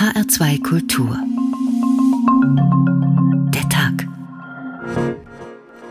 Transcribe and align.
HR2 0.00 0.62
Kultur. 0.62 1.14
Der 3.52 3.68
Tag. 3.68 4.08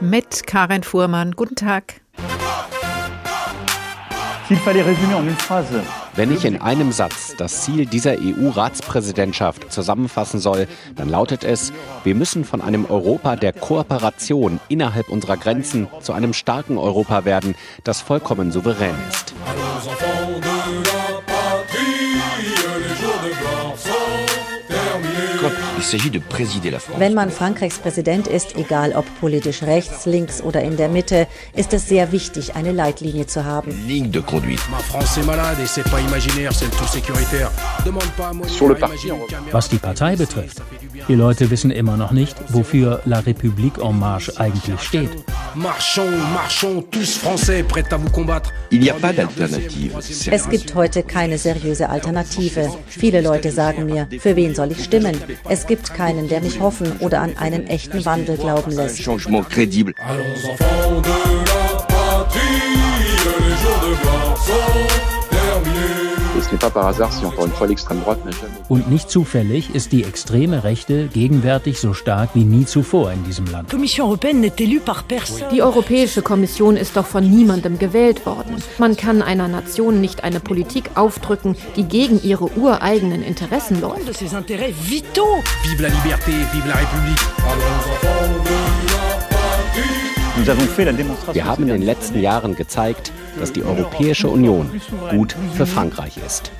Mit 0.02 0.48
Karin 0.48 0.82
Fuhrmann. 0.82 1.34
Guten 1.34 1.54
Tag. 1.54 2.02
Wenn 6.16 6.32
ich 6.34 6.44
in 6.44 6.60
einem 6.60 6.92
Satz 6.92 7.36
das 7.38 7.62
Ziel 7.66 7.86
dieser 7.86 8.16
EU-Ratspräsidentschaft 8.20 9.72
zusammenfassen 9.72 10.40
soll, 10.40 10.68
dann 10.96 11.08
lautet 11.08 11.44
es, 11.44 11.72
wir 12.04 12.16
müssen 12.16 12.46
von 12.46 12.62
einem 12.62 12.86
Europa 12.86 13.36
der 13.36 13.54
Kooperation 13.54 14.60
innerhalb 14.70 15.10
unserer 15.10 15.38
Grenzen 15.38 15.88
zu 16.02 16.14
einem 16.14 16.34
starken 16.34 16.80
Europa 16.80 17.26
werden, 17.26 17.54
das 17.84 18.02
vollkommen 18.02 18.52
souverän 18.52 18.96
ist. 19.08 19.36
Wenn 26.98 27.14
man 27.14 27.32
Frankreichs 27.32 27.80
Präsident 27.80 28.28
ist, 28.28 28.56
egal 28.56 28.94
ob 28.94 29.06
politisch 29.20 29.64
rechts, 29.64 30.06
links 30.06 30.42
oder 30.42 30.62
in 30.62 30.78
der 30.78 30.90
Mitte, 30.90 31.28
ist 31.56 31.74
es 31.74 31.88
sehr 31.88 32.12
wichtig, 32.12 32.56
eine 32.56 32.72
Leitlinie 32.72 33.28
zu 33.28 33.46
haben. 33.46 33.72
Was 39.52 39.70
die 39.70 39.78
Partei 39.78 40.16
betrifft, 40.16 40.62
die 41.08 41.16
Leute 41.16 41.50
wissen 41.50 41.72
immer 41.72 41.98
noch 41.98 42.12
nicht, 42.12 42.36
wofür 42.50 43.02
La 43.06 43.20
République 43.20 43.80
en 43.80 44.00
Marche 44.00 44.34
eigentlich 44.38 44.80
steht. 44.82 45.10
Es 50.32 50.50
gibt 50.50 50.76
heute 50.76 51.04
keine 51.04 51.38
seriöse 51.38 51.90
Alternative. 51.90 52.72
Viele 52.88 53.22
Leute 53.22 53.52
sagen 53.52 53.86
mir, 53.86 54.08
für 54.20 54.36
wen 54.36 54.56
soll 54.56 54.72
ich 54.72 54.84
stimmen? 54.84 55.16
Es 55.48 55.66
gibt 55.68 55.94
keinen, 55.94 56.28
der 56.28 56.42
mich 56.42 56.60
hoffen 56.60 56.92
oder 57.00 57.22
an 57.22 57.38
einen 57.38 57.68
echten 57.68 58.06
Wandel 58.06 58.38
glauben 58.38 58.72
lässt. 58.72 59.00
Und 68.68 68.90
nicht 68.90 69.10
zufällig 69.10 69.76
ist 69.76 69.92
die 69.92 70.04
extreme 70.04 70.64
Rechte 70.64 71.08
gegenwärtig 71.08 71.80
so 71.80 71.94
stark 71.94 72.32
wie 72.34 72.44
nie 72.44 72.66
zuvor 72.66 73.12
in 73.12 73.24
diesem 73.24 73.46
Land. 73.48 73.72
Die 75.52 75.62
Europäische 75.62 76.22
Kommission 76.22 76.78
ist 76.78 76.98
doch 76.98 77.06
von 77.06 77.30
niemandem 77.30 77.80
gewählt 77.80 78.26
worden. 78.26 78.56
Man 78.78 78.96
kann 78.96 79.22
einer 79.22 79.48
Nation 79.48 80.02
nicht 80.02 80.24
eine 80.24 80.40
Politik 80.40 80.92
aufdrücken, 80.96 81.56
die 81.76 81.84
gegen 81.84 82.22
ihre 82.22 82.46
ureigenen 82.58 83.24
Interessen 83.24 83.82
läuft. 83.82 84.08
Vive 85.64 85.84
la 85.84 85.90
liberté, 85.90 86.32
vive 86.52 86.68
la 86.68 86.76
République. 86.76 88.99
Wir 90.46 91.46
haben 91.46 91.64
in 91.64 91.70
den 91.70 91.82
letzten 91.82 92.20
Jahren 92.22 92.56
gezeigt, 92.56 93.12
dass 93.40 93.52
die 93.52 93.64
Europäische 93.64 94.30
Union 94.30 94.70
gut 95.12 95.36
für 95.56 95.66
Frankreich 95.66 96.18
ist. 96.26 96.52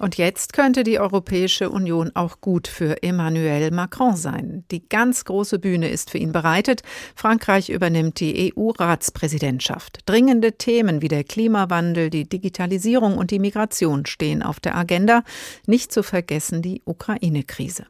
Und 0.00 0.16
jetzt 0.16 0.54
könnte 0.54 0.82
die 0.82 0.98
Europäische 0.98 1.68
Union 1.68 2.10
auch 2.14 2.40
gut 2.40 2.68
für 2.68 3.02
Emmanuel 3.02 3.70
Macron 3.70 4.16
sein. 4.16 4.64
Die 4.70 4.88
ganz 4.88 5.26
große 5.26 5.58
Bühne 5.58 5.90
ist 5.90 6.08
für 6.08 6.16
ihn 6.16 6.32
bereitet. 6.32 6.80
Frankreich 7.14 7.68
übernimmt 7.68 8.18
die 8.18 8.54
EU-Ratspräsidentschaft. 8.56 9.98
Dringende 10.06 10.52
Themen 10.52 11.02
wie 11.02 11.08
der 11.08 11.22
Klimawandel, 11.22 12.08
die 12.08 12.26
Digitalisierung 12.26 13.18
und 13.18 13.30
die 13.30 13.38
Migration 13.38 14.06
stehen 14.06 14.42
auf 14.42 14.58
der 14.58 14.74
Agenda. 14.74 15.22
Nicht 15.66 15.92
zu 15.92 16.02
vergessen 16.02 16.62
die 16.62 16.80
Ukraine-Krise. 16.86 17.84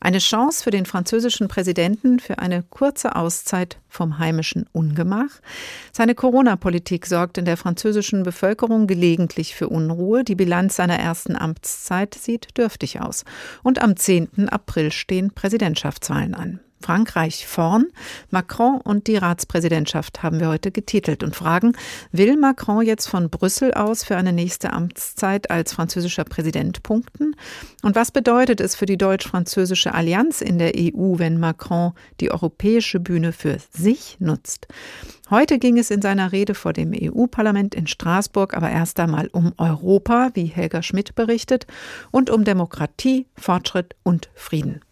Eine 0.00 0.18
Chance 0.18 0.62
für 0.62 0.70
den 0.70 0.86
französischen 0.86 1.48
Präsidenten 1.48 2.20
für 2.20 2.38
eine 2.38 2.62
kurze 2.62 3.16
Auszeit 3.16 3.78
vom 3.88 4.18
heimischen 4.18 4.66
Ungemach. 4.72 5.40
Seine 5.92 6.14
Corona-Politik 6.14 7.06
sorgt 7.06 7.38
in 7.38 7.44
der 7.44 7.56
französischen 7.56 8.22
Bevölkerung 8.22 8.86
gelegentlich 8.86 9.54
für 9.54 9.68
Unruhe. 9.68 10.24
Die 10.24 10.34
Bilanz 10.34 10.76
seiner 10.76 10.98
ersten 10.98 11.36
Amtszeit 11.36 12.14
sieht 12.14 12.56
dürftig 12.58 13.00
aus. 13.00 13.24
Und 13.62 13.80
am 13.80 13.96
10. 13.96 14.48
April 14.48 14.90
stehen 14.90 15.30
Präsidentschaftswahlen 15.32 16.34
an. 16.34 16.60
Frankreich 16.84 17.46
vorn. 17.46 17.86
Macron 18.28 18.78
und 18.78 19.06
die 19.06 19.16
Ratspräsidentschaft 19.16 20.22
haben 20.22 20.38
wir 20.38 20.48
heute 20.48 20.70
getitelt 20.70 21.22
und 21.22 21.34
fragen, 21.34 21.72
will 22.12 22.36
Macron 22.36 22.84
jetzt 22.84 23.06
von 23.06 23.30
Brüssel 23.30 23.72
aus 23.72 24.04
für 24.04 24.18
eine 24.18 24.34
nächste 24.34 24.70
Amtszeit 24.74 25.50
als 25.50 25.72
französischer 25.72 26.24
Präsident 26.24 26.82
punkten? 26.82 27.36
Und 27.82 27.96
was 27.96 28.10
bedeutet 28.10 28.60
es 28.60 28.74
für 28.74 28.84
die 28.84 28.98
deutsch-französische 28.98 29.94
Allianz 29.94 30.42
in 30.42 30.58
der 30.58 30.72
EU, 30.76 31.18
wenn 31.18 31.40
Macron 31.40 31.92
die 32.20 32.30
europäische 32.30 33.00
Bühne 33.00 33.32
für 33.32 33.56
sich 33.70 34.18
nutzt? 34.20 34.68
Heute 35.30 35.58
ging 35.58 35.78
es 35.78 35.90
in 35.90 36.02
seiner 36.02 36.32
Rede 36.32 36.54
vor 36.54 36.74
dem 36.74 36.92
EU-Parlament 36.94 37.74
in 37.74 37.86
Straßburg 37.86 38.54
aber 38.54 38.68
erst 38.68 39.00
einmal 39.00 39.28
um 39.28 39.54
Europa, 39.56 40.32
wie 40.34 40.44
Helga 40.44 40.82
Schmidt 40.82 41.14
berichtet, 41.14 41.66
und 42.10 42.28
um 42.28 42.44
Demokratie, 42.44 43.26
Fortschritt 43.36 43.96
und 44.02 44.28
Frieden. 44.34 44.82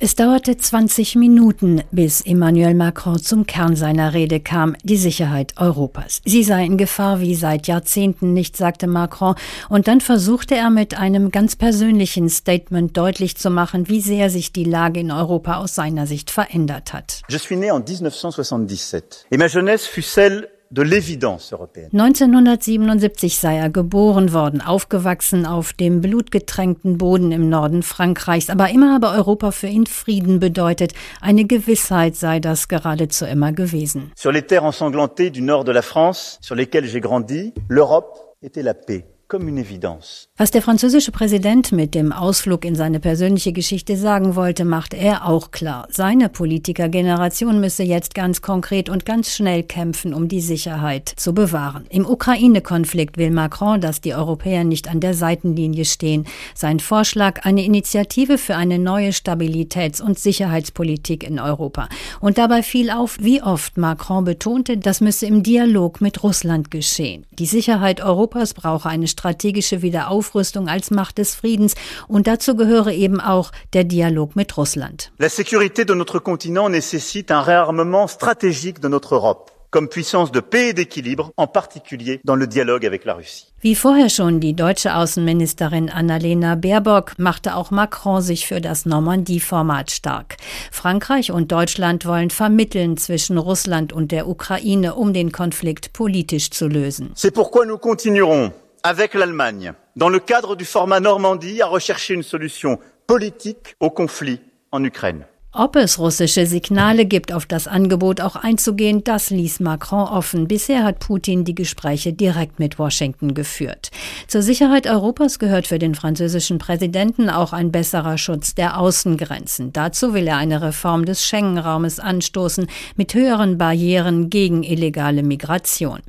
Es 0.00 0.14
dauerte 0.14 0.56
20 0.56 1.16
Minuten, 1.16 1.82
bis 1.90 2.20
Emmanuel 2.20 2.74
Macron 2.74 3.18
zum 3.18 3.46
Kern 3.46 3.74
seiner 3.74 4.14
Rede 4.14 4.38
kam, 4.38 4.76
die 4.84 4.96
Sicherheit 4.96 5.54
Europas. 5.56 6.20
Sie 6.24 6.44
sei 6.44 6.64
in 6.66 6.78
Gefahr 6.78 7.18
wie 7.18 7.34
seit 7.34 7.66
Jahrzehnten 7.66 8.32
nicht, 8.32 8.56
sagte 8.56 8.86
Macron, 8.86 9.34
und 9.68 9.88
dann 9.88 10.00
versuchte 10.00 10.54
er 10.54 10.70
mit 10.70 10.96
einem 10.96 11.32
ganz 11.32 11.56
persönlichen 11.56 12.28
Statement 12.28 12.96
deutlich 12.96 13.36
zu 13.36 13.50
machen, 13.50 13.88
wie 13.88 14.00
sehr 14.00 14.30
sich 14.30 14.52
die 14.52 14.62
Lage 14.62 15.00
in 15.00 15.10
Europa 15.10 15.56
aus 15.56 15.74
seiner 15.74 16.06
Sicht 16.06 16.30
verändert 16.30 16.92
hat. 16.92 17.22
Je 17.28 17.38
suis 17.38 17.58
né 17.58 17.70
en 17.70 17.82
1977 17.82 19.26
et 19.32 19.38
ma 19.38 19.46
jeunesse 19.46 19.88
fut 19.88 20.04
celle. 20.04 20.57
1977 20.70 23.38
sei 23.38 23.56
er 23.56 23.70
geboren 23.70 24.34
worden, 24.34 24.60
aufgewachsen 24.60 25.46
auf 25.46 25.72
dem 25.72 26.02
blutgetränkten 26.02 26.98
Boden 26.98 27.32
im 27.32 27.48
Norden 27.48 27.82
Frankreichs. 27.82 28.50
Aber 28.50 28.68
immer 28.68 28.92
habe 28.92 29.08
Europa 29.08 29.50
für 29.50 29.68
ihn 29.68 29.86
Frieden 29.86 30.40
bedeutet. 30.40 30.92
Eine 31.20 31.46
Gewissheit 31.46 32.16
sei 32.16 32.40
das 32.40 32.68
geradezu 32.68 33.24
immer 33.24 33.52
gewesen. 33.52 34.12
Sur 34.14 34.32
les 34.32 34.46
terres 34.46 34.64
ensanglantées 34.64 35.30
du 35.30 35.40
nord 35.40 35.66
de 35.66 35.72
la 35.72 35.82
France, 35.82 36.38
sur 36.42 36.56
lesquelles 36.56 36.86
j'ai 36.86 37.00
grandi, 37.00 37.54
l'Europe 37.68 38.36
était 38.42 38.62
la 38.62 38.74
paix. 38.74 39.06
Was 39.30 40.50
der 40.50 40.62
französische 40.62 41.12
Präsident 41.12 41.70
mit 41.70 41.94
dem 41.94 42.12
Ausflug 42.12 42.64
in 42.64 42.74
seine 42.74 42.98
persönliche 42.98 43.52
Geschichte 43.52 43.98
sagen 43.98 44.36
wollte, 44.36 44.64
macht 44.64 44.94
er 44.94 45.28
auch 45.28 45.50
klar. 45.50 45.86
Seine 45.90 46.30
Politikergeneration 46.30 47.60
müsse 47.60 47.82
jetzt 47.82 48.14
ganz 48.14 48.40
konkret 48.40 48.88
und 48.88 49.04
ganz 49.04 49.34
schnell 49.34 49.64
kämpfen, 49.64 50.14
um 50.14 50.28
die 50.28 50.40
Sicherheit 50.40 51.12
zu 51.14 51.34
bewahren. 51.34 51.84
Im 51.90 52.06
Ukraine-Konflikt 52.06 53.18
will 53.18 53.30
Macron, 53.30 53.82
dass 53.82 54.00
die 54.00 54.14
Europäer 54.14 54.64
nicht 54.64 54.88
an 54.88 55.00
der 55.00 55.12
Seitenlinie 55.12 55.84
stehen. 55.84 56.24
Sein 56.54 56.80
Vorschlag 56.80 57.44
eine 57.44 57.66
Initiative 57.66 58.38
für 58.38 58.56
eine 58.56 58.78
neue 58.78 59.10
Stabilitäts- 59.10 60.00
und 60.00 60.18
Sicherheitspolitik 60.18 61.22
in 61.22 61.38
Europa. 61.38 61.90
Und 62.20 62.38
dabei 62.38 62.62
fiel 62.62 62.88
auf, 62.88 63.18
wie 63.20 63.42
oft 63.42 63.76
Macron 63.76 64.24
betonte, 64.24 64.78
das 64.78 65.02
müsse 65.02 65.26
im 65.26 65.42
Dialog 65.42 66.00
mit 66.00 66.22
Russland 66.22 66.70
geschehen. 66.70 67.26
Die 67.38 67.44
Sicherheit 67.44 68.00
Europas 68.00 68.54
brauche 68.54 68.88
eine 68.88 69.06
strategische 69.18 69.82
Wiederaufrüstung 69.82 70.68
als 70.68 70.90
Macht 70.90 71.18
des 71.18 71.34
Friedens 71.34 71.74
und 72.06 72.26
dazu 72.26 72.54
gehöre 72.56 72.92
eben 72.92 73.20
auch 73.20 73.50
der 73.72 73.84
Dialog 73.84 74.36
mit 74.36 74.56
Russland. 74.56 75.10
La 75.18 75.28
sécurité 75.28 75.84
de 75.84 75.94
notre 75.94 76.20
continent 76.20 76.68
nécessite 76.68 77.30
un 77.30 77.42
réarmement 77.42 78.08
stratégique 78.08 78.80
de 78.80 78.88
notre 78.88 79.14
Europe 79.14 79.50
comme 79.70 79.88
puissance 79.88 80.32
de 80.32 80.40
paix 80.40 80.70
et 80.70 80.72
d'équilibre, 80.72 81.32
en 81.36 81.46
particulier 81.46 82.20
dans 82.24 82.36
le 82.36 82.46
dialogue 82.46 82.86
avec 82.86 83.04
la 83.04 83.14
Russie. 83.14 83.52
Wie 83.60 83.74
vorher 83.74 84.08
schon 84.08 84.40
die 84.40 84.54
deutsche 84.54 84.94
Außenministerin 84.94 85.90
Annalena 85.90 86.54
Baerbock 86.54 87.18
machte 87.18 87.56
auch 87.56 87.70
Macron 87.70 88.20
sich 88.20 88.46
für 88.46 88.60
das 88.60 88.86
Normandie-Format 88.86 89.90
stark. 89.90 90.36
Frankreich 90.70 91.32
und 91.32 91.50
Deutschland 91.50 92.06
wollen 92.06 92.30
vermitteln 92.30 92.96
zwischen 92.96 93.36
Russland 93.36 93.92
und 93.92 94.12
der 94.12 94.28
Ukraine, 94.28 94.94
um 94.94 95.12
den 95.12 95.32
Konflikt 95.32 95.92
politisch 95.92 96.50
zu 96.50 96.68
lösen. 96.68 97.10
C'est 97.14 97.32
pourquoi 97.32 97.66
nous 97.66 97.78
continuerons 97.78 98.52
avec 98.82 99.14
l'Allemagne, 99.14 99.72
dans 99.96 100.08
le 100.08 100.18
cadre 100.18 100.56
du 100.56 100.64
format 100.64 101.00
Normandie, 101.00 101.62
à 101.62 101.66
rechercher 101.66 102.14
une 102.14 102.22
solution 102.22 102.78
politique 103.06 103.76
au 103.80 103.90
conflit 103.90 104.40
en 104.72 104.84
Ukraine. 104.84 105.24
Ob 105.54 105.76
es 105.76 105.98
russische 105.98 106.44
Signale 106.44 107.06
gibt, 107.06 107.32
auf 107.32 107.46
das 107.46 107.66
Angebot 107.66 108.20
auch 108.20 108.36
einzugehen, 108.36 109.02
das 109.02 109.30
ließ 109.30 109.60
Macron 109.60 110.06
offen. 110.06 110.46
Bisher 110.46 110.84
hat 110.84 110.98
Putin 110.98 111.44
die 111.44 111.54
Gespräche 111.54 112.12
direkt 112.12 112.58
mit 112.58 112.78
Washington 112.78 113.32
geführt. 113.32 113.90
Zur 114.26 114.42
Sicherheit 114.42 114.86
Europas 114.86 115.38
gehört 115.38 115.66
für 115.66 115.78
den 115.78 115.94
französischen 115.94 116.58
Präsidenten 116.58 117.30
auch 117.30 117.54
ein 117.54 117.72
besserer 117.72 118.18
Schutz 118.18 118.54
der 118.54 118.78
Außengrenzen. 118.78 119.72
Dazu 119.72 120.12
will 120.12 120.26
er 120.26 120.36
eine 120.36 120.60
Reform 120.60 121.06
des 121.06 121.24
Schengen-Raumes 121.24 121.98
anstoßen 121.98 122.68
mit 122.96 123.14
höheren 123.14 123.56
Barrieren 123.56 124.28
gegen 124.28 124.62
illegale 124.62 125.22
Migration. 125.22 126.02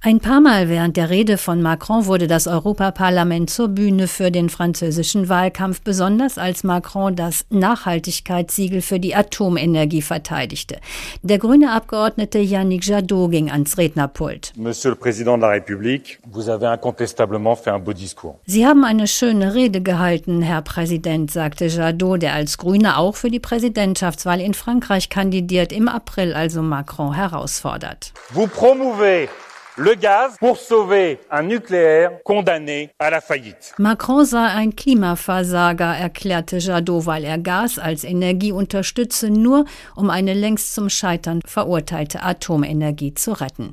Ein 0.00 0.20
paar 0.20 0.40
Mal 0.40 0.68
während 0.68 0.96
der 0.96 1.10
Rede 1.10 1.38
von 1.38 1.62
Macron 1.62 2.06
wurde 2.06 2.26
das 2.26 2.46
Europaparlament 2.46 3.50
zur 3.50 3.68
Bühne 3.68 4.08
für 4.08 4.30
den 4.30 4.48
französischen 4.48 5.28
Wahlkampf, 5.28 5.80
besonders 5.80 6.38
als 6.38 6.64
Macron 6.64 7.14
das 7.14 7.44
Nachhaltigkeitssiegel 7.50 8.82
für 8.82 8.98
die 8.98 9.14
Atomenergie 9.14 10.02
verteidigte. 10.02 10.78
Der 11.22 11.38
grüne 11.38 11.72
Abgeordnete 11.72 12.38
Yannick 12.38 12.84
Jadot 12.84 13.30
ging 13.30 13.50
ans 13.50 13.78
Rednerpult. 13.78 14.52
Monsieur 14.56 14.90
le 14.90 14.96
Président 14.96 15.36
de 15.36 15.42
la 15.42 15.52
République, 15.52 16.18
vous 16.30 16.48
avez 16.48 16.66
incontestablement 16.66 17.56
fait 17.56 17.70
un 17.70 17.78
beau 17.78 17.92
discours. 17.92 18.36
Sie 18.46 18.66
haben 18.66 18.84
eine 18.84 19.06
schöne 19.06 19.54
Rede 19.54 19.80
gehalten, 19.80 20.42
Herr 20.42 20.62
Präsident, 20.62 21.30
sagte 21.30 21.66
Jadot, 21.66 22.22
der 22.22 22.34
als 22.34 22.58
Grüne 22.58 22.98
auch 22.98 23.14
für 23.14 23.30
die 23.30 23.40
Präsidentschaftswahl 23.40 24.40
in 24.40 24.54
Frankreich 24.54 25.08
kandidiert, 25.08 25.72
im 25.72 25.88
April 25.88 26.34
also 26.34 26.62
Macron 26.62 27.14
herausfordert. 27.14 28.12
Vous 28.30 28.48
promouvez 28.48 29.28
le 29.76 29.94
gaz 29.94 30.36
pour 30.38 30.58
sauver 30.58 31.18
un 31.30 31.42
nucléaire 31.42 32.22
condamné 32.24 32.90
à 32.98 33.10
la 33.10 33.20
faillite. 33.20 33.74
Macron 33.78 34.24
sei 34.24 34.46
ein 34.46 34.76
Klimaversager, 34.76 35.94
erklärte 35.94 36.58
Jadot, 36.58 37.06
weil 37.06 37.24
er 37.24 37.38
Gas 37.38 37.78
als 37.78 38.04
Energie 38.04 38.52
unterstütze, 38.52 39.30
nur 39.30 39.64
um 39.96 40.10
eine 40.10 40.34
längst 40.34 40.74
zum 40.74 40.88
Scheitern 40.88 41.40
verurteilte 41.46 42.22
Atomenergie 42.22 43.14
zu 43.14 43.32
retten. 43.32 43.70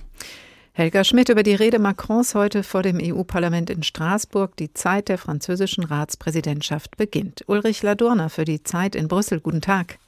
Helga 0.73 1.03
Schmidt 1.03 1.27
über 1.27 1.43
die 1.43 1.55
Rede 1.55 1.77
Macrons 1.77 2.35
heute 2.35 2.63
vor 2.63 2.83
dem 2.83 2.99
EU-Parlament 3.01 3.69
in 3.69 3.83
Straßburg. 3.83 4.55
Die 4.55 4.73
Zeit 4.73 5.09
der 5.09 5.17
französischen 5.17 5.83
Ratspräsidentschaft 5.83 6.95
beginnt. 6.95 7.43
Ulrich 7.47 7.83
Ladurner 7.83 8.29
für 8.29 8.45
die 8.45 8.63
Zeit 8.63 8.95
in 8.95 9.09
Brüssel. 9.09 9.41
Guten 9.41 9.59
Tag. 9.59 9.99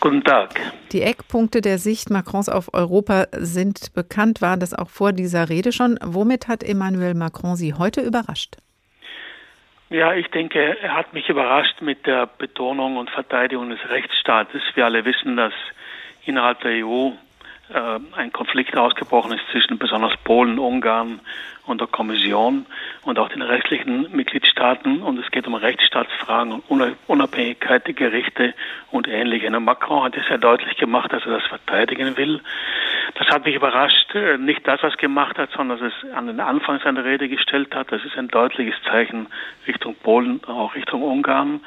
Guten 0.00 0.24
Tag. 0.24 0.60
Die 0.92 1.02
Eckpunkte 1.02 1.60
der 1.60 1.78
Sicht 1.78 2.10
Macrons 2.10 2.48
auf 2.48 2.74
Europa 2.74 3.26
sind 3.32 3.94
bekannt, 3.94 4.42
war 4.42 4.56
das 4.56 4.74
auch 4.74 4.90
vor 4.90 5.12
dieser 5.12 5.48
Rede 5.48 5.72
schon. 5.72 5.98
Womit 6.02 6.48
hat 6.48 6.62
Emmanuel 6.62 7.14
Macron 7.14 7.56
Sie 7.56 7.74
heute 7.74 8.00
überrascht? 8.00 8.56
Ja, 9.90 10.14
ich 10.14 10.28
denke, 10.28 10.58
er 10.80 10.96
hat 10.96 11.12
mich 11.12 11.28
überrascht 11.28 11.82
mit 11.82 12.06
der 12.06 12.26
Betonung 12.26 12.96
und 12.96 13.10
Verteidigung 13.10 13.68
des 13.68 13.78
Rechtsstaates. 13.90 14.62
Wir 14.74 14.86
alle 14.86 15.04
wissen, 15.04 15.36
dass 15.36 15.52
innerhalb 16.24 16.60
der 16.60 16.86
EU 16.86 17.10
äh, 17.72 17.98
ein 18.16 18.32
Konflikt 18.32 18.76
ausgebrochen 18.76 19.32
ist 19.32 19.44
zwischen 19.50 19.78
besonders 19.78 20.16
Polen, 20.24 20.58
Ungarn 20.58 21.20
und 21.66 21.80
der 21.80 21.88
Kommission 21.88 22.66
und 23.04 23.18
auch 23.18 23.28
den 23.28 23.42
restlichen 23.42 24.08
Mitgliedstaaten. 24.14 25.02
Und 25.02 25.18
es 25.18 25.30
geht 25.30 25.46
um 25.46 25.54
Rechtsstaatsfragen 25.54 26.52
und 26.52 26.96
Unabhängigkeit 27.06 27.86
der 27.86 27.94
Gerichte 27.94 28.54
und 28.90 29.06
ähnliche. 29.08 29.46
Und 29.46 29.64
Macron 29.64 30.04
hat 30.04 30.16
es 30.16 30.26
sehr 30.26 30.38
deutlich 30.38 30.76
gemacht, 30.76 31.12
dass 31.12 31.24
er 31.24 31.38
das 31.38 31.46
verteidigen 31.46 32.16
will. 32.16 32.40
Das 33.14 33.28
hat 33.28 33.44
mich 33.44 33.54
überrascht. 33.54 34.14
Nicht 34.38 34.66
das, 34.66 34.82
was 34.82 34.96
gemacht 34.96 35.38
hat, 35.38 35.50
sondern 35.52 35.78
dass 35.78 35.92
es 35.92 36.12
an 36.12 36.26
den 36.26 36.40
Anfang 36.40 36.80
seiner 36.80 37.04
Rede 37.04 37.28
gestellt 37.28 37.74
hat. 37.74 37.92
Das 37.92 38.04
ist 38.04 38.16
ein 38.16 38.28
deutliches 38.28 38.74
Zeichen 38.84 39.28
Richtung 39.66 39.94
Polen, 39.94 40.40
auch 40.46 40.74
Richtung 40.74 41.02
Ungarn. 41.02 41.60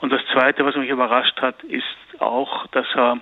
Und 0.00 0.12
das 0.12 0.22
Zweite, 0.32 0.64
was 0.64 0.74
mich 0.76 0.90
überrascht 0.90 1.40
hat, 1.40 1.62
ist 1.64 1.84
auch, 2.18 2.66
dass 2.68 2.86
er 2.94 3.18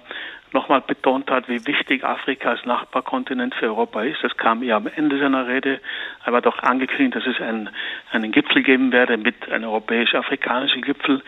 nochmal 0.54 0.80
betont 0.80 1.30
hat, 1.30 1.48
wie 1.48 1.66
wichtig 1.66 2.04
Afrika 2.04 2.50
als 2.50 2.64
Nachbarkontinent 2.64 3.54
für 3.54 3.66
Europa 3.66 4.02
ist. 4.02 4.22
Das 4.22 4.36
kam 4.36 4.62
ja 4.62 4.76
am 4.76 4.86
Ende 4.86 5.18
seiner 5.18 5.46
Rede. 5.46 5.80
Er 6.24 6.32
hat 6.32 6.46
auch 6.46 6.58
angekündigt, 6.60 7.16
dass 7.16 7.26
es 7.26 7.40
einen, 7.40 7.68
einen 8.12 8.32
Gipfel 8.32 8.62
geben 8.62 8.92
werde 8.92 9.16
mit 9.16 9.50
einem 9.50 9.64
europäisch-afrikanischen 9.64 10.82
Gipfel. 10.82 11.22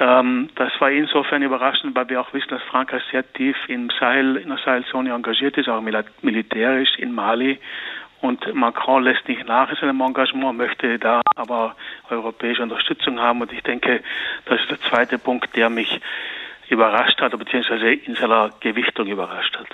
Ähm, 0.00 0.48
das 0.56 0.72
war 0.80 0.90
insofern 0.90 1.42
überraschend, 1.42 1.94
weil 1.94 2.08
wir 2.08 2.20
auch 2.20 2.32
wissen, 2.32 2.48
dass 2.48 2.62
Frankreich 2.62 3.02
sehr 3.12 3.30
tief 3.32 3.56
im 3.68 3.90
Sahel, 4.00 4.36
in 4.36 4.48
der 4.48 4.58
Sahelzone 4.58 5.12
engagiert 5.12 5.56
ist, 5.56 5.68
auch 5.68 5.82
militärisch 6.22 6.98
in 6.98 7.12
Mali. 7.12 7.60
Und 8.24 8.54
Macron 8.54 9.04
lässt 9.04 9.28
nicht 9.28 9.46
nach 9.46 9.68
in 9.68 9.76
seinem 9.76 10.00
Engagement, 10.00 10.56
möchte 10.56 10.98
da 10.98 11.20
aber 11.36 11.76
europäische 12.08 12.62
Unterstützung 12.62 13.20
haben. 13.20 13.42
Und 13.42 13.52
ich 13.52 13.62
denke, 13.62 14.02
das 14.46 14.60
ist 14.62 14.70
der 14.70 14.80
zweite 14.80 15.18
Punkt, 15.18 15.54
der 15.54 15.68
mich 15.68 16.00
überrascht 16.70 17.20
hat, 17.20 17.36
beziehungsweise 17.38 17.92
in 17.92 18.14
seiner 18.14 18.50
Gewichtung 18.60 19.06
überrascht 19.06 19.56
hat. 19.56 19.66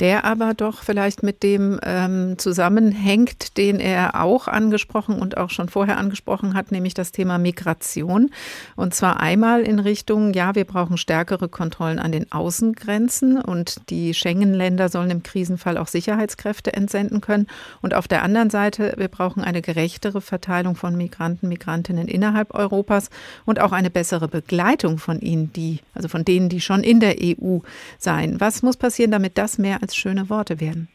Der 0.00 0.24
aber 0.24 0.54
doch 0.54 0.82
vielleicht 0.84 1.24
mit 1.24 1.42
dem 1.42 1.80
ähm, 1.82 2.38
zusammenhängt, 2.38 3.58
den 3.58 3.80
er 3.80 4.22
auch 4.22 4.46
angesprochen 4.46 5.20
und 5.20 5.36
auch 5.36 5.50
schon 5.50 5.68
vorher 5.68 5.98
angesprochen 5.98 6.54
hat, 6.54 6.70
nämlich 6.70 6.94
das 6.94 7.10
Thema 7.10 7.38
Migration. 7.38 8.30
Und 8.76 8.94
zwar 8.94 9.18
einmal 9.18 9.62
in 9.62 9.80
Richtung, 9.80 10.32
ja, 10.34 10.54
wir 10.54 10.64
brauchen 10.64 10.98
stärkere 10.98 11.48
Kontrollen 11.48 11.98
an 11.98 12.12
den 12.12 12.30
Außengrenzen 12.30 13.40
und 13.40 13.90
die 13.90 14.14
Schengen-Länder 14.14 14.88
sollen 14.88 15.10
im 15.10 15.24
Krisenfall 15.24 15.76
auch 15.76 15.88
Sicherheitskräfte 15.88 16.72
entsenden 16.72 17.20
können. 17.20 17.48
Und 17.82 17.92
auf 17.94 18.06
der 18.06 18.22
anderen 18.22 18.50
Seite, 18.50 18.94
wir 18.98 19.08
brauchen 19.08 19.42
eine 19.42 19.62
gerechtere 19.62 20.20
Verteilung 20.20 20.76
von 20.76 20.96
Migranten, 20.96 21.48
Migrantinnen 21.48 22.06
innerhalb 22.06 22.54
Europas 22.54 23.10
und 23.46 23.60
auch 23.60 23.72
eine 23.72 23.90
bessere 23.90 24.28
Begleitung 24.28 24.98
von 24.98 25.20
ihnen, 25.20 25.52
die, 25.52 25.80
also 25.94 26.06
von 26.06 26.24
denen, 26.24 26.37
denen, 26.38 26.48
die 26.48 26.60
schon 26.60 26.82
in 26.82 27.00
der 27.00 27.16
EU 27.20 27.58
seien. 27.98 28.40
Was 28.40 28.62
muss 28.62 28.76
passieren, 28.76 29.10
damit 29.10 29.38
das 29.38 29.58
mehr 29.58 29.78
als 29.82 29.96
schöne 29.96 30.30
Worte 30.30 30.60
werden? 30.60 30.88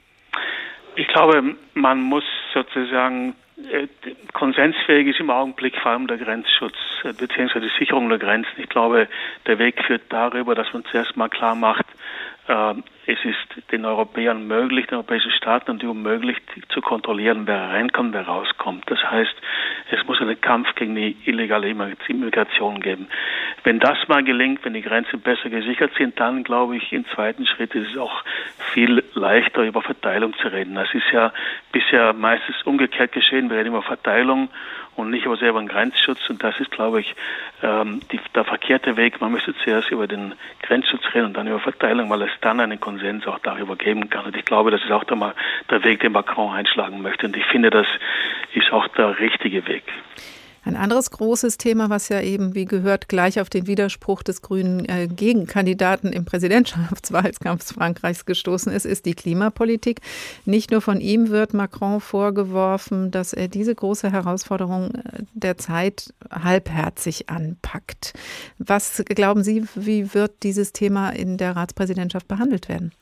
Ich 0.95 1.07
glaube, 1.07 1.55
man 1.73 2.01
muss 2.01 2.23
sozusagen 2.53 3.35
äh, 3.71 3.87
konsensfähig 4.33 5.07
ist 5.07 5.19
im 5.19 5.29
Augenblick 5.29 5.75
vor 5.77 5.91
allem 5.91 6.07
der 6.07 6.17
Grenzschutz 6.17 6.75
äh, 7.03 7.13
bzw. 7.13 7.59
die 7.59 7.71
Sicherung 7.79 8.09
der 8.09 8.19
Grenzen. 8.19 8.51
Ich 8.57 8.69
glaube, 8.69 9.07
der 9.47 9.59
Weg 9.59 9.83
führt 9.83 10.03
darüber, 10.09 10.55
dass 10.55 10.71
man 10.73 10.83
zuerst 10.85 11.17
mal 11.17 11.29
klar 11.29 11.55
macht, 11.55 11.85
äh, 12.47 12.73
es 13.05 13.17
ist 13.25 13.71
den 13.71 13.85
Europäern 13.85 14.47
möglich, 14.47 14.88
den 14.88 14.95
europäischen 14.95 15.31
Staaten 15.31 15.71
und 15.71 15.81
die 15.81 15.88
EU 15.88 15.94
möglich 15.94 16.38
zu 16.69 16.81
kontrollieren, 16.81 17.45
wer 17.45 17.69
reinkommt, 17.69 18.13
wer 18.13 18.25
rauskommt. 18.25 18.89
Das 18.89 19.00
heißt, 19.03 19.33
es 19.91 20.05
muss 20.07 20.21
einen 20.21 20.39
Kampf 20.39 20.73
gegen 20.75 20.95
die 20.95 21.17
illegale 21.25 21.69
Immigration 21.69 22.79
geben. 22.79 23.07
Wenn 23.63 23.79
das 23.79 23.97
mal 24.07 24.23
gelingt, 24.23 24.63
wenn 24.63 24.73
die 24.73 24.81
Grenzen 24.81 25.19
besser 25.19 25.50
gesichert 25.50 25.91
sind, 25.97 26.19
dann 26.19 26.44
glaube 26.44 26.77
ich, 26.77 26.94
im 26.94 27.05
zweiten 27.07 27.45
Schritt 27.45 27.75
ist 27.75 27.91
es 27.91 27.97
auch 27.97 28.23
viel 28.73 29.03
leichter, 29.13 29.63
über 29.63 29.81
Verteilung 29.81 30.33
zu 30.38 30.47
reden. 30.47 30.75
Das 30.75 30.94
ist 30.94 31.11
ja 31.11 31.33
bisher 31.71 32.13
meistens 32.13 32.61
umgekehrt 32.63 33.11
geschehen. 33.11 33.50
Wir 33.50 33.57
reden 33.57 33.69
über 33.69 33.81
Verteilung 33.81 34.50
und 34.95 35.09
nicht 35.09 35.25
über 35.25 35.38
selber 35.38 35.59
einen 35.59 35.67
Grenzschutz. 35.67 36.29
Und 36.29 36.44
das 36.44 36.59
ist, 36.59 36.71
glaube 36.71 37.01
ich, 37.01 37.15
ähm, 37.61 38.01
die, 38.11 38.19
der 38.35 38.44
verkehrte 38.44 38.97
Weg. 38.97 39.21
Man 39.21 39.31
müsste 39.31 39.55
zuerst 39.63 39.91
über 39.91 40.07
den 40.07 40.33
Grenzschutz 40.61 41.03
reden 41.13 41.27
und 41.27 41.38
dann 41.38 41.47
über 41.47 41.59
Verteilung, 41.59 42.09
weil 42.09 42.21
es 42.23 42.31
dann 42.41 42.59
einen 42.59 42.79
Konsens 42.93 43.25
auch 43.27 43.39
darüber 43.39 43.75
geben 43.75 44.09
kann. 44.09 44.25
Und 44.25 44.35
ich 44.35 44.45
glaube, 44.45 44.71
das 44.71 44.83
ist 44.83 44.91
auch 44.91 45.03
der, 45.03 45.33
der 45.69 45.83
Weg, 45.83 46.01
den 46.01 46.11
Macron 46.11 46.53
einschlagen 46.53 47.01
möchte. 47.01 47.25
Und 47.25 47.35
ich 47.35 47.45
finde, 47.45 47.69
das 47.69 47.87
ist 48.53 48.71
auch 48.71 48.87
der 48.89 49.19
richtige 49.19 49.67
Weg. 49.67 49.83
Ein 50.65 50.77
anderes 50.77 51.12
großes 51.12 51.58
Thema, 51.58 51.89
was 51.89 52.08
ja 52.08 52.22
eben, 52.22 52.55
wie 52.55 52.63
gehört, 52.63 53.10
gleich 53.10 53.41
auf 53.41 53.50
den 53.50 53.67
Widerspruch 53.67 54.24
des 54.24 54.41
grünen 54.41 54.86
äh, 54.86 55.08
Gegenkandidaten 55.08 56.13
im 56.13 56.24
Präsidentschaftswahlkampf 56.24 57.74
Frankreichs 57.74 58.25
gestoßen 58.25 58.72
ist, 58.72 58.86
ist 58.86 59.05
die 59.05 59.13
Klimapolitik. 59.13 60.00
Nicht 60.46 60.72
nur 60.72 60.82
von 60.82 61.01
ihm 61.01 61.29
wird 61.29 61.53
Macron 61.53 62.00
vorgeworfen, 62.00 63.12
dass 63.12 63.34
er 63.34 63.50
diese 63.50 63.75
große 63.75 64.12
Herausforderung 64.12 64.96
äh, 64.96 65.24
der 65.34 65.58
Zeit 65.58 66.13
halbherzig 66.32 67.29
anpackt. 67.29 68.13
Was 68.58 69.03
glauben 69.05 69.43
Sie, 69.43 69.65
wie 69.75 70.13
wird 70.13 70.43
dieses 70.43 70.72
Thema 70.72 71.10
in 71.10 71.38
der 71.38 71.58
Ratspräsidentschaft 71.58 72.29
behandelt 72.29 72.70
werden? 72.70 72.93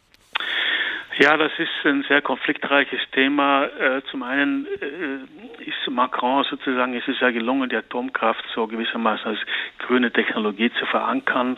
Ja, 1.19 1.35
das 1.35 1.51
ist 1.57 1.69
ein 1.83 2.03
sehr 2.07 2.21
konfliktreiches 2.21 3.01
Thema. 3.11 3.65
Äh, 3.65 4.01
zum 4.09 4.23
einen 4.23 4.65
äh, 4.65 5.63
ist 5.63 5.89
Macron 5.89 6.45
sozusagen, 6.45 6.93
ist 6.93 7.07
es 7.09 7.19
ja 7.19 7.31
gelungen, 7.31 7.69
die 7.69 7.75
Atomkraft 7.75 8.43
so 8.55 8.65
gewissermaßen 8.65 9.27
als 9.27 9.39
grüne 9.79 10.11
Technologie 10.11 10.71
zu 10.79 10.85
verankern 10.85 11.57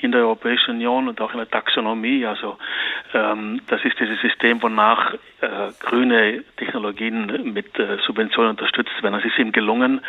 in 0.00 0.10
der 0.10 0.22
Europäischen 0.22 0.72
Union 0.72 1.08
und 1.08 1.20
auch 1.20 1.30
in 1.32 1.38
der 1.38 1.48
Taxonomie. 1.48 2.26
Also 2.26 2.58
ähm, 3.14 3.60
das 3.68 3.84
ist 3.84 4.00
dieses 4.00 4.20
System, 4.20 4.60
wonach 4.62 5.14
äh, 5.14 5.70
grüne 5.78 6.42
Technologien 6.56 7.52
mit 7.52 7.66
Subventionen 8.04 8.50
unterstützt 8.50 9.00
werden. 9.02 9.14
Das 9.14 9.24
ist 9.24 9.38
ihm 9.38 9.52
gelungen. 9.52 10.00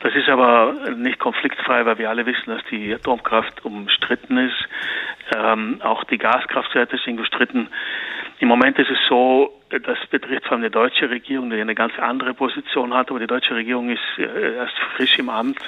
Das 0.00 0.14
ist 0.14 0.28
aber 0.28 0.72
nicht 0.96 1.18
konfliktfrei, 1.18 1.84
weil 1.84 1.98
wir 1.98 2.10
alle 2.10 2.26
wissen, 2.26 2.46
dass 2.46 2.62
die 2.70 2.94
Atomkraft 2.94 3.64
umstritten 3.64 4.38
ist. 4.38 4.68
Ähm, 5.34 5.80
auch 5.82 6.04
die 6.04 6.18
Gaskraftwerke 6.18 6.98
sind 6.98 7.18
umstritten. 7.18 7.68
Im 8.38 8.48
Moment 8.48 8.78
ist 8.78 8.90
es 8.90 8.98
so, 9.08 9.50
das 9.70 9.98
betrifft 10.10 10.44
vor 10.44 10.52
allem 10.52 10.62
die 10.62 10.70
deutsche 10.70 11.08
Regierung, 11.10 11.50
die 11.50 11.60
eine 11.60 11.74
ganz 11.74 11.98
andere 11.98 12.34
Position 12.34 12.94
hat, 12.94 13.10
aber 13.10 13.18
die 13.18 13.26
deutsche 13.26 13.54
Regierung 13.54 13.88
ist 13.88 14.00
äh, 14.18 14.56
erst 14.56 14.78
frisch 14.94 15.18
im 15.18 15.28
Amt, 15.28 15.58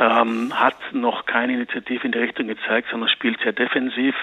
ähm, 0.00 0.52
hat 0.58 0.76
noch 0.92 1.26
keine 1.26 1.52
Initiative 1.52 2.04
in 2.04 2.12
die 2.12 2.18
Richtung 2.18 2.48
gezeigt, 2.48 2.88
sondern 2.90 3.08
spielt 3.10 3.38
sehr 3.40 3.52
defensiv. 3.52 4.14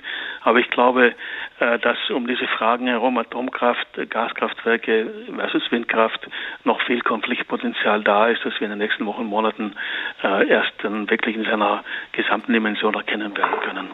Aber 0.41 0.59
ich 0.59 0.69
glaube, 0.69 1.13
äh, 1.59 1.79
dass 1.79 1.97
um 2.09 2.27
diese 2.27 2.47
Fragen 2.47 2.87
herum 2.87 3.17
Atomkraft, 3.17 3.87
Gaskraftwerke 4.09 5.11
versus 5.35 5.71
Windkraft 5.71 6.27
noch 6.63 6.81
viel 6.81 7.01
Konfliktpotenzial 7.01 8.03
da 8.03 8.27
ist, 8.27 8.43
dass 8.43 8.53
wir 8.59 8.65
in 8.65 8.71
den 8.71 8.79
nächsten 8.79 9.05
Wochen, 9.05 9.25
Monaten 9.25 9.75
äh, 10.23 10.47
erst 10.47 10.73
dann 10.81 11.09
wirklich 11.09 11.35
in 11.35 11.45
seiner 11.45 11.83
gesamten 12.11 12.51
Dimension 12.51 12.95
erkennen 12.95 13.37
werden 13.37 13.59
können. 13.61 13.89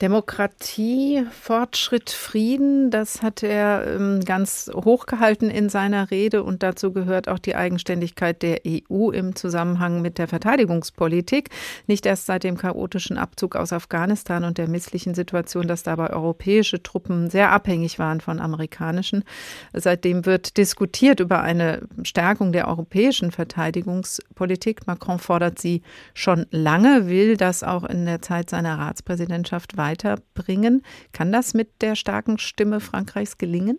Demokratie, 0.00 1.24
Fortschritt, 1.32 2.10
Frieden, 2.10 2.92
das 2.92 3.20
hat 3.20 3.42
er 3.42 3.84
ähm, 3.84 4.20
ganz 4.24 4.70
hochgehalten 4.72 5.50
in 5.50 5.68
seiner 5.68 6.12
Rede 6.12 6.44
und 6.44 6.62
dazu 6.62 6.92
gehört 6.92 7.28
auch 7.28 7.40
die 7.40 7.56
Eigenständigkeit 7.56 8.40
der 8.42 8.60
EU 8.64 9.10
im 9.10 9.34
Zusammenhang 9.34 10.00
mit 10.00 10.18
der 10.18 10.28
Verteidigungspolitik. 10.28 11.50
Nicht 11.88 12.06
erst 12.06 12.26
seit 12.26 12.44
dem 12.44 12.56
chaotischen 12.56 13.18
Abzug 13.18 13.56
aus 13.56 13.72
Afghanistan 13.72 14.44
und 14.44 14.56
der 14.56 14.68
misslichen 14.68 15.16
Situation, 15.16 15.66
dass 15.66 15.82
dabei 15.82 16.10
europäische 16.10 16.80
Truppen 16.80 17.28
sehr 17.28 17.50
abhängig 17.50 17.98
waren 17.98 18.20
von 18.20 18.38
amerikanischen. 18.38 19.24
Seitdem 19.72 20.26
wird 20.26 20.58
diskutiert 20.58 21.18
über 21.18 21.42
eine 21.42 21.88
Stärkung 22.04 22.52
der 22.52 22.68
europäischen 22.68 23.32
Verteidigungspolitik. 23.32 24.86
Macron 24.86 25.18
fordert 25.18 25.58
sie 25.58 25.82
schon 26.14 26.46
lange, 26.52 27.08
will 27.08 27.36
das 27.36 27.64
auch 27.64 27.82
in 27.82 28.06
der 28.06 28.22
Zeit 28.22 28.48
seiner 28.48 28.78
Ratspräsidentschaft 28.78 29.76
weiter 29.76 29.87
weiterbringen. 29.88 30.82
Kann 31.12 31.32
das 31.32 31.54
mit 31.54 31.82
der 31.82 31.96
starken 31.96 32.38
Stimme 32.38 32.80
Frankreichs 32.80 33.38
gelingen? 33.38 33.78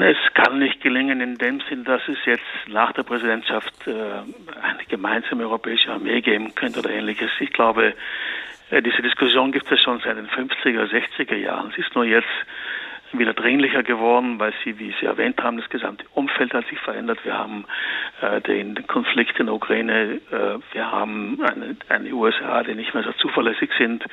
Es 0.00 0.16
kann 0.34 0.58
nicht 0.58 0.80
gelingen 0.82 1.20
in 1.20 1.36
dem 1.36 1.60
Sinn, 1.68 1.84
dass 1.84 2.02
es 2.08 2.18
jetzt 2.26 2.44
nach 2.68 2.92
der 2.92 3.02
Präsidentschaft 3.02 3.74
äh, 3.86 3.90
eine 3.90 4.84
gemeinsame 4.88 5.44
europäische 5.44 5.90
Armee 5.90 6.20
geben 6.20 6.54
könnte 6.54 6.80
oder 6.80 6.90
ähnliches. 6.90 7.30
Ich 7.40 7.52
glaube, 7.52 7.94
äh, 8.70 8.82
diese 8.82 9.02
Diskussion 9.02 9.50
gibt 9.50 9.70
es 9.72 9.80
schon 9.80 10.00
seit 10.00 10.16
den 10.16 10.28
50er, 10.28 10.90
60er 10.90 11.36
Jahren. 11.36 11.70
Es 11.72 11.78
ist 11.78 11.94
nur 11.94 12.04
jetzt 12.04 12.28
wieder 13.12 13.32
dringlicher 13.32 13.82
geworden, 13.82 14.38
weil 14.38 14.52
Sie, 14.64 14.78
wie 14.78 14.94
Sie 15.00 15.06
erwähnt 15.06 15.42
haben, 15.42 15.56
das 15.56 15.68
gesamte 15.70 16.04
Umfeld 16.14 16.52
hat 16.52 16.66
sich 16.66 16.78
verändert. 16.80 17.18
Wir 17.24 17.38
haben 17.38 17.64
äh, 18.20 18.40
den, 18.40 18.86
Konflikt 18.86 19.38
in 19.38 19.46
der 19.46 19.54
Ukraine, 19.54 20.20
äh, 20.30 20.58
wir 20.72 20.92
haben 20.92 21.40
eine, 21.42 21.76
eine 21.88 22.12
USA, 22.12 22.62
die 22.62 22.74
nicht 22.74 22.94
mehr 22.94 23.02
so 23.02 23.12
zuverlässig 23.12 23.70
sind. 23.78 24.04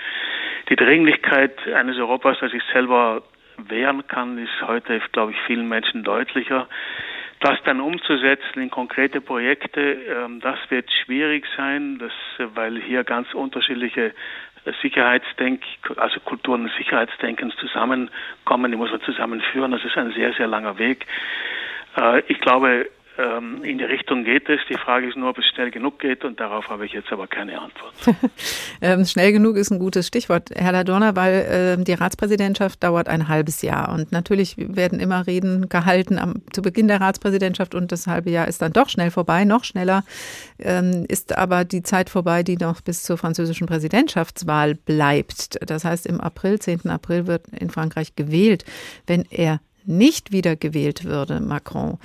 Die 0.70 0.76
Dringlichkeit 0.76 1.68
eines 1.68 1.98
Europas, 1.98 2.38
das 2.40 2.52
sich 2.52 2.64
selber 2.72 3.24
wehren 3.58 4.08
kann, 4.08 4.38
ist 4.38 4.62
heute, 4.68 5.00
glaube 5.12 5.32
ich, 5.32 5.38
vielen 5.46 5.68
Menschen 5.68 6.04
deutlicher. 6.04 6.68
Das 7.42 7.62
dann 7.64 7.82
umzusetzen 7.82 8.62
in 8.62 8.72
konkrete 8.72 9.20
Projekte, 9.22 9.82
ähm, 9.82 10.40
das 10.40 10.58
wird 10.70 10.90
schwierig 11.04 11.46
sein, 11.58 12.00
das, 12.00 12.14
weil 12.56 12.82
hier 12.82 13.04
ganz 13.04 13.34
unterschiedliche 13.34 14.14
Sicherheitsdenk, 14.82 15.62
also 15.98 16.20
Kulturen 16.22 16.70
Sicherheitsdenkens 16.78 17.56
zusammenkommen, 17.58 18.72
die 18.72 18.78
muss 18.78 18.92
man 18.92 19.02
zusammenführen. 19.02 19.72
Das 19.72 19.84
ist 19.84 19.98
ein 19.98 20.12
sehr, 20.14 20.34
sehr 20.34 20.48
langer 20.48 20.78
Weg. 20.78 21.06
Äh, 21.98 22.22
ich 22.28 22.40
glaube, 22.40 22.88
ähm, 23.18 23.64
in 23.64 23.78
die 23.78 23.84
Richtung 23.84 24.24
geht 24.24 24.50
es. 24.50 24.60
Die 24.70 24.78
Frage 24.78 25.08
ist 25.08 25.16
nur, 25.16 25.30
ob 25.30 25.38
es 25.38 25.46
schnell 25.46 25.72
genug 25.72 26.00
geht 26.00 26.24
und 26.26 26.40
darauf 26.40 26.70
habe 26.70 26.86
ich 26.86 26.94
jetzt 26.94 27.12
aber 27.12 27.28
keine 27.28 27.60
Antwort. 27.60 27.94
ähm, 28.82 29.06
schnell 29.06 29.32
genug 29.32 29.56
ist 29.58 29.72
ein 29.72 29.80
gutes 29.80 30.08
Stichwort, 30.08 30.50
Herr 30.54 30.72
Ladorna, 30.72 31.16
weil 31.16 31.78
äh, 31.80 31.84
die 31.84 31.94
Ratspräsidentschaft 31.94 32.84
dauert 32.84 33.08
ein 33.08 33.28
halbes 33.28 33.62
Jahr 33.62 33.94
und 33.94 34.12
natürlich 34.12 34.56
werden 34.58 35.00
immer 35.00 35.28
Reden 35.28 35.70
gehalten 35.70 36.20
am, 36.20 36.36
zu 36.52 36.62
Beginn 36.62 36.88
der 36.88 37.02
Ratspräsidentschaft 37.02 37.76
und 37.76 37.92
das 37.92 38.08
halbe 38.08 38.30
Jahr 38.30 38.48
ist 38.48 38.62
dann 38.62 38.74
doch 38.74 38.90
schnell 38.90 39.12
vorbei, 39.12 39.46
noch 39.46 39.64
schneller 39.64 40.04
ähm, 40.60 41.06
ist 41.08 41.38
aber 41.38 41.66
die 41.66 41.84
Zeit 41.84 42.10
vorbei, 42.10 42.44
die 42.44 42.58
noch 42.58 42.82
bis 42.82 43.04
zur 43.04 43.18
französischen 43.18 43.68
Präsidentschaftswahl 43.68 44.76
bleibt. 44.76 45.58
Das 45.66 45.86
heißt, 45.86 46.06
im 46.06 46.22
April, 46.22 46.60
10. 46.60 46.90
April 46.90 47.28
wird 47.28 47.48
in 47.50 47.70
Frankreich 47.70 48.16
gewählt. 48.16 48.66
Wenn 49.08 49.26
er 49.30 49.60
nicht 49.86 50.32
wiedergewählt 50.32 51.06
würde, 51.06 51.40
Macron, 51.40 51.98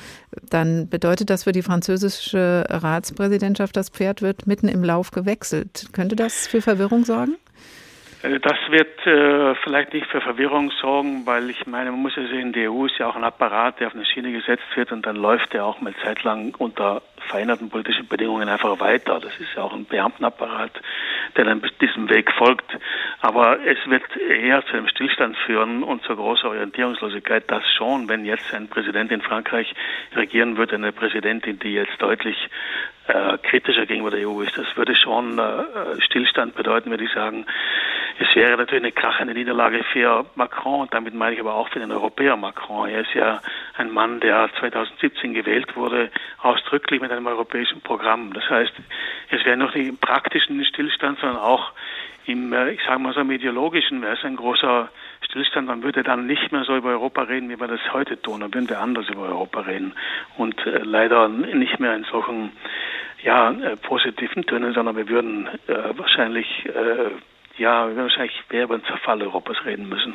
dann 0.48 0.88
bedeutet 0.88 1.30
das 1.30 1.44
für 1.44 1.52
die 1.52 1.62
französische 1.62 2.64
Ratspräsidentschaft, 2.68 3.76
das 3.76 3.90
Pferd 3.90 4.22
wird 4.22 4.46
mitten 4.46 4.68
im 4.68 4.84
Lauf 4.84 5.10
gewechselt. 5.10 5.88
Könnte 5.92 6.16
das 6.16 6.46
für 6.46 6.62
Verwirrung 6.62 7.04
sorgen? 7.04 7.36
Äh, 8.22 8.40
das 8.40 8.58
wird 8.68 9.06
äh, 9.06 9.54
vielleicht 9.62 9.92
nicht 9.92 10.06
für 10.06 10.20
Verwirrung 10.20 10.70
sorgen, 10.80 11.26
weil 11.26 11.50
ich 11.50 11.66
meine, 11.66 11.90
man 11.90 12.00
muss 12.00 12.16
ja 12.16 12.26
sehen, 12.26 12.52
die 12.52 12.68
EU 12.68 12.86
ist 12.86 12.98
ja 12.98 13.08
auch 13.08 13.16
ein 13.16 13.24
Apparat, 13.24 13.80
der 13.80 13.88
auf 13.88 13.94
eine 13.94 14.04
Schiene 14.04 14.32
gesetzt 14.32 14.64
wird 14.74 14.92
und 14.92 15.06
dann 15.06 15.16
läuft 15.16 15.52
der 15.52 15.64
auch 15.64 15.80
mal 15.80 15.94
zeitlang 16.02 16.54
unter 16.58 17.02
veränderten 17.28 17.70
politischen 17.70 18.08
Bedingungen 18.08 18.48
einfach 18.48 18.78
weiter. 18.80 19.20
Das 19.20 19.32
ist 19.38 19.54
ja 19.54 19.62
auch 19.62 19.72
ein 19.72 19.84
Beamtenapparat, 19.84 20.72
der 21.36 21.44
dann 21.44 21.62
diesem 21.80 22.08
Weg 22.10 22.30
folgt. 22.32 22.76
Aber 23.20 23.58
es 23.64 23.78
wird 23.86 24.04
eher 24.16 24.64
zu 24.66 24.76
einem 24.76 24.88
Stillstand 24.88 25.36
führen 25.38 25.82
und 25.82 26.02
zur 26.02 26.16
großen 26.16 26.48
Orientierungslosigkeit. 26.48 27.44
Das 27.48 27.62
schon, 27.76 28.08
wenn 28.08 28.24
jetzt 28.24 28.52
ein 28.54 28.68
Präsident 28.68 29.12
in 29.12 29.22
Frankreich 29.22 29.74
regieren 30.14 30.56
würde, 30.56 30.76
eine 30.76 30.92
Präsidentin, 30.92 31.58
die 31.58 31.74
jetzt 31.74 32.00
deutlich 32.00 32.36
äh, 33.10 33.38
kritischer 33.38 33.86
gegenüber 33.86 34.10
der 34.10 34.28
EU 34.28 34.40
ist. 34.42 34.56
Das 34.56 34.66
würde 34.76 34.94
schon 34.94 35.38
äh, 35.38 36.00
Stillstand 36.00 36.54
bedeuten, 36.54 36.90
würde 36.90 37.04
ich 37.04 37.12
sagen. 37.12 37.46
Es 38.18 38.36
wäre 38.36 38.56
natürlich 38.56 38.84
eine 38.84 38.92
krachende 38.92 39.34
Niederlage 39.34 39.82
für 39.92 40.26
Macron 40.34 40.82
und 40.82 40.94
damit 40.94 41.14
meine 41.14 41.34
ich 41.34 41.40
aber 41.40 41.54
auch 41.54 41.68
für 41.70 41.80
den 41.80 41.90
Europäer 41.90 42.36
Macron. 42.36 42.88
Er 42.88 43.00
ist 43.00 43.14
ja 43.14 43.40
ein 43.76 43.90
Mann, 43.90 44.20
der 44.20 44.50
2017 44.60 45.34
gewählt 45.34 45.74
wurde, 45.74 46.10
ausdrücklich 46.38 47.00
mit 47.00 47.09
einem 47.10 47.26
europäischen 47.26 47.80
Programm. 47.80 48.32
Das 48.32 48.48
heißt, 48.48 48.72
es 49.30 49.44
wäre 49.44 49.56
noch 49.56 49.74
nicht 49.74 49.88
im 49.88 49.98
praktischen 49.98 50.64
Stillstand, 50.64 51.18
sondern 51.20 51.38
auch 51.38 51.72
im, 52.26 52.52
äh, 52.52 52.70
ich 52.70 52.80
sage 52.84 52.98
mal 52.98 53.12
so, 53.12 53.20
im 53.20 53.30
ideologischen 53.30 54.02
wäre 54.02 54.14
es 54.14 54.24
ein 54.24 54.36
großer 54.36 54.88
Stillstand. 55.22 55.68
Man 55.68 55.82
würde 55.82 56.02
dann 56.02 56.26
nicht 56.26 56.52
mehr 56.52 56.64
so 56.64 56.76
über 56.76 56.90
Europa 56.90 57.22
reden, 57.22 57.48
wie 57.48 57.58
wir 57.58 57.68
das 57.68 57.80
heute 57.92 58.20
tun. 58.20 58.40
Dann 58.40 58.54
würden 58.54 58.68
wir 58.68 58.80
anders 58.80 59.08
über 59.08 59.22
Europa 59.22 59.60
reden. 59.60 59.94
Und 60.36 60.64
äh, 60.66 60.78
leider 60.78 61.28
nicht 61.28 61.78
mehr 61.80 61.94
in 61.94 62.04
solchen 62.04 62.52
ja, 63.22 63.50
äh, 63.50 63.76
positiven 63.76 64.44
Tönen, 64.44 64.72
sondern 64.72 64.96
wir 64.96 65.08
würden 65.08 65.48
äh, 65.66 65.96
wahrscheinlich, 65.96 66.46
äh, 66.66 67.10
ja, 67.58 67.86
wir 67.86 67.96
würden 67.96 68.04
wahrscheinlich 68.04 68.42
mehr 68.50 68.64
über 68.64 68.78
den 68.78 68.84
Zerfall 68.84 69.22
Europas 69.22 69.64
reden 69.64 69.88
müssen. 69.88 70.14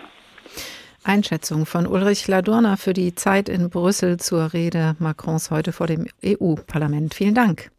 Einschätzung 1.06 1.66
von 1.66 1.88
Ulrich 1.88 2.28
Ladurna 2.28 2.78
für 2.78 2.94
die 2.94 3.16
Zeit 3.16 3.50
in 3.50 3.70
Brüssel 3.70 4.18
zur 4.18 4.54
Rede 4.54 4.96
Macrons 5.00 5.52
heute 5.52 5.72
vor 5.72 5.88
dem 5.88 6.08
EU-Parlament. 6.26 7.14
Vielen 7.14 7.36
Dank. 7.36 7.72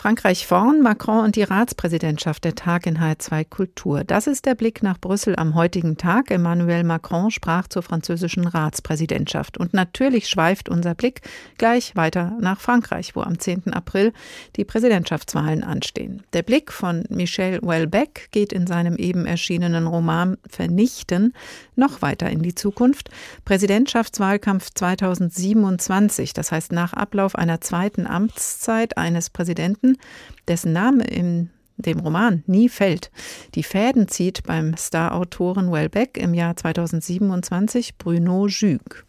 Frankreich 0.00 0.46
vorn, 0.46 0.80
Macron 0.80 1.24
und 1.24 1.34
die 1.34 1.42
Ratspräsidentschaft 1.42 2.44
der 2.44 2.54
Tag 2.54 2.86
in 2.86 2.98
H2 2.98 3.44
Kultur. 3.44 4.04
Das 4.04 4.28
ist 4.28 4.46
der 4.46 4.54
Blick 4.54 4.80
nach 4.84 4.96
Brüssel 5.00 5.34
am 5.34 5.56
heutigen 5.56 5.96
Tag. 5.96 6.30
Emmanuel 6.30 6.84
Macron 6.84 7.32
sprach 7.32 7.66
zur 7.66 7.82
französischen 7.82 8.46
Ratspräsidentschaft. 8.46 9.58
Und 9.58 9.74
natürlich 9.74 10.28
schweift 10.28 10.68
unser 10.68 10.94
Blick 10.94 11.22
gleich 11.58 11.96
weiter 11.96 12.36
nach 12.40 12.60
Frankreich, 12.60 13.16
wo 13.16 13.22
am 13.22 13.40
10. 13.40 13.72
April 13.72 14.12
die 14.54 14.64
Präsidentschaftswahlen 14.64 15.64
anstehen. 15.64 16.22
Der 16.32 16.44
Blick 16.44 16.70
von 16.70 17.02
Michel 17.08 17.60
Houellebecq 17.60 18.30
geht 18.30 18.52
in 18.52 18.68
seinem 18.68 18.94
eben 18.94 19.26
erschienenen 19.26 19.88
Roman 19.88 20.36
Vernichten 20.48 21.34
noch 21.74 22.02
weiter 22.02 22.30
in 22.30 22.42
die 22.42 22.54
Zukunft. 22.54 23.10
Präsidentschaftswahlkampf 23.44 24.70
2027, 24.72 26.34
das 26.34 26.52
heißt 26.52 26.70
nach 26.70 26.92
Ablauf 26.92 27.34
einer 27.34 27.60
zweiten 27.60 28.06
Amtszeit 28.06 28.96
eines 28.96 29.30
Präsidenten 29.30 29.87
Piloten, 29.88 29.96
dessen 30.46 30.72
Name 30.72 31.04
in 31.04 31.50
dem 31.76 32.00
Roman 32.00 32.42
nie 32.46 32.68
fällt. 32.68 33.10
Die 33.54 33.62
Fäden 33.62 34.08
zieht 34.08 34.42
beim 34.42 34.76
Starautoren 34.76 35.70
Wellbeck 35.70 36.16
im 36.16 36.34
Jahr 36.34 36.56
2027 36.56 37.96
Bruno 37.98 38.46
Jüg. 38.48 39.04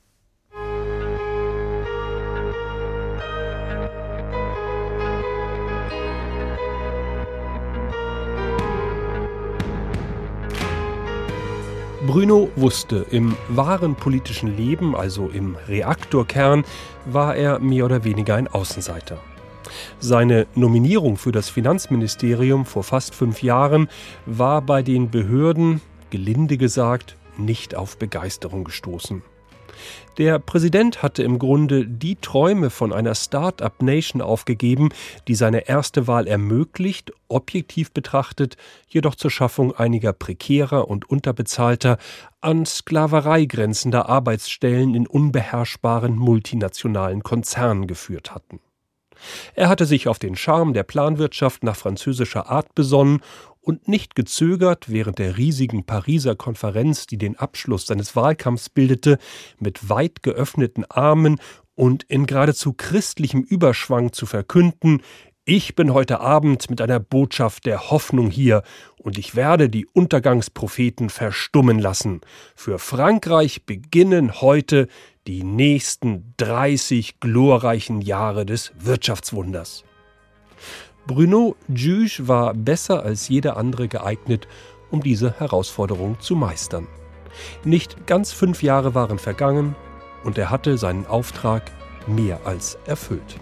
Bruno 12.06 12.50
wusste, 12.56 13.06
im 13.12 13.36
wahren 13.50 13.96
politischen 13.96 14.58
Leben, 14.58 14.96
also 14.96 15.30
im 15.30 15.56
Reaktorkern, 15.68 16.64
war 17.06 17.36
er 17.36 17.60
mehr 17.60 17.86
oder 17.86 18.04
weniger 18.04 18.36
ein 18.36 18.48
Außenseiter. 18.48 19.20
Seine 20.00 20.48
Nominierung 20.56 21.18
für 21.18 21.32
das 21.32 21.50
Finanzministerium 21.50 22.66
vor 22.66 22.84
fast 22.84 23.16
fünf 23.16 23.44
Jahren 23.44 23.90
war 24.26 24.62
bei 24.62 24.84
den 24.84 25.10
Behörden, 25.10 25.82
gelinde 26.10 26.58
gesagt, 26.58 27.16
nicht 27.38 27.76
auf 27.76 27.98
Begeisterung 27.98 28.64
gestoßen. 28.64 29.22
Der 30.18 30.40
Präsident 30.40 31.02
hatte 31.02 31.24
im 31.24 31.40
Grunde 31.40 31.86
die 31.88 32.18
Träume 32.18 32.70
von 32.70 32.92
einer 32.92 33.16
Start-up-Nation 33.16 34.22
aufgegeben, 34.22 34.90
die 35.28 35.36
seine 35.36 35.70
erste 35.70 36.08
Wahl 36.08 36.28
ermöglicht, 36.28 37.14
objektiv 37.30 37.92
betrachtet, 37.92 38.58
jedoch 38.90 39.16
zur 39.16 39.32
Schaffung 39.32 39.74
einiger 39.74 40.12
prekärer 40.14 40.90
und 40.90 41.10
unterbezahlter, 41.10 41.98
an 42.42 42.66
Sklaverei 42.66 43.46
grenzender 43.46 44.10
Arbeitsstellen 44.10 44.96
in 44.96 45.08
unbeherrschbaren 45.08 46.16
multinationalen 46.16 47.24
Konzernen 47.24 47.88
geführt 47.88 48.36
hatten. 48.36 48.60
Er 49.54 49.70
hatte 49.70 49.86
sich 49.86 50.08
auf 50.08 50.20
den 50.20 50.36
Charme 50.36 50.74
der 50.74 50.84
Planwirtschaft 50.84 51.64
nach 51.64 51.76
französischer 51.76 52.50
Art 52.50 52.76
besonnen 52.76 53.22
und 53.62 53.88
nicht 53.88 54.16
gezögert, 54.16 54.86
während 54.90 55.20
der 55.20 55.38
riesigen 55.38 55.86
Pariser 55.86 56.36
Konferenz, 56.36 57.08
die 57.08 57.18
den 57.18 57.38
Abschluss 57.38 57.86
seines 57.86 58.16
Wahlkampfs 58.16 58.70
bildete, 58.70 59.20
mit 59.60 59.90
weit 59.90 60.24
geöffneten 60.24 60.86
Armen 60.86 61.40
und 61.76 62.04
in 62.04 62.26
geradezu 62.26 62.74
christlichem 62.74 63.42
Überschwang 63.42 64.12
zu 64.12 64.26
verkünden, 64.26 65.02
Ich 65.52 65.74
bin 65.74 65.96
heute 65.96 66.20
Abend 66.20 66.70
mit 66.70 66.80
einer 66.80 67.00
Botschaft 67.00 67.66
der 67.66 67.90
Hoffnung 67.90 68.30
hier 68.30 68.62
und 68.98 69.18
ich 69.18 69.36
werde 69.36 69.68
die 69.68 69.88
Untergangspropheten 69.88 71.10
verstummen 71.10 71.80
lassen. 71.80 72.22
Für 72.56 72.78
Frankreich 72.78 73.66
beginnen 73.66 74.42
heute 74.42 74.88
die 75.26 75.44
nächsten 75.44 76.36
30 76.38 77.20
glorreichen 77.20 78.00
Jahre 78.02 78.46
des 78.46 78.74
Wirtschaftswunders. 78.78 79.86
Bruno 81.08 81.56
Juge 81.68 82.28
war 82.28 82.54
besser 82.54 83.02
als 83.02 83.28
jeder 83.28 83.58
andere 83.58 83.88
geeignet, 83.88 84.48
um 84.92 85.02
diese 85.02 85.40
Herausforderung 85.40 86.20
zu 86.20 86.36
meistern. 86.36 86.88
Nicht 87.64 88.06
ganz 88.06 88.32
fünf 88.32 88.62
Jahre 88.62 88.94
waren 88.94 89.18
vergangen 89.18 89.76
und 90.24 90.38
er 90.38 90.52
hatte 90.52 90.78
seinen 90.78 91.08
Auftrag 91.08 91.72
mehr 92.06 92.40
als 92.46 92.78
erfüllt. 92.86 93.40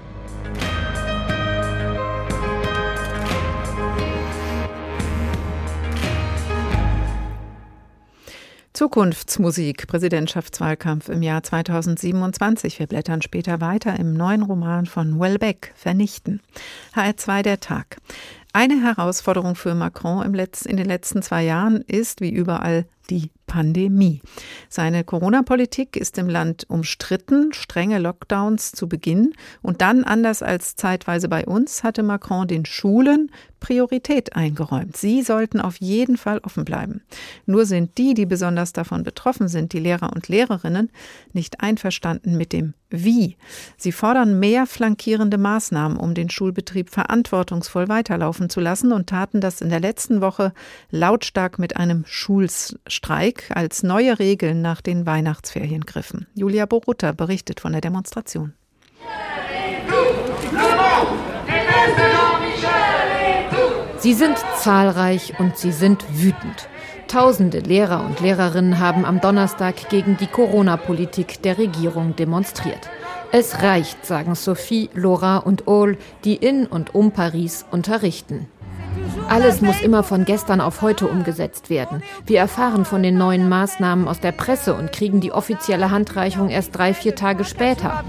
Zukunftsmusik, 8.77 9.87
Präsidentschaftswahlkampf 9.87 11.09
im 11.09 11.23
Jahr 11.23 11.41
2027. 11.41 12.77
Wir 12.77 12.85
blättern 12.85 13.23
später 13.23 13.59
weiter 13.59 13.97
im 13.97 14.13
neuen 14.13 14.43
Roman 14.43 14.85
von 14.85 15.19
Welbeck, 15.19 15.73
Vernichten. 15.75 16.41
HR2 16.93 17.41
der 17.41 17.59
Tag. 17.59 17.97
Eine 18.53 18.81
Herausforderung 18.81 19.55
für 19.55 19.75
Macron 19.75 20.25
in 20.25 20.77
den 20.77 20.87
letzten 20.87 21.21
zwei 21.21 21.43
Jahren 21.43 21.81
ist, 21.81 22.21
wie 22.21 22.31
überall, 22.31 22.85
die 23.09 23.31
Pandemie. 23.45 24.21
Seine 24.67 25.03
Corona-Politik 25.03 25.95
ist 25.95 26.17
im 26.17 26.27
Land 26.27 26.65
umstritten, 26.69 27.53
strenge 27.53 27.99
Lockdowns 27.99 28.73
zu 28.73 28.89
Beginn 28.89 29.33
und 29.61 29.81
dann, 29.81 30.03
anders 30.03 30.43
als 30.43 30.75
zeitweise 30.75 31.29
bei 31.29 31.45
uns, 31.45 31.83
hatte 31.83 32.03
Macron 32.03 32.47
den 32.47 32.65
Schulen 32.65 33.31
Priorität 33.59 34.35
eingeräumt. 34.35 34.97
Sie 34.97 35.23
sollten 35.23 35.61
auf 35.61 35.77
jeden 35.77 36.17
Fall 36.17 36.39
offen 36.39 36.65
bleiben. 36.65 37.01
Nur 37.45 37.65
sind 37.65 37.97
die, 37.97 38.13
die 38.13 38.25
besonders 38.25 38.73
davon 38.73 39.03
betroffen 39.03 39.47
sind, 39.47 39.73
die 39.73 39.79
Lehrer 39.79 40.11
und 40.13 40.27
Lehrerinnen, 40.27 40.91
nicht 41.31 41.61
einverstanden 41.61 42.37
mit 42.37 42.53
dem 42.53 42.73
Wie. 42.89 43.35
Sie 43.75 43.91
fordern 43.91 44.39
mehr 44.39 44.65
flankierende 44.65 45.37
Maßnahmen, 45.37 45.97
um 45.97 46.13
den 46.13 46.29
Schulbetrieb 46.29 46.89
verantwortungsvoll 46.89 47.89
weiterlaufen 47.89 48.49
zu 48.49 48.61
lassen 48.61 48.93
und 48.93 49.07
taten 49.09 49.41
das 49.41 49.59
in 49.59 49.69
der 49.69 49.81
letzten 49.81 50.21
Woche 50.21 50.53
lautstark 50.89 51.59
mit 51.59 51.75
einem 51.75 52.05
Schulstreik, 52.07 53.51
als 53.53 53.83
neue 53.83 54.19
Regeln 54.19 54.61
nach 54.61 54.79
den 54.79 55.05
Weihnachtsferien 55.05 55.85
griffen. 55.85 56.27
Julia 56.33 56.65
Borutta 56.65 57.11
berichtet 57.11 57.59
von 57.59 57.73
der 57.73 57.81
Demonstration. 57.81 58.53
Sie 63.97 64.13
sind 64.13 64.37
zahlreich 64.59 65.37
und 65.39 65.57
sie 65.57 65.73
sind 65.73 66.05
wütend. 66.21 66.69
Tausende 67.07 67.59
Lehrer 67.59 68.03
und 68.03 68.19
Lehrerinnen 68.19 68.79
haben 68.79 69.05
am 69.05 69.21
Donnerstag 69.21 69.89
gegen 69.89 70.17
die 70.17 70.27
Corona-Politik 70.27 71.41
der 71.41 71.57
Regierung 71.57 72.15
demonstriert. 72.17 72.89
Es 73.31 73.61
reicht, 73.63 74.05
sagen 74.05 74.35
Sophie, 74.35 74.89
Laura 74.93 75.37
und 75.37 75.67
Ole, 75.67 75.97
die 76.25 76.35
in 76.35 76.65
und 76.65 76.95
um 76.95 77.11
Paris 77.11 77.65
unterrichten. 77.71 78.47
Alles 79.29 79.61
muss 79.61 79.81
immer 79.81 80.03
von 80.03 80.25
gestern 80.25 80.59
auf 80.59 80.81
heute 80.81 81.07
umgesetzt 81.07 81.69
werden. 81.69 82.03
Wir 82.25 82.39
erfahren 82.39 82.85
von 82.85 83.03
den 83.03 83.17
neuen 83.17 83.47
Maßnahmen 83.47 84.07
aus 84.07 84.19
der 84.19 84.31
Presse 84.31 84.73
und 84.73 84.91
kriegen 84.91 85.21
die 85.21 85.31
offizielle 85.31 85.91
Handreichung 85.91 86.49
erst 86.49 86.77
drei, 86.77 86.93
vier 86.93 87.15
Tage 87.15 87.45
später. 87.45 88.03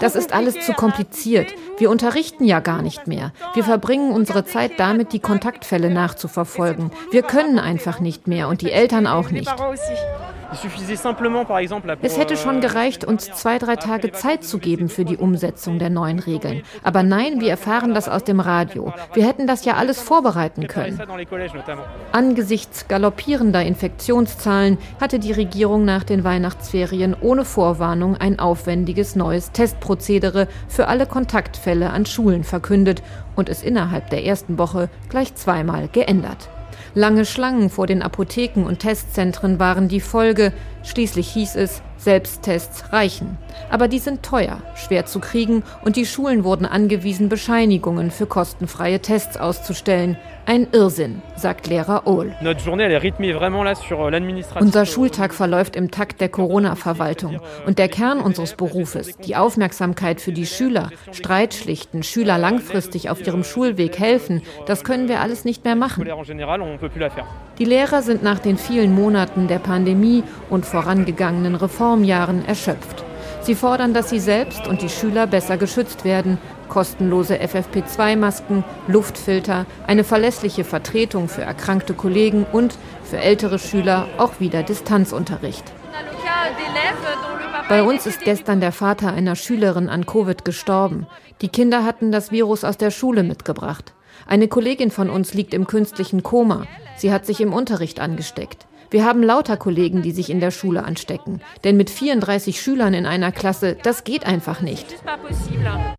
Das 0.00 0.16
ist 0.16 0.32
alles 0.32 0.64
zu 0.64 0.72
kompliziert. 0.72 1.54
Wir 1.78 1.90
unterrichten 1.90 2.44
ja 2.44 2.60
gar 2.60 2.82
nicht 2.82 3.06
mehr. 3.06 3.32
Wir 3.54 3.64
verbringen 3.64 4.12
unsere 4.12 4.44
Zeit 4.44 4.72
damit, 4.78 5.12
die 5.12 5.20
Kontaktfälle 5.20 5.90
nachzuverfolgen. 5.90 6.90
Wir 7.10 7.22
können 7.22 7.58
einfach 7.58 8.00
nicht 8.00 8.26
mehr 8.26 8.48
und 8.48 8.62
die 8.62 8.72
Eltern 8.72 9.06
auch 9.06 9.30
nicht. 9.30 9.50
Es 12.02 12.18
hätte 12.18 12.36
schon 12.36 12.60
gereicht, 12.60 13.04
uns 13.04 13.24
zwei, 13.32 13.58
drei 13.58 13.76
Tage 13.76 14.12
Zeit 14.12 14.44
zu 14.44 14.58
geben 14.58 14.88
für 14.88 15.04
die 15.04 15.16
Umsetzung 15.16 15.78
der 15.78 15.90
neuen 15.90 16.18
Regeln. 16.18 16.62
Aber 16.82 17.02
nein, 17.02 17.40
wir 17.40 17.50
erfahren 17.50 17.94
das 17.94 18.08
aus 18.08 18.24
dem 18.24 18.40
Radio. 18.40 18.92
Wir 19.14 19.26
hätten 19.26 19.46
das 19.46 19.64
ja 19.64 19.74
alles 19.74 20.00
vorbereiten 20.00 20.66
können. 20.66 21.00
Angesichts 22.12 22.88
galoppierender 22.88 23.62
Infektionszahlen 23.62 24.78
hatte 25.00 25.18
die 25.18 25.32
Regierung 25.32 25.84
nach 25.84 26.04
den 26.04 26.24
Weihnachtsferien 26.24 27.16
ohne 27.20 27.44
Vorwarnung 27.44 28.16
ein 28.16 28.38
aufwendiges 28.38 29.16
neues 29.16 29.52
Testprozedere 29.52 30.48
für 30.68 30.88
alle 30.88 31.06
Kontaktfälle 31.06 31.90
an 31.90 32.06
Schulen 32.06 32.44
verkündet 32.44 33.02
und 33.34 33.48
es 33.48 33.62
innerhalb 33.62 34.10
der 34.10 34.24
ersten 34.24 34.58
Woche 34.58 34.88
gleich 35.08 35.34
zweimal 35.34 35.88
geändert. 35.88 36.48
Lange 36.96 37.26
Schlangen 37.26 37.68
vor 37.68 37.86
den 37.86 38.00
Apotheken 38.00 38.64
und 38.64 38.78
Testzentren 38.78 39.58
waren 39.58 39.86
die 39.86 40.00
Folge. 40.00 40.54
Schließlich 40.86 41.28
hieß 41.28 41.56
es, 41.56 41.82
Selbsttests 41.98 42.92
reichen. 42.92 43.38
Aber 43.70 43.88
die 43.88 43.98
sind 43.98 44.22
teuer, 44.22 44.62
schwer 44.76 45.06
zu 45.06 45.18
kriegen 45.18 45.64
und 45.84 45.96
die 45.96 46.06
Schulen 46.06 46.44
wurden 46.44 46.64
angewiesen, 46.66 47.28
Bescheinigungen 47.28 48.10
für 48.12 48.26
kostenfreie 48.26 49.00
Tests 49.00 49.36
auszustellen. 49.36 50.16
Ein 50.48 50.68
Irrsinn, 50.70 51.22
sagt 51.34 51.66
Lehrer 51.66 52.06
Ohl. 52.06 52.32
Euh, 52.40 52.54
Unser 54.60 54.86
Schultag 54.86 55.34
verläuft 55.34 55.74
im 55.74 55.90
Takt 55.90 56.20
der 56.20 56.28
Corona-Verwaltung. 56.28 57.40
Und 57.66 57.80
der 57.80 57.88
Kern 57.88 58.20
unseres 58.20 58.54
Berufes, 58.54 59.16
die 59.16 59.34
Aufmerksamkeit 59.34 60.20
für 60.20 60.30
die 60.30 60.46
Schüler, 60.46 60.90
Streit 61.10 61.54
schlichten, 61.54 62.04
Schüler 62.04 62.38
langfristig 62.38 63.10
auf 63.10 63.26
ihrem 63.26 63.42
Schulweg 63.42 63.98
helfen, 63.98 64.42
das 64.66 64.84
können 64.84 65.08
wir 65.08 65.20
alles 65.20 65.44
nicht 65.44 65.64
mehr 65.64 65.74
machen. 65.74 66.06
Die 67.58 67.64
Lehrer 67.64 68.02
sind 68.02 68.22
nach 68.22 68.38
den 68.38 68.58
vielen 68.58 68.94
Monaten 68.94 69.48
der 69.48 69.58
Pandemie 69.58 70.22
und 70.48 70.64
vorangegangenen 70.76 71.54
Reformjahren 71.54 72.44
erschöpft. 72.44 73.02
Sie 73.40 73.54
fordern, 73.54 73.94
dass 73.94 74.10
sie 74.10 74.20
selbst 74.20 74.66
und 74.66 74.82
die 74.82 74.90
Schüler 74.90 75.26
besser 75.26 75.56
geschützt 75.56 76.04
werden, 76.04 76.36
kostenlose 76.68 77.40
FFP2-Masken, 77.40 78.62
Luftfilter, 78.86 79.64
eine 79.86 80.04
verlässliche 80.04 80.64
Vertretung 80.64 81.28
für 81.28 81.40
erkrankte 81.40 81.94
Kollegen 81.94 82.44
und 82.52 82.76
für 83.04 83.16
ältere 83.16 83.58
Schüler 83.58 84.06
auch 84.18 84.38
wieder 84.38 84.62
Distanzunterricht. 84.62 85.64
Bei 87.70 87.82
uns 87.82 88.04
ist 88.04 88.20
gestern 88.20 88.60
der 88.60 88.72
Vater 88.72 89.14
einer 89.14 89.34
Schülerin 89.34 89.88
an 89.88 90.04
Covid 90.04 90.44
gestorben. 90.44 91.06
Die 91.40 91.48
Kinder 91.48 91.86
hatten 91.86 92.12
das 92.12 92.30
Virus 92.32 92.64
aus 92.64 92.76
der 92.76 92.90
Schule 92.90 93.22
mitgebracht. 93.22 93.94
Eine 94.26 94.48
Kollegin 94.48 94.90
von 94.90 95.08
uns 95.08 95.32
liegt 95.32 95.54
im 95.54 95.66
künstlichen 95.66 96.22
Koma. 96.22 96.66
Sie 96.98 97.12
hat 97.12 97.24
sich 97.24 97.40
im 97.40 97.54
Unterricht 97.54 97.98
angesteckt. 97.98 98.66
Wir 98.90 99.04
haben 99.04 99.22
lauter 99.22 99.56
Kollegen, 99.56 100.02
die 100.02 100.12
sich 100.12 100.30
in 100.30 100.40
der 100.40 100.50
Schule 100.50 100.84
anstecken. 100.84 101.40
Denn 101.64 101.76
mit 101.76 101.90
34 101.90 102.60
Schülern 102.60 102.94
in 102.94 103.06
einer 103.06 103.32
Klasse, 103.32 103.76
das 103.82 104.04
geht 104.04 104.26
einfach 104.26 104.60
nicht. 104.60 104.86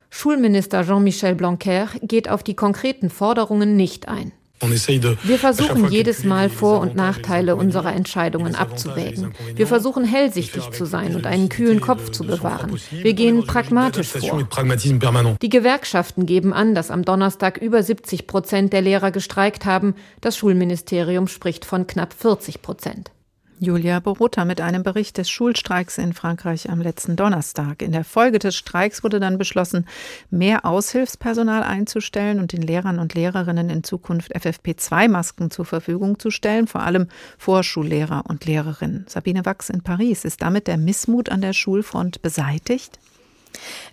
Schulminister 0.10 0.84
Jean-Michel 0.84 1.36
Blanquer 1.36 1.88
geht 2.02 2.30
auf 2.30 2.43
die 2.43 2.56
konkreten 2.56 3.10
Forderungen 3.10 3.76
nicht 3.76 4.08
ein. 4.08 4.32
Wir 4.59 5.37
versuchen 5.37 5.89
jedes 5.89 6.23
Mal 6.23 6.49
Vor- 6.49 6.79
und 6.79 6.95
Nachteile 6.95 7.55
unserer 7.55 7.93
Entscheidungen 7.93 8.55
abzuwägen. 8.55 9.33
Wir 9.55 9.67
versuchen 9.67 10.03
hellsichtig 10.03 10.71
zu 10.71 10.85
sein 10.85 11.15
und 11.15 11.25
einen 11.25 11.49
kühlen 11.49 11.81
Kopf 11.81 12.11
zu 12.11 12.23
bewahren. 12.25 12.79
Wir 12.91 13.13
gehen 13.13 13.45
pragmatisch 13.45 14.09
vor. 14.09 14.47
Die 15.41 15.49
Gewerkschaften 15.49 16.25
geben 16.25 16.53
an, 16.53 16.75
dass 16.75 16.91
am 16.91 17.05
Donnerstag 17.05 17.57
über 17.57 17.83
70 17.83 18.27
Prozent 18.27 18.73
der 18.73 18.81
Lehrer 18.81 19.11
gestreikt 19.11 19.65
haben. 19.65 19.95
Das 20.21 20.37
Schulministerium 20.37 21.27
spricht 21.27 21.65
von 21.65 21.85
knapp 21.87 22.13
40 22.13 22.61
Prozent. 22.61 23.11
Julia 23.59 23.99
Borota 23.99 24.45
mit 24.45 24.61
einem 24.61 24.83
Bericht 24.83 25.17
des 25.17 25.31
Schulstreiks 25.31 25.97
in 25.97 26.13
Frankreich 26.13 26.69
am 26.69 26.79
letzten 26.79 27.15
Donnerstag. 27.15 27.81
In 27.81 27.91
der 27.91 28.03
Folge 28.03 28.37
des 28.37 28.55
Streiks 28.55 29.03
wurde 29.03 29.19
dann 29.19 29.39
beschlossen, 29.39 29.87
mehr 30.29 30.63
Aushilfspersonal 30.63 31.63
einzustellen 31.63 32.39
und 32.39 32.53
den 32.53 32.61
Lehrern 32.61 32.99
und 32.99 33.15
Lehrerinnen 33.15 33.71
in 33.71 33.83
Zukunft 33.83 34.35
FFP2-Masken 34.35 35.49
zur 35.49 35.65
Verfügung 35.65 36.19
zu 36.19 36.29
stellen, 36.29 36.67
vor 36.67 36.81
allem 36.81 37.07
Vorschullehrer 37.39 38.25
und 38.27 38.45
Lehrerinnen. 38.45 39.05
Sabine 39.07 39.43
Wachs 39.43 39.71
in 39.71 39.81
Paris. 39.81 40.23
Ist 40.23 40.43
damit 40.43 40.67
der 40.67 40.77
Missmut 40.77 41.29
an 41.29 41.41
der 41.41 41.53
Schulfront 41.53 42.21
beseitigt? 42.21 42.99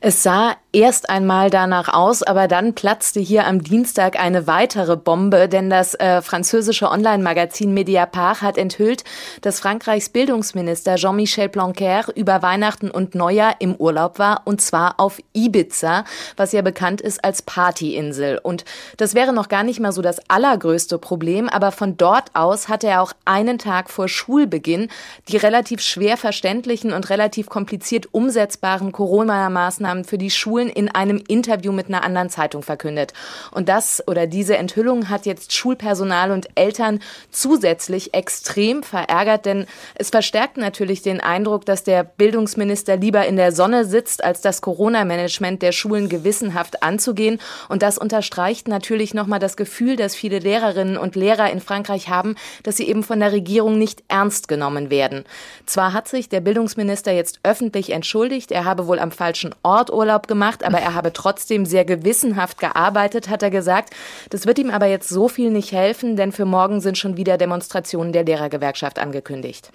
Es 0.01 0.23
sah 0.23 0.57
erst 0.73 1.09
einmal 1.09 1.51
danach 1.51 1.93
aus, 1.93 2.23
aber 2.23 2.49
dann 2.49 2.75
platzte 2.75 3.21
hier 3.21 3.47
am 3.47 3.63
Dienstag 3.63 4.19
eine 4.19 4.47
weitere 4.47 4.97
Bombe, 4.97 5.49
denn 5.49 5.71
das 5.71 5.95
äh, 5.95 6.21
französische 6.21 6.91
Online-Magazin 6.91 7.73
Mediapart 7.73 8.43
hat 8.43 8.59
enthüllt, 8.59 9.05
dass 9.41 9.61
Frankreichs 9.61 10.09
Bildungsminister 10.09 10.97
Jean-Michel 10.97 11.49
Blanquer 11.49 12.07
über 12.15 12.43
Weihnachten 12.43 12.91
und 12.91 13.15
Neujahr 13.15 13.57
im 13.61 13.77
Urlaub 13.77 14.19
war, 14.19 14.43
und 14.45 14.61
zwar 14.61 14.99
auf 14.99 15.21
Ibiza, 15.33 16.05
was 16.37 16.53
ja 16.53 16.63
bekannt 16.63 17.01
ist 17.01 17.25
als 17.25 17.43
Partyinsel. 17.43 18.39
Und 18.43 18.65
das 18.97 19.15
wäre 19.15 19.33
noch 19.33 19.49
gar 19.49 19.63
nicht 19.63 19.81
mal 19.81 19.93
so 19.93 20.03
das 20.03 20.29
allergrößte 20.29 20.99
Problem, 20.99 21.49
aber 21.49 21.73
von 21.73 21.97
dort 21.97 22.35
aus 22.35 22.69
hatte 22.69 22.89
er 22.89 23.01
auch 23.01 23.13
einen 23.25 23.59
Tag 23.59 23.91
vor 23.91 24.09
Schulbeginn 24.09 24.89
die 25.29 25.37
relativ 25.37 25.81
schwer 25.81 26.17
verständlichen 26.17 26.93
und 26.93 27.09
relativ 27.11 27.49
kompliziert 27.49 28.09
umsetzbaren 28.13 28.93
Corona 28.93 29.45
Corona-Maßnahmen 29.55 30.05
für 30.05 30.19
die 30.19 30.31
Schulen 30.31 30.69
in 30.69 30.89
einem 30.89 31.23
Interview 31.29 31.73
mit 31.73 31.89
einer 31.89 32.03
anderen 32.03 32.29
Zeitung 32.29 32.63
verkündet. 32.63 33.13
Und 33.53 33.69
das 33.69 34.03
oder 34.07 34.27
diese 34.27 34.57
Enthüllung 34.57 35.09
hat 35.09 35.27
jetzt 35.27 35.53
Schulpersonal 35.53 36.33
und 36.33 36.49
Eltern 36.57 37.01
zusätzlich 37.31 38.15
extrem 38.15 38.83
verärgert, 38.83 39.47
denn 39.47 39.67
es 39.95 40.11
verstärkt 40.11 40.57
natürlich 40.57 41.03
den 41.03 41.21
Eindruck, 41.21 41.65
dass 41.65 41.85
der 41.85 42.05
Bildungsminister 42.05 42.97
lieber 42.97 43.27
in 43.27 43.37
der 43.37 43.53
Sonne 43.53 43.85
sitzt, 43.85 44.25
als 44.25 44.41
das 44.41 44.61
Corona-Management 44.61 45.63
der 45.63 45.73
Schulen 45.73 46.09
gewissenhaft 46.09 46.83
anzugehen. 46.83 47.39
Und 47.69 47.83
das 47.83 47.99
unterstreicht 47.99 48.69
natürlich 48.69 49.15
nochmal 49.15 49.39
das 49.39 49.57
Gefühl, 49.57 49.97
das 49.97 50.15
viele 50.15 50.41
Lehrerinnen 50.41 50.97
und 50.97 51.15
Lehrer 51.15 51.51
in 51.51 51.61
Frankreich 51.61 52.09
haben, 52.09 52.35
dass 52.63 52.77
sie 52.77 52.89
eben 52.89 53.03
von 53.03 53.21
der 53.21 53.33
Regierung 53.33 53.79
nicht 53.79 54.03
ernst 54.09 54.49
genommen 54.49 54.91
werden. 54.91 55.25
Zwar 55.67 55.93
hat 55.93 56.09
sich 56.09 56.29
der 56.29 56.41
Bildungsminister 56.41 57.13
jetzt 57.13 57.41
öffentlich 57.43 57.91
entschuldigt, 57.91 58.51
er 58.51 58.65
habe 58.65 58.87
wohl 58.87 58.99
am 58.99 59.13
falschen 59.35 59.55
Ort 59.65 59.93
Urlaub 59.93 60.29
gemacht, 60.29 60.65
aber 60.65 60.79
er 60.79 60.95
habe 60.95 61.13
trotzdem 61.13 61.67
sehr 61.67 61.85
gewissenhaft 61.85 62.61
gearbeitet, 62.61 63.29
hat 63.29 63.43
er 63.43 63.51
gesagt. 63.51 63.93
Das 64.31 64.47
wird 64.47 64.61
ihm 64.61 64.71
aber 64.71 64.87
jetzt 64.87 65.09
so 65.09 65.27
viel 65.29 65.51
nicht 65.51 65.73
helfen, 65.73 66.15
denn 66.15 66.31
für 66.31 66.45
morgen 66.45 66.81
sind 66.81 66.99
schon 66.99 67.17
wieder 67.17 67.37
Demonstrationen 67.37 68.13
der 68.13 68.25
Lehrergewerkschaft 68.25 69.01
angekündigt. 69.01 69.73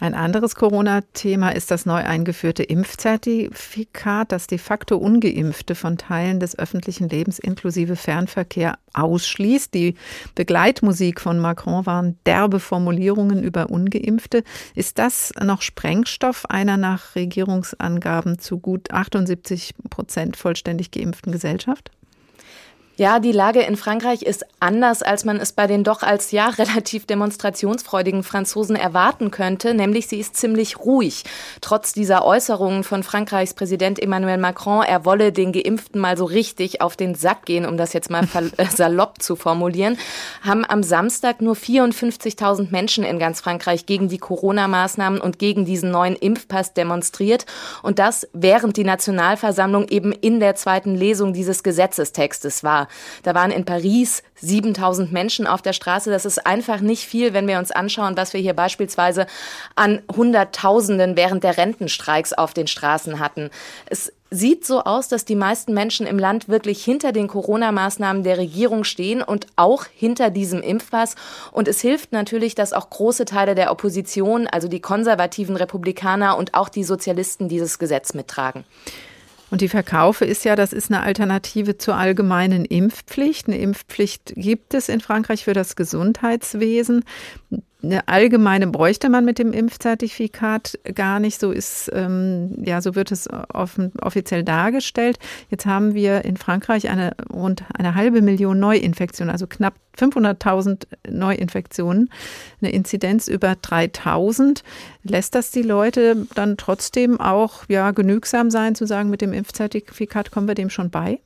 Ein 0.00 0.14
anderes 0.14 0.54
Corona-Thema 0.54 1.50
ist 1.50 1.70
das 1.70 1.86
neu 1.86 2.02
eingeführte 2.02 2.62
Impfzertifikat, 2.62 4.32
das 4.32 4.46
de 4.46 4.58
facto 4.58 4.96
ungeimpfte 4.96 5.74
von 5.74 5.98
Teilen 5.98 6.40
des 6.40 6.58
öffentlichen 6.58 7.08
Lebens 7.08 7.38
inklusive 7.38 7.96
Fernverkehr 7.96 8.78
ausschließt. 8.92 9.72
Die 9.74 9.94
Begleitmusik 10.34 11.20
von 11.20 11.38
Macron 11.38 11.86
waren 11.86 12.18
derbe 12.26 12.60
Formulierungen 12.60 13.42
über 13.42 13.70
ungeimpfte. 13.70 14.42
Ist 14.74 14.98
das 14.98 15.32
noch 15.42 15.62
Sprengstoff 15.62 16.48
einer 16.50 16.76
nach 16.76 17.14
Regierungsangaben 17.14 18.38
zu 18.38 18.58
gut 18.58 18.90
78 18.90 19.74
Prozent 19.90 20.36
vollständig 20.36 20.90
geimpften 20.90 21.32
Gesellschaft? 21.32 21.90
Ja, 22.96 23.18
die 23.18 23.32
Lage 23.32 23.60
in 23.60 23.76
Frankreich 23.76 24.22
ist 24.22 24.46
anders, 24.60 25.02
als 25.02 25.24
man 25.24 25.40
es 25.40 25.50
bei 25.50 25.66
den 25.66 25.82
doch 25.82 26.04
als 26.04 26.30
ja 26.30 26.48
relativ 26.58 27.06
demonstrationsfreudigen 27.06 28.22
Franzosen 28.22 28.76
erwarten 28.76 29.32
könnte, 29.32 29.74
nämlich 29.74 30.06
sie 30.06 30.20
ist 30.20 30.36
ziemlich 30.36 30.78
ruhig. 30.78 31.24
Trotz 31.60 31.92
dieser 31.92 32.24
Äußerungen 32.24 32.84
von 32.84 33.02
Frankreichs 33.02 33.54
Präsident 33.54 34.00
Emmanuel 34.00 34.38
Macron, 34.38 34.84
er 34.84 35.04
wolle 35.04 35.32
den 35.32 35.50
Geimpften 35.50 36.00
mal 36.00 36.16
so 36.16 36.24
richtig 36.24 36.82
auf 36.82 36.96
den 36.96 37.16
Sack 37.16 37.46
gehen, 37.46 37.66
um 37.66 37.76
das 37.76 37.94
jetzt 37.94 38.10
mal 38.10 38.28
äh, 38.58 38.66
salopp 38.66 39.20
zu 39.20 39.34
formulieren, 39.34 39.98
haben 40.42 40.64
am 40.64 40.84
Samstag 40.84 41.42
nur 41.42 41.56
54.000 41.56 42.70
Menschen 42.70 43.02
in 43.02 43.18
ganz 43.18 43.40
Frankreich 43.40 43.86
gegen 43.86 44.08
die 44.08 44.18
Corona-Maßnahmen 44.18 45.20
und 45.20 45.40
gegen 45.40 45.64
diesen 45.64 45.90
neuen 45.90 46.14
Impfpass 46.14 46.74
demonstriert. 46.74 47.44
Und 47.82 47.98
das 47.98 48.28
während 48.32 48.76
die 48.76 48.84
Nationalversammlung 48.84 49.88
eben 49.88 50.12
in 50.12 50.38
der 50.38 50.54
zweiten 50.54 50.94
Lesung 50.94 51.32
dieses 51.32 51.64
Gesetzestextes 51.64 52.62
war. 52.62 52.83
Da 53.22 53.34
waren 53.34 53.50
in 53.50 53.64
Paris 53.64 54.22
7000 54.36 55.12
Menschen 55.12 55.46
auf 55.46 55.62
der 55.62 55.72
Straße. 55.72 56.10
Das 56.10 56.24
ist 56.24 56.46
einfach 56.46 56.80
nicht 56.80 57.06
viel, 57.06 57.32
wenn 57.32 57.48
wir 57.48 57.58
uns 57.58 57.70
anschauen, 57.70 58.16
was 58.16 58.32
wir 58.32 58.40
hier 58.40 58.54
beispielsweise 58.54 59.26
an 59.74 60.02
Hunderttausenden 60.14 61.16
während 61.16 61.44
der 61.44 61.56
Rentenstreiks 61.56 62.32
auf 62.32 62.54
den 62.54 62.66
Straßen 62.66 63.18
hatten. 63.18 63.50
Es 63.86 64.12
sieht 64.34 64.66
so 64.66 64.82
aus, 64.82 65.08
dass 65.08 65.24
die 65.24 65.36
meisten 65.36 65.72
Menschen 65.74 66.06
im 66.06 66.18
Land 66.18 66.48
wirklich 66.48 66.84
hinter 66.84 67.12
den 67.12 67.28
Corona-Maßnahmen 67.28 68.24
der 68.24 68.38
Regierung 68.38 68.84
stehen 68.84 69.22
und 69.22 69.46
auch 69.56 69.84
hinter 69.94 70.30
diesem 70.30 70.60
Impfpass. 70.60 71.14
Und 71.52 71.68
es 71.68 71.80
hilft 71.80 72.12
natürlich, 72.12 72.54
dass 72.54 72.72
auch 72.72 72.90
große 72.90 73.24
Teile 73.24 73.54
der 73.54 73.70
Opposition, 73.70 74.46
also 74.46 74.68
die 74.68 74.80
konservativen 74.80 75.56
Republikaner 75.56 76.36
und 76.36 76.54
auch 76.54 76.68
die 76.68 76.84
Sozialisten 76.84 77.48
dieses 77.48 77.78
Gesetz 77.78 78.14
mittragen. 78.14 78.64
Und 79.54 79.60
die 79.60 79.68
Verkaufe 79.68 80.24
ist 80.24 80.44
ja, 80.44 80.56
das 80.56 80.72
ist 80.72 80.90
eine 80.90 81.04
Alternative 81.04 81.78
zur 81.78 81.94
allgemeinen 81.94 82.64
Impfpflicht. 82.64 83.46
Eine 83.46 83.58
Impfpflicht 83.58 84.32
gibt 84.34 84.74
es 84.74 84.88
in 84.88 84.98
Frankreich 84.98 85.44
für 85.44 85.52
das 85.52 85.76
Gesundheitswesen 85.76 87.04
eine 87.84 88.08
allgemeine 88.08 88.66
bräuchte 88.66 89.08
man 89.08 89.24
mit 89.24 89.38
dem 89.38 89.52
Impfzertifikat 89.52 90.78
gar 90.94 91.20
nicht. 91.20 91.40
So 91.40 91.50
ist, 91.50 91.90
ähm, 91.94 92.56
ja, 92.64 92.80
so 92.80 92.94
wird 92.94 93.12
es 93.12 93.28
offen, 93.52 93.92
offiziell 94.00 94.42
dargestellt. 94.42 95.18
Jetzt 95.50 95.66
haben 95.66 95.94
wir 95.94 96.24
in 96.24 96.36
Frankreich 96.36 96.88
eine 96.88 97.12
rund 97.32 97.64
eine 97.74 97.94
halbe 97.94 98.22
Million 98.22 98.58
Neuinfektionen, 98.58 99.30
also 99.30 99.46
knapp 99.46 99.74
500.000 99.98 100.86
Neuinfektionen, 101.08 102.10
eine 102.60 102.72
Inzidenz 102.72 103.28
über 103.28 103.54
3000. 103.54 104.64
Lässt 105.02 105.34
das 105.34 105.50
die 105.50 105.62
Leute 105.62 106.26
dann 106.34 106.56
trotzdem 106.56 107.20
auch 107.20 107.64
ja 107.68 107.92
genügsam 107.92 108.50
sein, 108.50 108.74
zu 108.74 108.86
sagen, 108.86 109.10
mit 109.10 109.20
dem 109.20 109.32
Impfzertifikat 109.32 110.30
kommen 110.30 110.48
wir 110.48 110.54
dem 110.54 110.70
schon 110.70 110.90
bei? 110.90 111.20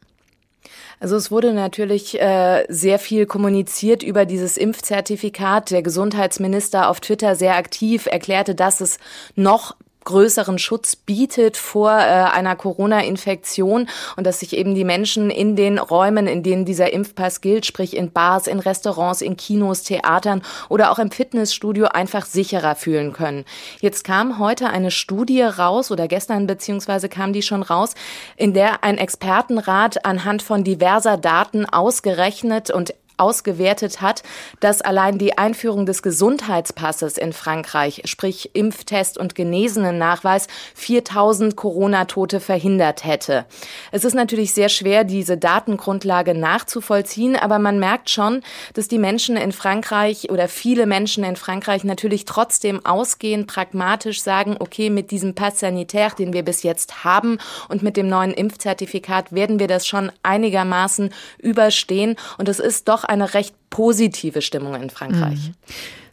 Also 1.01 1.17
es 1.17 1.31
wurde 1.31 1.53
natürlich 1.53 2.21
äh, 2.21 2.65
sehr 2.69 2.99
viel 2.99 3.27
kommuniziert 3.27 4.03
über 4.03 4.25
dieses 4.25 4.57
Impfzertifikat. 4.57 5.71
Der 5.71 5.83
Gesundheitsminister 5.83 6.89
auf 6.89 7.01
Twitter 7.01 7.37
sehr 7.37 7.57
aktiv 7.57 8.07
erklärte, 8.07 8.55
dass 8.55 8.81
es 8.81 8.99
noch 9.35 9.77
größeren 10.05 10.59
Schutz 10.59 10.97
bietet 10.97 11.57
vor 11.57 11.91
äh, 11.91 12.03
einer 12.03 12.57
Corona-Infektion 12.57 13.89
und 14.17 14.27
dass 14.27 14.41
sich 14.41 14.57
eben 14.57 14.75
die 14.75 14.85
Menschen 14.85 15.31
in 15.31 15.57
den 15.57 15.79
Räumen, 15.79 16.27
in 16.27 16.43
denen 16.43 16.65
dieser 16.65 16.93
Impfpass 16.93 17.41
gilt, 17.41 17.67
sprich 17.67 17.97
in 17.97 18.11
Bars, 18.11 18.47
in 18.47 18.59
Restaurants, 18.59 19.21
in 19.21 19.37
Kinos, 19.37 19.83
Theatern 19.83 20.43
oder 20.69 20.91
auch 20.91 20.99
im 20.99 21.11
Fitnessstudio 21.11 21.87
einfach 21.87 22.25
sicherer 22.25 22.75
fühlen 22.75 23.13
können. 23.13 23.45
Jetzt 23.81 24.05
kam 24.05 24.39
heute 24.39 24.71
eine 24.71 24.91
Studie 24.91 25.43
raus 25.43 25.91
oder 25.91 26.09
gestern 26.09 26.47
beziehungsweise 26.47 27.09
kam 27.09 27.33
die 27.33 27.43
schon 27.43 27.63
raus, 27.63 27.95
in 28.37 28.55
der 28.55 28.85
ein 28.85 28.99
Expertenrat 28.99 30.05
anhand 30.05 30.43
von 30.43 30.65
diverser 30.65 31.17
Daten 31.17 31.67
ausgerechnet 31.67 32.71
und 32.71 32.95
ausgewertet 33.19 34.01
hat, 34.01 34.23
dass 34.61 34.81
allein 34.81 35.19
die 35.19 35.37
Einführung 35.37 35.87
des 35.87 36.03
Gesundheitspasses 36.03 37.19
in 37.19 37.33
Frankreich, 37.33 38.03
sprich 38.05 38.51
Impftest 38.55 39.19
und 39.19 39.35
Genesenen-Nachweis, 39.35 40.47
4000 40.75 41.57
Corona-Tote 41.57 42.41
verhindert 42.41 43.05
hätte. 43.05 43.45
Es 43.93 44.05
ist 44.05 44.15
natürlich 44.15 44.55
sehr 44.55 44.69
schwer, 44.69 45.05
diese 45.05 45.37
Datengrundlage 45.37 46.35
nachzuvollziehen, 46.35 47.37
aber 47.37 47.59
man 47.59 47.79
merkt 47.79 48.11
schon, 48.11 48.43
dass 48.75 48.89
die 48.89 48.99
Menschen 48.99 49.37
in 49.37 49.53
Frankreich 49.53 50.31
oder 50.31 50.49
viele 50.49 50.87
Menschen 50.87 51.25
in 51.25 51.37
Frankreich 51.37 51.85
natürlich 51.85 52.25
trotzdem 52.25 52.85
ausgehen, 52.85 53.47
pragmatisch 53.47 54.23
sagen, 54.23 54.57
okay, 54.59 54.91
mit 54.91 55.11
diesem 55.11 55.35
Pass 55.35 55.61
sanitaire, 55.61 56.15
den 56.17 56.33
wir 56.33 56.45
bis 56.45 56.63
jetzt 56.63 57.05
haben 57.05 57.39
und 57.69 57.83
mit 57.83 57.97
dem 57.97 58.09
neuen 58.09 58.33
Impfzertifikat 58.33 59.33
werden 59.33 59.59
wir 59.59 59.67
das 59.67 59.87
schon 59.87 60.13
einigermaßen 60.23 61.11
überstehen. 61.39 62.17
Und 62.39 62.49
es 62.49 62.61
ist 62.61 62.89
doch 62.89 63.05
eine 63.09 63.35
recht 63.35 63.55
positive 63.71 64.43
Stimmung 64.43 64.75
in 64.75 64.91
Frankreich. 64.91 65.49
Mhm. 65.49 65.55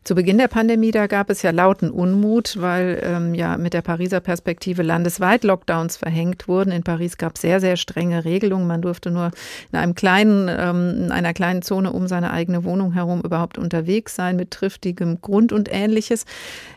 Zu 0.06 0.14
Beginn 0.14 0.38
der 0.38 0.50
Pandemie, 0.50 0.92
da 0.92 1.08
gab 1.08 1.32
es 1.32 1.42
ja 1.42 1.50
lauten 1.50 1.90
Unmut, 1.90 2.62
weil 2.62 3.02
ähm, 3.02 3.34
ja 3.34 3.58
mit 3.58 3.74
der 3.74 3.82
Pariser 3.82 4.20
Perspektive 4.20 4.84
landesweit 4.84 5.44
Lockdowns 5.44 5.98
verhängt 5.98 6.48
wurden. 6.48 6.72
In 6.72 6.84
Paris 6.84 7.18
gab 7.18 7.34
es 7.34 7.42
sehr, 7.42 7.60
sehr 7.60 7.76
strenge 7.76 8.24
Regelungen. 8.24 8.68
Man 8.68 8.84
durfte 8.84 9.10
nur 9.10 9.32
in 9.72 9.80
einem 9.80 9.96
kleinen, 9.96 10.48
ähm, 10.48 11.06
in 11.06 11.12
einer 11.12 11.34
kleinen 11.34 11.64
Zone 11.64 11.92
um 11.92 12.08
seine 12.08 12.30
eigene 12.30 12.64
Wohnung 12.66 12.94
herum 12.94 13.22
überhaupt 13.22 13.58
unterwegs 13.58 14.14
sein 14.14 14.36
mit 14.36 14.52
triftigem 14.52 15.22
Grund 15.22 15.52
und 15.52 15.74
ähnliches. 15.74 16.26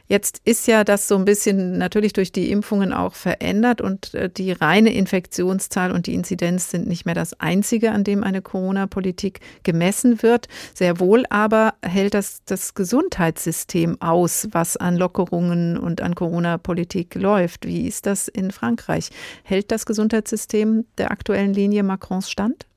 Jetzt 0.06 0.40
ist 0.46 0.66
ja 0.66 0.84
das 0.84 1.06
so 1.06 1.16
ein 1.16 1.26
bisschen 1.26 1.76
natürlich 1.76 2.14
durch 2.14 2.32
die 2.32 2.50
Impfungen 2.50 2.94
auch 2.94 3.14
verändert 3.14 3.82
und 3.82 4.14
äh, 4.14 4.30
die 4.30 4.52
reine 4.52 4.94
Infektionszahl 4.94 5.92
und 5.92 6.06
die 6.06 6.14
Inzidenz 6.14 6.70
sind 6.70 6.88
nicht 6.88 7.04
mehr 7.04 7.14
das 7.14 7.38
einzige, 7.38 7.92
an 7.92 8.04
dem 8.04 8.24
eine 8.24 8.40
Corona-Politik 8.40 9.40
gemessen 9.64 10.22
wird. 10.22 10.48
Sehr 10.72 10.98
wohl 10.98 11.24
aber 11.28 11.74
hält 11.82 12.14
das 12.14 12.40
das 12.46 12.72
Gesundheitssystem 13.18 14.00
aus, 14.00 14.46
was 14.52 14.76
an 14.76 14.96
Lockerungen 14.96 15.76
und 15.76 16.00
an 16.02 16.14
Corona-Politik 16.14 17.16
läuft. 17.16 17.66
Wie 17.66 17.88
ist 17.88 18.06
das 18.06 18.28
in 18.28 18.52
Frankreich? 18.52 19.10
Hält 19.42 19.72
das 19.72 19.86
Gesundheitssystem 19.86 20.84
der 20.98 21.10
aktuellen 21.10 21.52
Linie 21.52 21.82
Macrons 21.82 22.30
stand? 22.30 22.68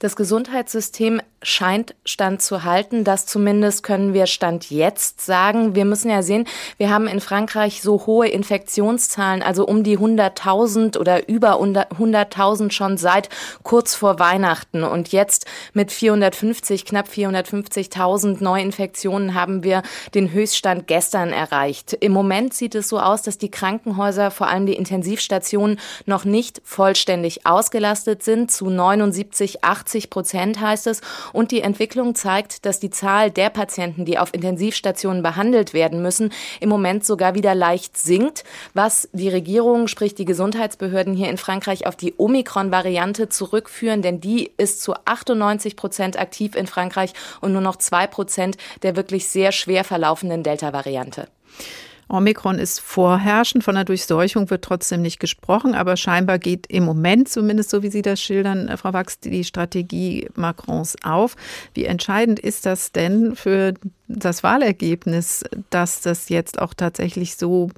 Das 0.00 0.16
Gesundheitssystem 0.16 1.20
scheint 1.42 1.94
Stand 2.06 2.40
zu 2.40 2.64
halten. 2.64 3.04
Das 3.04 3.26
zumindest 3.26 3.82
können 3.82 4.14
wir 4.14 4.26
Stand 4.26 4.70
jetzt 4.70 5.20
sagen. 5.20 5.74
Wir 5.74 5.84
müssen 5.84 6.10
ja 6.10 6.22
sehen, 6.22 6.46
wir 6.78 6.90
haben 6.90 7.06
in 7.06 7.20
Frankreich 7.20 7.82
so 7.82 8.06
hohe 8.06 8.28
Infektionszahlen, 8.28 9.42
also 9.42 9.66
um 9.66 9.84
die 9.84 9.98
100.000 9.98 10.98
oder 10.98 11.28
über 11.28 11.60
100.000 11.60 12.72
schon 12.72 12.96
seit 12.96 13.28
kurz 13.62 13.94
vor 13.94 14.18
Weihnachten. 14.18 14.84
Und 14.84 15.12
jetzt 15.12 15.44
mit 15.74 15.92
450, 15.92 16.86
knapp 16.86 17.08
450.000 17.08 18.42
Neuinfektionen 18.42 19.34
haben 19.34 19.62
wir 19.62 19.82
den 20.14 20.32
Höchststand 20.32 20.86
gestern 20.86 21.30
erreicht. 21.30 21.92
Im 21.92 22.12
Moment 22.12 22.54
sieht 22.54 22.74
es 22.74 22.88
so 22.88 22.98
aus, 22.98 23.20
dass 23.20 23.36
die 23.36 23.50
Krankenhäuser, 23.50 24.30
vor 24.30 24.46
allem 24.46 24.64
die 24.64 24.76
Intensivstationen, 24.76 25.78
noch 26.06 26.24
nicht 26.24 26.62
vollständig 26.64 27.44
ausgelastet 27.44 28.22
sind. 28.22 28.50
Zu 28.50 28.70
79, 28.70 29.62
80 29.62 29.89
80 29.90 30.10
Prozent, 30.10 30.60
heißt 30.60 30.86
es. 30.86 31.00
Und 31.32 31.50
die 31.50 31.62
Entwicklung 31.62 32.14
zeigt, 32.14 32.64
dass 32.64 32.78
die 32.78 32.90
Zahl 32.90 33.30
der 33.30 33.50
Patienten, 33.50 34.04
die 34.04 34.18
auf 34.18 34.32
Intensivstationen 34.32 35.22
behandelt 35.22 35.74
werden 35.74 36.00
müssen, 36.00 36.32
im 36.60 36.68
Moment 36.68 37.04
sogar 37.04 37.34
wieder 37.34 37.54
leicht 37.54 37.98
sinkt, 37.98 38.44
was 38.72 39.08
die 39.12 39.28
Regierung, 39.28 39.88
sprich 39.88 40.14
die 40.14 40.24
Gesundheitsbehörden 40.24 41.14
hier 41.14 41.28
in 41.28 41.38
Frankreich 41.38 41.86
auf 41.86 41.96
die 41.96 42.14
Omikron-Variante 42.16 43.28
zurückführen, 43.28 44.02
denn 44.02 44.20
die 44.20 44.52
ist 44.56 44.82
zu 44.82 44.94
98 45.04 45.74
Prozent 45.74 46.18
aktiv 46.18 46.54
in 46.54 46.66
Frankreich 46.66 47.12
und 47.40 47.52
nur 47.52 47.62
noch 47.62 47.76
zwei 47.76 48.06
Prozent 48.06 48.56
der 48.82 48.94
wirklich 48.96 49.28
sehr 49.28 49.50
schwer 49.50 49.82
verlaufenden 49.82 50.42
Delta-Variante. 50.42 51.26
Omikron 52.10 52.58
ist 52.58 52.80
vorherrschend, 52.80 53.62
von 53.62 53.76
der 53.76 53.84
Durchseuchung 53.84 54.50
wird 54.50 54.64
trotzdem 54.64 55.00
nicht 55.00 55.20
gesprochen, 55.20 55.74
aber 55.74 55.96
scheinbar 55.96 56.38
geht 56.38 56.66
im 56.66 56.84
Moment, 56.84 57.28
zumindest 57.28 57.70
so 57.70 57.82
wie 57.82 57.90
Sie 57.90 58.02
das 58.02 58.20
schildern, 58.20 58.68
äh, 58.68 58.76
Frau 58.76 58.92
Wachs, 58.92 59.20
die 59.20 59.44
Strategie 59.44 60.28
Macrons 60.34 60.96
auf. 61.04 61.36
Wie 61.74 61.84
entscheidend 61.84 62.40
ist 62.40 62.66
das 62.66 62.92
denn 62.92 63.36
für 63.36 63.74
das 64.08 64.42
Wahlergebnis, 64.42 65.44
dass 65.70 66.00
das 66.00 66.28
jetzt 66.28 66.60
auch 66.60 66.74
tatsächlich 66.74 67.36
so, 67.36 67.70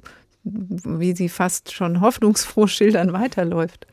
wie 0.43 1.15
Sie 1.15 1.29
fast 1.29 1.71
schon 1.71 2.01
hoffnungsfroh 2.01 2.67
schildern, 2.67 3.13
weiterläuft? 3.13 3.85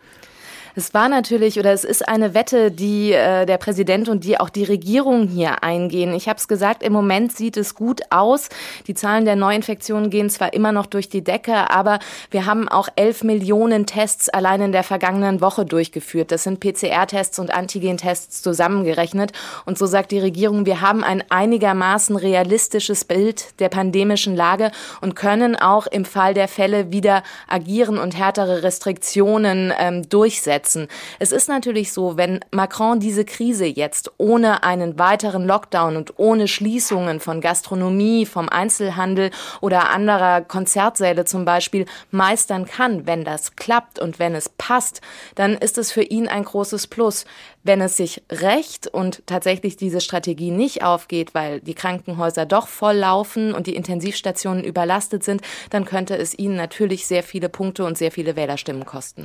Es 0.77 0.95
war 0.95 1.09
natürlich 1.09 1.59
oder 1.59 1.73
es 1.73 1.85
ist 1.85 2.07
eine 2.07 2.33
Wette, 2.33 2.71
die 2.71 3.13
äh, 3.13 3.45
der 3.45 3.59
Präsident 3.59 4.09
und 4.09 4.23
die 4.23 4.39
auch 4.39 4.51
die 4.51 4.63
Regierung 4.63 5.27
hier 5.27 5.65
eingehen. 5.65 6.15
Ich 6.15 6.29
habe 6.29 6.39
es 6.39 6.47
gesagt, 6.47 6.85
im 6.85 6.93
Moment 6.93 7.37
sieht 7.37 7.57
es 7.57 7.75
gut 7.75 8.03
aus. 8.11 8.49
Die 8.87 8.95
Zahlen 8.95 9.25
der 9.25 9.35
Neuinfektionen 9.35 10.11
gehen 10.11 10.31
zwar 10.31 10.53
immer 10.53 10.71
noch 10.71 10.87
durch 10.87 11.09
die 11.09 11.25
Decke, 11.25 11.71
aber 11.71 11.99
wir 12.31 12.47
haben 12.47 12.69
auch 12.69 12.89
11 12.95 13.25
Millionen 13.25 13.87
Tests 13.87 14.29
allein 14.29 14.61
in 14.61 14.73
der 14.73 14.85
vergangenen 14.85 15.41
Woche 15.41 15.65
durchgeführt. 15.65 16.31
Das 16.31 16.45
sind 16.45 16.61
PCR-Tests 16.61 17.41
und 17.41 17.53
Antigen-Tests 17.53 18.41
zusammengerechnet. 18.41 19.33
Und 19.67 19.77
so 19.77 19.87
sagt 19.87 20.13
die 20.13 20.21
Regierung, 20.21 20.67
wir 20.67 20.81
haben 20.81 21.03
ein 21.03 21.25
einigermaßen 21.31 22.15
realistisches 22.15 23.05
Bild 23.05 23.59
der 23.59 23.71
pandemischen 23.71 24.37
Lage 24.37 24.71
und 25.01 25.17
können 25.17 25.57
auch 25.57 25.89
im 25.89 26.05
Fall 26.05 26.35
der 26.35 26.47
Fälle 26.47 26.93
wieder 26.93 27.25
agieren 27.49 27.99
und 27.99 28.17
härtere 28.17 28.63
Restriktionen 28.63 29.73
ähm, 29.77 30.09
durchsetzen 30.09 30.60
setzen. 30.61 30.89
Es 31.19 31.33
ist 31.33 31.49
natürlich 31.49 31.93
so, 31.93 32.17
wenn 32.17 32.41
Macron 32.51 33.01
diese 33.01 33.25
Krise 33.25 33.65
jetzt 33.65 34.13
ohne 34.19 34.63
einen 34.63 34.99
weiteren 34.99 35.47
Lockdown 35.47 35.97
und 35.97 36.19
ohne 36.19 36.49
Schließungen 36.49 37.21
von 37.21 37.41
Gastronomie, 37.41 38.27
vom 38.27 38.49
Einzelhandel 38.49 39.31
oder 39.61 39.91
anderer 39.91 40.43
Konzertsäle 40.43 41.25
zum 41.25 41.45
Beispiel 41.45 41.87
meistern 42.11 42.67
kann, 42.67 43.07
wenn 43.07 43.25
das 43.25 43.57
klappt 43.57 43.99
und 43.99 44.19
wenn 44.19 44.35
es 44.35 44.51
passt, 44.51 45.01
dann 45.35 45.55
ist 45.55 45.79
es 45.79 45.93
für 45.93 46.03
ihn 46.03 46.29
ein 46.29 46.45
großes 46.45 46.89
Plus. 46.89 47.25
Wenn 47.63 47.81
es 47.81 47.97
sich 47.97 48.23
rächt 48.31 48.87
und 48.87 49.23
tatsächlich 49.27 49.77
diese 49.77 50.01
Strategie 50.01 50.51
nicht 50.51 50.83
aufgeht, 50.83 51.35
weil 51.35 51.61
die 51.61 51.75
Krankenhäuser 51.75 52.47
doch 52.47 52.69
voll 52.69 52.97
laufen 52.97 53.55
und 53.55 53.67
die 53.67 53.77
Intensivstationen 53.77 54.65
überlastet 54.65 55.25
sind, 55.25 55.43
dann 55.71 55.85
könnte 55.85 56.17
es 56.17 56.39
ihnen 56.39 56.57
natürlich 56.57 57.07
sehr 57.07 57.23
viele 57.23 57.49
Punkte 57.49 57.85
und 57.85 57.99
sehr 57.99 58.13
viele 58.13 58.37
Wählerstimmen 58.37 58.87
kosten. 58.87 59.25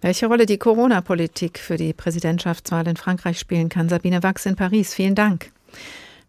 Welche 0.00 0.26
Rolle 0.26 0.46
die 0.46 0.58
Corona-Politik 0.58 1.58
für 1.58 1.76
die 1.76 1.92
Präsidentschaftswahl 1.92 2.86
in 2.86 2.96
Frankreich 2.96 3.38
spielen 3.38 3.68
kann, 3.68 3.88
Sabine 3.88 4.22
Wachs 4.22 4.46
in 4.46 4.56
Paris. 4.56 4.94
Vielen 4.94 5.14
Dank. 5.14 5.50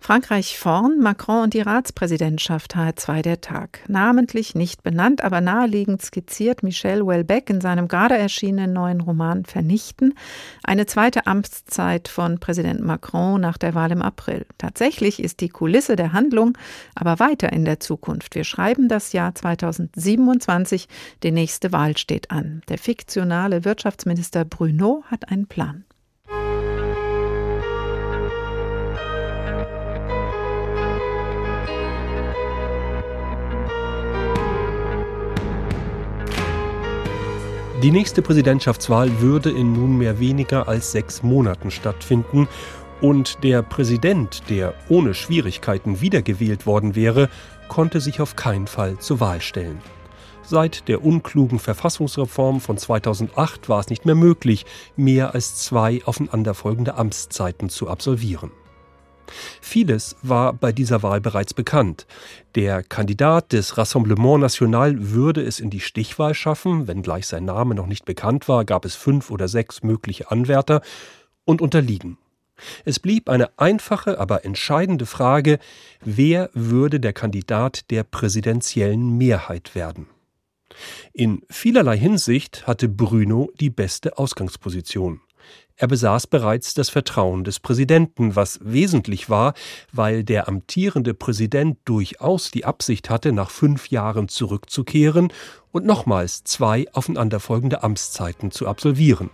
Frankreich 0.08 0.58
vorn, 0.58 1.02
Macron 1.02 1.44
und 1.44 1.54
die 1.54 1.60
Ratspräsidentschaft 1.60 2.78
H2 2.78 3.24
der 3.24 3.42
Tag. 3.42 3.82
Namentlich 3.90 4.56
nicht 4.56 4.82
benannt, 4.82 5.22
aber 5.22 5.42
naheliegend 5.42 6.02
skizziert 6.02 6.64
Michel 6.64 7.02
Houellebecq 7.02 7.50
in 7.50 7.60
seinem 7.60 7.90
gerade 7.90 8.18
erschienenen 8.18 8.72
neuen 8.72 9.02
Roman 9.02 9.44
Vernichten 9.44 10.14
eine 10.64 10.86
zweite 10.86 11.28
Amtszeit 11.28 12.08
von 12.08 12.40
Präsident 12.40 12.80
Macron 12.80 13.42
nach 13.42 13.58
der 13.58 13.76
Wahl 13.76 13.92
im 13.92 14.02
April. 14.02 14.46
Tatsächlich 14.58 15.22
ist 15.22 15.42
die 15.42 15.50
Kulisse 15.50 15.98
der 15.98 16.14
Handlung 16.14 16.58
aber 16.96 17.20
weiter 17.20 17.52
in 17.52 17.66
der 17.66 17.82
Zukunft. 17.82 18.34
Wir 18.36 18.46
schreiben 18.46 18.88
das 18.88 19.12
Jahr 19.12 19.36
2027, 19.36 20.88
die 21.22 21.32
nächste 21.34 21.74
Wahl 21.74 21.98
steht 21.98 22.32
an. 22.32 22.62
Der 22.70 22.78
fiktionale 22.78 23.66
Wirtschaftsminister 23.66 24.46
Bruno 24.46 25.04
hat 25.12 25.30
einen 25.30 25.48
Plan. 25.48 25.84
Die 37.84 37.92
nächste 37.92 38.24
Präsidentschaftswahl 38.24 39.22
würde 39.22 39.52
in 39.52 39.74
nunmehr 39.74 40.20
weniger 40.20 40.68
als 40.68 40.92
sechs 40.92 41.22
Monaten 41.22 41.70
stattfinden 41.70 42.48
und 43.02 43.44
der 43.44 43.62
Präsident, 43.62 44.50
der 44.50 44.74
ohne 44.90 45.14
Schwierigkeiten 45.14 46.02
wiedergewählt 46.02 46.66
worden 46.66 46.96
wäre, 46.96 47.30
konnte 47.68 48.02
sich 48.02 48.20
auf 48.20 48.36
keinen 48.36 48.66
Fall 48.66 48.98
zur 48.98 49.20
Wahl 49.20 49.42
stellen. 49.42 49.80
Seit 50.42 50.88
der 50.88 51.04
unklugen 51.04 51.60
Verfassungsreform 51.60 52.62
von 52.62 52.80
2008 52.80 53.70
war 53.70 53.82
es 53.82 53.90
nicht 53.90 54.08
mehr 54.08 54.16
möglich, 54.16 54.66
mehr 54.96 55.36
als 55.36 55.58
zwei 55.58 56.02
aufeinanderfolgende 56.04 56.96
Amtszeiten 56.96 57.70
zu 57.70 57.90
absolvieren. 57.90 58.50
Vieles 59.62 60.16
war 60.22 60.54
bei 60.54 60.72
dieser 60.72 61.04
Wahl 61.04 61.22
bereits 61.22 61.54
bekannt. 61.54 62.08
Der 62.56 62.84
Kandidat 62.84 63.54
des 63.54 63.78
Rassemblement 63.78 64.42
National 64.42 65.12
würde 65.12 65.42
es 65.42 65.60
in 65.60 65.70
die 65.70 65.80
Stichwahl 65.80 66.34
schaffen, 66.34 66.88
wenngleich 66.88 67.28
sein 67.28 67.46
Name 67.46 67.76
noch 67.76 67.88
nicht 67.88 68.06
bekannt 68.06 68.48
war, 68.48 68.66
gab 68.66 68.86
es 68.86 68.96
fünf 68.96 69.32
oder 69.32 69.48
sechs 69.48 69.84
mögliche 69.84 70.32
Anwärter 70.32 70.82
und 71.46 71.62
unterliegen. 71.62 72.18
Es 72.86 73.00
blieb 73.00 73.30
eine 73.30 73.58
einfache, 73.60 74.20
aber 74.20 74.46
entscheidende 74.46 75.06
Frage, 75.06 75.60
wer 76.04 76.50
würde 76.54 77.00
der 77.00 77.14
Kandidat 77.14 77.92
der 77.92 78.04
präsidentiellen 78.04 79.18
Mehrheit 79.18 79.76
werden? 79.76 80.08
In 81.14 81.42
vielerlei 81.50 81.98
Hinsicht 81.98 82.68
hatte 82.68 82.90
Bruno 82.90 83.52
die 83.60 83.70
beste 83.70 84.18
Ausgangsposition. 84.18 85.22
Er 85.80 85.88
besaß 85.88 86.26
bereits 86.26 86.74
das 86.74 86.90
Vertrauen 86.90 87.44
des 87.44 87.60
Präsidenten, 87.60 88.36
was 88.36 88.60
wesentlich 88.64 89.30
war, 89.30 89.54
weil 89.94 90.24
der 90.24 90.48
amtierende 90.48 91.14
Präsident 91.14 91.78
durchaus 91.86 92.50
die 92.50 92.66
Absicht 92.66 93.12
hatte, 93.12 93.32
nach 93.32 93.52
fünf 93.52 93.92
Jahren 93.92 94.28
zurückzukehren 94.28 95.32
und 95.72 95.86
nochmals 95.86 96.44
zwei 96.44 96.88
aufeinanderfolgende 96.94 97.84
Amtszeiten 97.84 98.50
zu 98.50 98.68
absolvieren. 98.68 99.30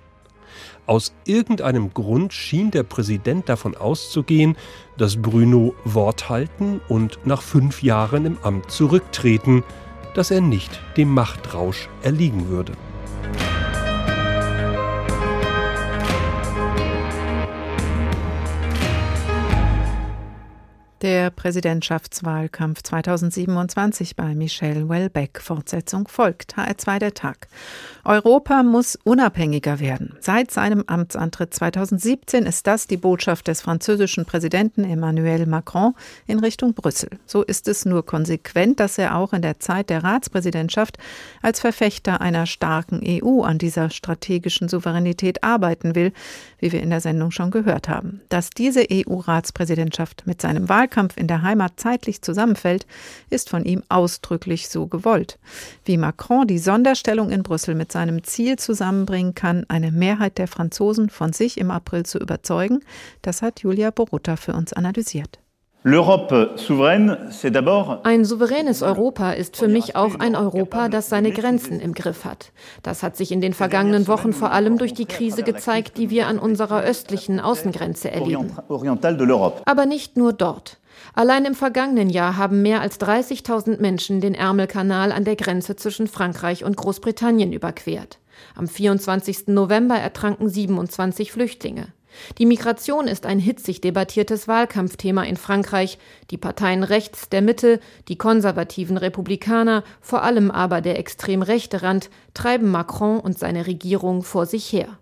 Aus 0.85 1.13
irgendeinem 1.25 1.93
Grund 1.93 2.33
schien 2.33 2.71
der 2.71 2.83
Präsident 2.83 3.47
davon 3.47 3.77
auszugehen, 3.77 4.57
dass 4.97 5.21
Bruno 5.21 5.73
Wort 5.85 6.27
halten 6.27 6.81
und 6.89 7.19
nach 7.25 7.41
fünf 7.41 7.83
Jahren 7.83 8.25
im 8.25 8.37
Amt 8.43 8.69
zurücktreten, 8.69 9.63
dass 10.13 10.29
er 10.29 10.41
nicht 10.41 10.81
dem 10.97 11.07
Machtrausch 11.09 11.87
erliegen 12.01 12.49
würde. 12.49 12.73
Der 21.03 21.31
Präsidentschaftswahlkampf 21.31 22.81
2027 22.81 24.15
bei 24.15 24.33
Michel 24.35 24.87
Welbeck. 24.87 25.41
Fortsetzung 25.41 26.07
folgt. 26.07 26.55
HR2 26.55 26.99
der 26.99 27.13
Tag. 27.13 27.49
Europa 28.05 28.63
muss 28.63 28.97
unabhängiger 29.03 29.81
werden. 29.81 30.15
Seit 30.21 30.51
seinem 30.51 30.85
Amtsantritt 30.87 31.53
2017 31.53 32.45
ist 32.45 32.67
das 32.67 32.87
die 32.87 32.95
Botschaft 32.95 33.49
des 33.49 33.59
französischen 33.59 34.23
Präsidenten 34.23 34.85
Emmanuel 34.85 35.45
Macron 35.45 35.93
in 36.25 36.39
Richtung 36.39 36.73
Brüssel. 36.73 37.09
So 37.25 37.43
ist 37.43 37.67
es 37.67 37.83
nur 37.83 38.05
konsequent, 38.05 38.79
dass 38.79 38.97
er 38.97 39.17
auch 39.17 39.33
in 39.33 39.41
der 39.41 39.59
Zeit 39.59 39.89
der 39.89 40.05
Ratspräsidentschaft 40.05 40.97
als 41.41 41.59
Verfechter 41.59 42.21
einer 42.21 42.45
starken 42.45 43.01
EU 43.05 43.41
an 43.41 43.57
dieser 43.57 43.89
strategischen 43.89 44.69
Souveränität 44.69 45.43
arbeiten 45.43 45.95
will, 45.95 46.13
wie 46.59 46.71
wir 46.71 46.81
in 46.81 46.91
der 46.91 47.01
Sendung 47.01 47.31
schon 47.31 47.51
gehört 47.51 47.89
haben. 47.89 48.21
Dass 48.29 48.51
diese 48.51 48.85
EU-Ratspräsidentschaft 48.89 50.25
mit 50.25 50.41
seinem 50.41 50.69
Wahlkampf 50.69 50.92
Wahlkampf 50.93 51.17
in 51.17 51.27
der 51.27 51.41
Heimat 51.41 51.73
zeitlich 51.77 52.21
zusammenfällt, 52.21 52.85
ist 53.29 53.49
von 53.49 53.65
ihm 53.65 53.83
ausdrücklich 53.89 54.69
so 54.69 54.87
gewollt. 54.87 55.39
Wie 55.85 55.97
Macron 55.97 56.45
die 56.45 56.59
Sonderstellung 56.59 57.31
in 57.31 57.43
Brüssel 57.43 57.75
mit 57.75 57.91
seinem 57.91 58.23
Ziel 58.23 58.57
zusammenbringen 58.57 59.33
kann, 59.33 59.65
eine 59.69 59.91
Mehrheit 59.91 60.37
der 60.37 60.47
Franzosen 60.47 61.09
von 61.09 61.33
sich 61.33 61.57
im 61.57 61.71
April 61.71 62.05
zu 62.05 62.19
überzeugen, 62.19 62.81
das 63.23 63.41
hat 63.41 63.61
Julia 63.61 63.89
Borutta 63.89 64.35
für 64.35 64.53
uns 64.53 64.73
analysiert. 64.73 65.39
Ein 65.85 66.07
souveränes 68.23 68.83
Europa 68.83 69.33
ist 69.33 69.57
für 69.57 69.67
mich 69.67 69.97
auch 69.97 70.17
ein 70.17 70.37
Europa, 70.37 70.87
das 70.87 71.09
seine 71.09 71.31
Grenzen 71.31 71.81
im 71.81 71.93
Griff 71.93 72.23
hat. 72.23 72.53
Das 72.83 73.03
hat 73.03 73.17
sich 73.17 73.33
in 73.33 73.41
den 73.41 73.53
vergangenen 73.53 74.07
Wochen 74.07 74.31
vor 74.31 74.53
allem 74.53 74.77
durch 74.77 74.93
die 74.93 75.05
Krise 75.05 75.43
gezeigt, 75.43 75.97
die 75.97 76.09
wir 76.09 76.27
an 76.27 76.39
unserer 76.39 76.83
östlichen 76.83 77.41
Außengrenze 77.41 78.11
erleben. 78.11 78.53
Aber 79.65 79.85
nicht 79.85 80.15
nur 80.15 80.31
dort. 80.31 80.79
Allein 81.15 81.45
im 81.45 81.53
vergangenen 81.53 82.09
Jahr 82.09 82.37
haben 82.37 82.63
mehr 82.63 82.81
als 82.81 82.99
30.000 82.99 83.79
Menschen 83.79 84.19
den 84.19 84.33
Ärmelkanal 84.33 85.11
an 85.11 85.25
der 85.25 85.35
Grenze 85.35 85.75
zwischen 85.75 86.07
Frankreich 86.07 86.63
und 86.63 86.75
Großbritannien 86.75 87.53
überquert. 87.53 88.17
Am 88.55 88.67
24. 88.67 89.47
November 89.47 89.95
ertranken 89.95 90.49
27 90.49 91.31
Flüchtlinge. 91.31 91.93
Die 92.37 92.45
Migration 92.45 93.07
ist 93.07 93.25
ein 93.25 93.39
hitzig 93.39 93.81
debattiertes 93.81 94.47
Wahlkampfthema 94.47 95.23
in 95.23 95.37
Frankreich. 95.37 95.97
Die 96.31 96.37
Parteien 96.37 96.83
rechts 96.83 97.29
der 97.29 97.41
Mitte, 97.41 97.79
die 98.07 98.17
konservativen 98.17 98.97
Republikaner, 98.97 99.83
vor 100.01 100.23
allem 100.23 100.51
aber 100.51 100.81
der 100.81 100.97
extrem 100.97 101.41
rechte 101.41 101.83
Rand, 101.83 102.09
treiben 102.33 102.69
Macron 102.69 103.19
und 103.19 103.37
seine 103.37 103.67
Regierung 103.67 104.23
vor 104.23 104.45
sich 104.45 104.71
her. 104.71 104.97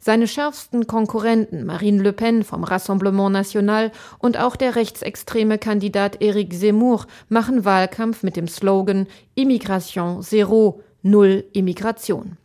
Seine 0.00 0.28
schärfsten 0.28 0.86
Konkurrenten 0.86 1.64
Marine 1.64 2.02
Le 2.02 2.12
Pen 2.12 2.44
vom 2.44 2.64
Rassemblement 2.64 3.32
National 3.32 3.92
und 4.18 4.38
auch 4.38 4.56
der 4.56 4.76
rechtsextreme 4.76 5.58
Kandidat 5.58 6.20
Éric 6.20 6.52
Zemmour 6.58 7.06
machen 7.28 7.64
Wahlkampf 7.64 8.22
mit 8.22 8.36
dem 8.36 8.48
Slogan 8.48 9.06
Immigration 9.34 10.22
Zero, 10.22 10.80
Null 11.02 11.44
Immigration. 11.52 12.36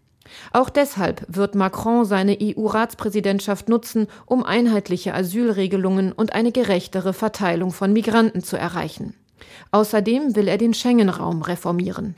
Auch 0.53 0.69
deshalb 0.69 1.25
wird 1.27 1.55
Macron 1.55 2.05
seine 2.05 2.37
EU-Ratspräsidentschaft 2.41 3.69
nutzen, 3.69 4.07
um 4.25 4.43
einheitliche 4.43 5.13
Asylregelungen 5.13 6.11
und 6.11 6.33
eine 6.33 6.51
gerechtere 6.51 7.13
Verteilung 7.13 7.71
von 7.71 7.93
Migranten 7.93 8.43
zu 8.43 8.57
erreichen. 8.57 9.15
Außerdem 9.71 10.35
will 10.35 10.47
er 10.47 10.57
den 10.57 10.73
Schengen-Raum 10.73 11.41
reformieren. 11.41 12.15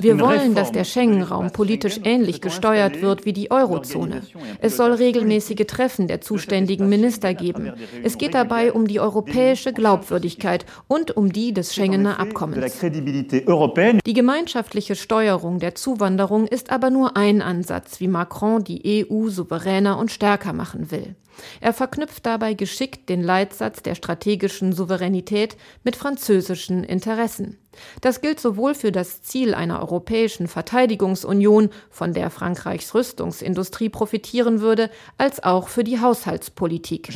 Wir 0.00 0.20
wollen, 0.20 0.54
dass 0.54 0.72
der 0.72 0.84
Schengen-Raum 0.84 1.50
politisch 1.52 2.00
ähnlich 2.04 2.40
gesteuert 2.40 3.02
wird 3.02 3.24
wie 3.24 3.32
die 3.32 3.50
Eurozone. 3.50 4.22
Es 4.60 4.76
soll 4.76 4.92
regelmäßige 4.92 5.66
Treffen 5.66 6.08
der 6.08 6.20
zuständigen 6.20 6.88
Minister 6.88 7.34
geben. 7.34 7.72
Es 8.02 8.18
geht 8.18 8.34
dabei 8.34 8.72
um 8.72 8.86
die 8.86 9.00
europäische 9.00 9.72
Glaubwürdigkeit 9.72 10.66
und 10.88 11.16
um 11.16 11.32
die 11.32 11.52
des 11.52 11.74
Schengener 11.74 12.18
Abkommens. 12.18 12.80
Die 12.80 14.12
gemeinschaftliche 14.12 14.96
Steuerung 14.96 15.58
der 15.58 15.74
Zuwanderung 15.74 16.46
ist 16.46 16.70
aber 16.70 16.90
nur 16.90 17.16
ein 17.16 17.42
Ansatz, 17.42 18.00
wie 18.00 18.08
Macron 18.08 18.64
die 18.64 19.06
EU 19.10 19.28
souveräner 19.28 19.98
und 19.98 20.10
stärker 20.10 20.52
machen 20.52 20.90
will. 20.90 21.14
Er 21.60 21.72
verknüpft 21.72 22.26
dabei 22.26 22.54
geschickt 22.54 23.08
den 23.08 23.22
Leitsatz 23.22 23.82
der 23.82 23.94
strategischen 23.94 24.72
Souveränität 24.72 25.56
mit 25.84 25.96
französischen 25.96 26.84
Interessen. 26.84 27.58
Das 28.00 28.20
gilt 28.20 28.40
sowohl 28.40 28.74
für 28.74 28.92
das 28.92 29.22
Ziel 29.22 29.54
einer 29.54 29.80
europäischen 29.80 30.48
Verteidigungsunion, 30.48 31.70
von 31.90 32.12
der 32.12 32.30
Frankreichs 32.30 32.94
Rüstungsindustrie 32.94 33.88
profitieren 33.88 34.60
würde, 34.60 34.90
als 35.18 35.42
auch 35.42 35.68
für 35.68 35.84
die 35.84 36.00
Haushaltspolitik. 36.00 37.08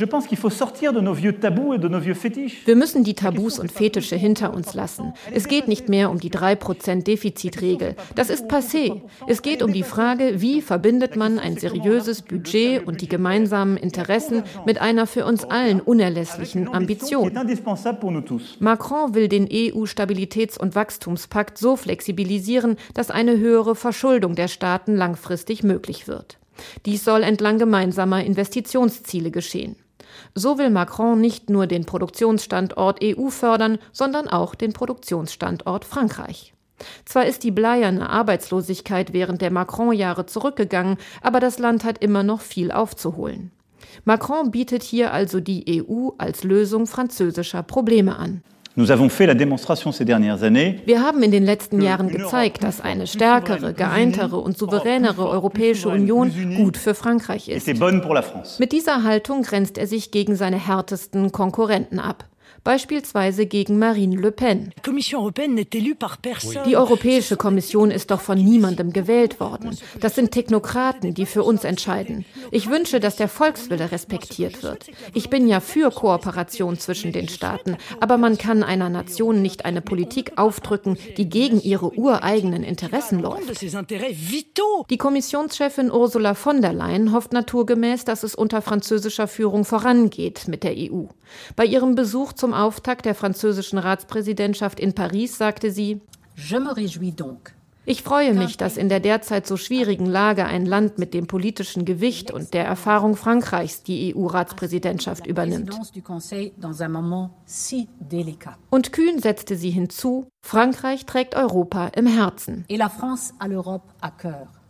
Wir 2.65 2.75
müssen 2.75 3.03
die 3.03 3.13
Tabus 3.13 3.59
und 3.59 3.71
Fetische 3.71 4.15
hinter 4.15 4.53
uns 4.53 4.73
lassen. 4.73 5.13
Es 5.33 5.47
geht 5.47 5.67
nicht 5.67 5.89
mehr 5.89 6.09
um 6.09 6.19
die 6.19 6.31
3% 6.31 7.03
Defizitregel. 7.03 7.95
Das 8.15 8.29
ist 8.29 8.45
passé. 8.45 9.01
Es 9.27 9.41
geht 9.41 9.61
um 9.63 9.73
die 9.73 9.83
Frage, 9.83 10.41
wie 10.41 10.61
verbindet 10.61 11.15
man 11.15 11.39
ein 11.39 11.57
seriöses 11.57 12.21
Budget 12.21 12.85
und 12.87 13.01
die 13.01 13.07
gemeinsamen 13.07 13.77
Interessen 13.77 14.43
mit 14.65 14.79
einer 14.81 15.07
für 15.07 15.25
uns 15.25 15.43
allen 15.43 15.81
unerlässlichen 15.81 16.73
Ambition. 16.73 17.31
Macron 18.59 19.15
will 19.15 19.27
den 19.27 19.49
EU-Stabilitäts 19.51 20.50
Stabilitäts- 20.51 20.57
und 20.57 20.75
Wachstumspakt 20.75 21.57
so 21.57 21.75
flexibilisieren, 21.75 22.77
dass 22.93 23.11
eine 23.11 23.37
höhere 23.37 23.75
Verschuldung 23.75 24.35
der 24.35 24.47
Staaten 24.47 24.95
langfristig 24.95 25.63
möglich 25.63 26.07
wird. 26.07 26.37
Dies 26.85 27.03
soll 27.03 27.23
entlang 27.23 27.57
gemeinsamer 27.57 28.23
Investitionsziele 28.23 29.31
geschehen. 29.31 29.75
So 30.35 30.57
will 30.57 30.69
Macron 30.69 31.19
nicht 31.19 31.49
nur 31.49 31.67
den 31.67 31.85
Produktionsstandort 31.85 32.99
EU 33.03 33.29
fördern, 33.29 33.79
sondern 33.91 34.27
auch 34.27 34.55
den 34.55 34.73
Produktionsstandort 34.73 35.85
Frankreich. 35.85 36.53
Zwar 37.05 37.25
ist 37.25 37.43
die 37.43 37.51
bleierne 37.51 38.09
Arbeitslosigkeit 38.09 39.13
während 39.13 39.41
der 39.41 39.51
Macron-Jahre 39.51 40.25
zurückgegangen, 40.25 40.97
aber 41.21 41.39
das 41.39 41.59
Land 41.59 41.83
hat 41.83 41.99
immer 41.99 42.23
noch 42.23 42.41
viel 42.41 42.71
aufzuholen. 42.71 43.51
Macron 44.03 44.51
bietet 44.51 44.83
hier 44.83 45.13
also 45.13 45.39
die 45.39 45.83
EU 45.83 46.09
als 46.17 46.43
Lösung 46.43 46.87
französischer 46.87 47.63
Probleme 47.63 48.15
an. 48.15 48.43
Wir 48.75 48.87
haben 51.03 51.23
in 51.23 51.31
den 51.31 51.45
letzten 51.45 51.81
Jahren 51.81 52.07
gezeigt, 52.09 52.63
dass 52.63 52.79
eine 52.79 53.05
stärkere, 53.05 53.73
geeintere 53.73 54.37
und 54.37 54.57
souveränere 54.57 55.27
Europäische 55.27 55.89
Union 55.89 56.31
gut 56.55 56.77
für 56.77 56.93
Frankreich 56.93 57.49
ist. 57.49 57.67
Mit 57.67 58.71
dieser 58.71 59.03
Haltung 59.03 59.41
grenzt 59.43 59.77
er 59.77 59.87
sich 59.87 60.11
gegen 60.11 60.35
seine 60.35 60.57
härtesten 60.57 61.31
Konkurrenten 61.31 61.99
ab 61.99 62.30
beispielsweise 62.63 63.45
gegen 63.45 63.79
Marine 63.79 64.15
Le 64.15 64.31
Pen. 64.31 64.73
Die 66.65 66.77
Europäische 66.77 67.37
Kommission 67.37 67.91
ist 67.91 68.11
doch 68.11 68.21
von 68.21 68.37
niemandem 68.37 68.93
gewählt 68.93 69.39
worden. 69.39 69.77
Das 69.99 70.15
sind 70.15 70.31
Technokraten, 70.31 71.13
die 71.13 71.25
für 71.25 71.43
uns 71.43 71.63
entscheiden. 71.63 72.25
Ich 72.51 72.69
wünsche, 72.69 72.99
dass 72.99 73.15
der 73.15 73.27
Volkswille 73.27 73.91
respektiert 73.91 74.63
wird. 74.63 74.87
Ich 75.13 75.29
bin 75.29 75.47
ja 75.47 75.59
für 75.59 75.91
Kooperation 75.91 76.77
zwischen 76.77 77.11
den 77.11 77.29
Staaten, 77.29 77.77
aber 77.99 78.17
man 78.17 78.37
kann 78.37 78.63
einer 78.63 78.89
Nation 78.89 79.41
nicht 79.41 79.65
eine 79.65 79.81
Politik 79.81 80.37
aufdrücken, 80.37 80.97
die 81.17 81.29
gegen 81.29 81.59
ihre 81.61 81.97
ureigenen 81.97 82.63
Interessen 82.63 83.19
läuft. 83.19 83.61
Die 83.61 84.97
Kommissionschefin 84.97 85.91
Ursula 85.91 86.33
von 86.33 86.61
der 86.61 86.73
Leyen 86.73 87.11
hofft 87.11 87.33
naturgemäß, 87.33 88.05
dass 88.05 88.23
es 88.23 88.35
unter 88.35 88.61
französischer 88.61 89.27
Führung 89.27 89.65
vorangeht 89.65 90.47
mit 90.47 90.63
der 90.63 90.75
EU. 90.77 91.05
Bei 91.55 91.65
ihrem 91.65 91.95
Besuch 91.95 92.33
zum 92.33 92.50
Auftakt 92.53 93.05
der 93.05 93.15
französischen 93.15 93.77
Ratspräsidentschaft 93.77 94.79
in 94.79 94.93
Paris 94.93 95.37
sagte 95.37 95.71
sie, 95.71 96.01
ich 97.83 98.03
freue 98.03 98.33
mich, 98.35 98.57
dass 98.57 98.77
in 98.77 98.89
der 98.89 98.99
derzeit 98.99 99.47
so 99.47 99.57
schwierigen 99.57 100.05
Lage 100.05 100.45
ein 100.45 100.67
Land 100.67 100.99
mit 100.99 101.15
dem 101.15 101.25
politischen 101.25 101.83
Gewicht 101.83 102.29
und 102.29 102.53
der 102.53 102.63
Erfahrung 102.63 103.15
Frankreichs 103.15 103.81
die 103.81 104.15
EU-Ratspräsidentschaft 104.15 105.25
übernimmt. 105.25 105.75
Und 108.69 108.93
kühn 108.93 109.19
setzte 109.19 109.55
sie 109.55 109.71
hinzu, 109.71 110.27
Frankreich 110.45 111.05
trägt 111.07 111.35
Europa 111.35 111.87
im 111.87 112.05
Herzen. 112.05 112.65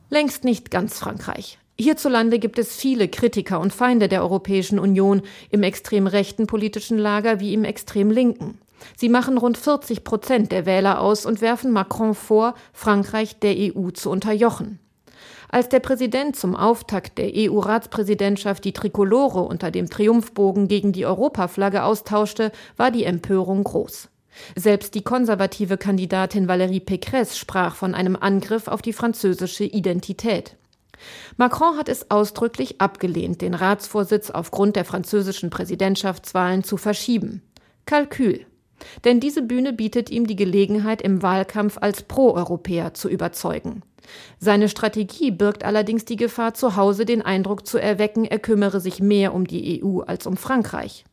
Längst 0.09 0.43
nicht 0.43 0.71
ganz 0.71 0.97
Frankreich. 0.97 1.60
Hierzulande 1.81 2.37
gibt 2.37 2.59
es 2.59 2.75
viele 2.75 3.07
Kritiker 3.07 3.59
und 3.59 3.73
Feinde 3.73 4.07
der 4.07 4.21
Europäischen 4.21 4.77
Union 4.77 5.23
im 5.49 5.63
extrem 5.63 6.05
rechten 6.05 6.45
politischen 6.45 6.99
Lager 6.99 7.39
wie 7.39 7.55
im 7.55 7.63
extrem 7.63 8.11
linken. 8.11 8.59
Sie 8.95 9.09
machen 9.09 9.37
rund 9.37 9.57
40 9.57 10.03
Prozent 10.03 10.51
der 10.51 10.67
Wähler 10.67 11.01
aus 11.01 11.25
und 11.25 11.41
werfen 11.41 11.71
Macron 11.71 12.13
vor, 12.13 12.53
Frankreich 12.71 13.39
der 13.39 13.55
EU 13.57 13.89
zu 13.89 14.11
unterjochen. 14.11 14.79
Als 15.49 15.69
der 15.69 15.79
Präsident 15.79 16.35
zum 16.35 16.55
Auftakt 16.55 17.17
der 17.17 17.31
EU-Ratspräsidentschaft 17.35 18.63
die 18.63 18.73
Trikolore 18.73 19.41
unter 19.41 19.71
dem 19.71 19.89
Triumphbogen 19.89 20.67
gegen 20.67 20.93
die 20.93 21.05
Europaflagge 21.05 21.83
austauschte, 21.83 22.51
war 22.77 22.91
die 22.91 23.03
Empörung 23.05 23.63
groß. 23.63 24.07
Selbst 24.55 24.93
die 24.93 25.01
konservative 25.01 25.77
Kandidatin 25.77 26.47
Valérie 26.47 26.85
Pécresse 26.85 27.35
sprach 27.35 27.75
von 27.75 27.95
einem 27.95 28.15
Angriff 28.15 28.67
auf 28.67 28.81
die 28.83 28.93
französische 28.93 29.65
Identität. 29.65 30.55
Macron 31.37 31.77
hat 31.77 31.89
es 31.89 32.11
ausdrücklich 32.11 32.81
abgelehnt, 32.81 33.41
den 33.41 33.53
Ratsvorsitz 33.53 34.29
aufgrund 34.29 34.75
der 34.75 34.85
französischen 34.85 35.49
Präsidentschaftswahlen 35.49 36.63
zu 36.63 36.77
verschieben. 36.77 37.41
Kalkül. 37.85 38.45
Denn 39.03 39.19
diese 39.19 39.41
Bühne 39.41 39.73
bietet 39.73 40.09
ihm 40.09 40.25
die 40.25 40.35
Gelegenheit, 40.35 41.01
im 41.01 41.21
Wahlkampf 41.21 41.77
als 41.79 42.03
Pro-Europäer 42.03 42.93
zu 42.93 43.09
überzeugen. 43.09 43.83
Seine 44.39 44.69
Strategie 44.69 45.31
birgt 45.31 45.63
allerdings 45.63 46.05
die 46.05 46.15
Gefahr, 46.15 46.53
zu 46.53 46.75
Hause 46.75 47.05
den 47.05 47.21
Eindruck 47.21 47.67
zu 47.67 47.77
erwecken, 47.77 48.25
er 48.25 48.39
kümmere 48.39 48.79
sich 48.79 48.99
mehr 48.99 49.33
um 49.33 49.45
die 49.45 49.83
EU 49.83 49.99
als 49.99 50.25
um 50.25 50.37
Frankreich. 50.37 51.05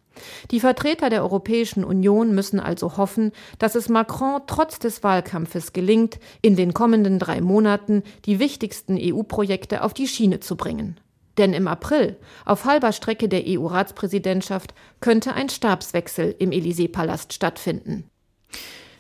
Die 0.51 0.61
Vertreter 0.61 1.11
der 1.11 1.23
Europäischen 1.23 1.85
Union 1.85 2.35
müssen 2.35 2.61
also 2.61 2.97
hoffen, 2.97 3.33
dass 3.59 3.75
es 3.75 3.89
Macron 3.89 4.41
trotz 4.47 4.79
des 4.79 5.03
Wahlkampfes 5.03 5.73
gelingt, 5.73 6.19
in 6.43 6.57
den 6.57 6.75
kommenden 6.75 7.19
drei 7.19 7.41
Monaten 7.41 8.03
die 8.25 8.39
wichtigsten 8.39 8.99
EU-Projekte 9.01 9.83
auf 9.83 9.95
die 9.95 10.09
Schiene 10.09 10.41
zu 10.41 10.57
bringen. 10.57 10.99
Denn 11.39 11.53
im 11.53 11.69
April, 11.69 12.17
auf 12.45 12.65
halber 12.65 12.93
Strecke 12.93 13.29
der 13.29 13.45
EU-Ratspräsidentschaft, 13.47 14.75
könnte 15.01 15.35
ein 15.35 15.49
Stabswechsel 15.49 16.35
im 16.39 16.51
Élysée-Palast 16.51 17.33
stattfinden. 17.33 18.11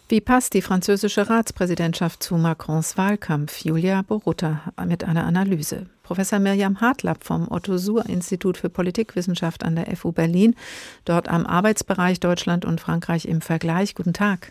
Wie 0.09 0.20
passt 0.22 0.54
die 0.54 0.62
französische 0.62 1.28
Ratspräsidentschaft 1.28 2.22
zu 2.22 2.37
Macrons 2.37 2.96
Wahlkampf? 2.96 3.59
Julia 3.64 4.02
Borutta 4.02 4.72
mit 4.87 5.04
einer 5.04 5.24
Analyse. 5.24 5.87
Professor 6.09 6.38
Mirjam 6.38 6.81
Hartlapp 6.81 7.23
vom 7.23 7.49
Otto-Suhr-Institut 7.51 8.57
für 8.57 8.71
Politikwissenschaft 8.71 9.62
an 9.62 9.77
der 9.77 9.94
FU 9.94 10.11
Berlin, 10.11 10.57
dort 11.05 11.29
am 11.29 11.44
Arbeitsbereich 11.44 12.18
Deutschland 12.18 12.64
und 12.64 12.81
Frankreich 12.81 13.27
im 13.27 13.42
Vergleich. 13.42 13.94
Guten 13.94 14.15
Tag. 14.15 14.50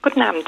Guten 0.00 0.22
Abend. 0.22 0.46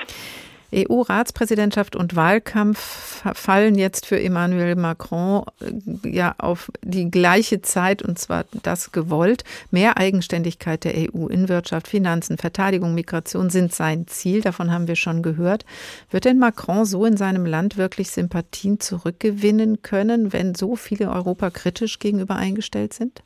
EU-Ratspräsidentschaft 0.75 1.97
und 1.97 2.16
Wahlkampf 2.16 3.23
fallen 3.35 3.75
jetzt 3.75 4.07
für 4.07 4.21
Emmanuel 4.21 4.77
Macron 4.77 5.45
äh, 5.61 6.09
ja 6.09 6.35
auf 6.39 6.71
die 6.83 7.11
gleiche 7.11 7.62
Zeit 7.62 8.03
und 8.03 8.18
zwar 8.18 8.45
das 8.62 8.93
gewollt. 8.93 9.45
Mehr 9.71 9.97
Eigenständigkeit 9.97 10.85
der 10.85 10.95
EU 10.95 11.27
in 11.27 11.49
Wirtschaft, 11.49 11.89
Finanzen, 11.89 12.39
Verteidigung, 12.39 12.95
Migration 12.95 13.51
sind 13.51 13.75
sein 13.75 14.07
Ziel. 14.07 14.41
Davon 14.41 14.71
haben 14.71 14.89
wir 14.89 14.97
schon 14.97 15.23
gehört. 15.23 15.64
Wird 16.11 16.25
denn 16.25 16.39
Macron 16.39 16.85
so 16.85 17.05
in 17.05 17.16
seinem 17.16 17.47
Land 17.47 17.77
wirklich 17.77 18.11
Sympathien 18.11 18.81
zurückgewinnen 18.81 19.83
können, 19.83 20.33
wenn 20.33 20.55
so 20.55 20.77
viele 20.77 21.11
Europa 21.11 21.51
kritisch 21.51 21.99
gegenüber 21.99 22.37
eingestellt 22.37 22.95
sind? 22.95 23.23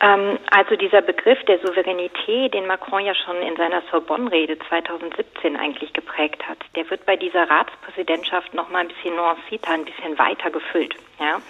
Ähm, 0.00 0.38
also 0.50 0.76
dieser 0.76 1.02
Begriff 1.02 1.42
der 1.44 1.58
Souveränität, 1.58 2.54
den 2.54 2.66
Macron 2.66 3.04
ja 3.04 3.14
schon 3.14 3.36
in 3.42 3.56
seiner 3.56 3.82
Sorbonne-Rede 3.90 4.58
2017 4.68 5.56
eigentlich 5.56 5.92
geprägt 5.92 6.46
hat, 6.48 6.58
der 6.76 6.88
wird 6.90 7.04
bei 7.04 7.16
dieser 7.16 7.50
Ratspräsidentschaft 7.50 8.54
noch 8.54 8.68
mal 8.68 8.80
ein 8.80 8.88
bisschen 8.88 9.16
nuancierter, 9.16 9.72
ein 9.72 9.84
bisschen 9.84 10.18
weiter 10.18 10.50
gefüllt. 10.50 10.94
Ja? 11.18 11.40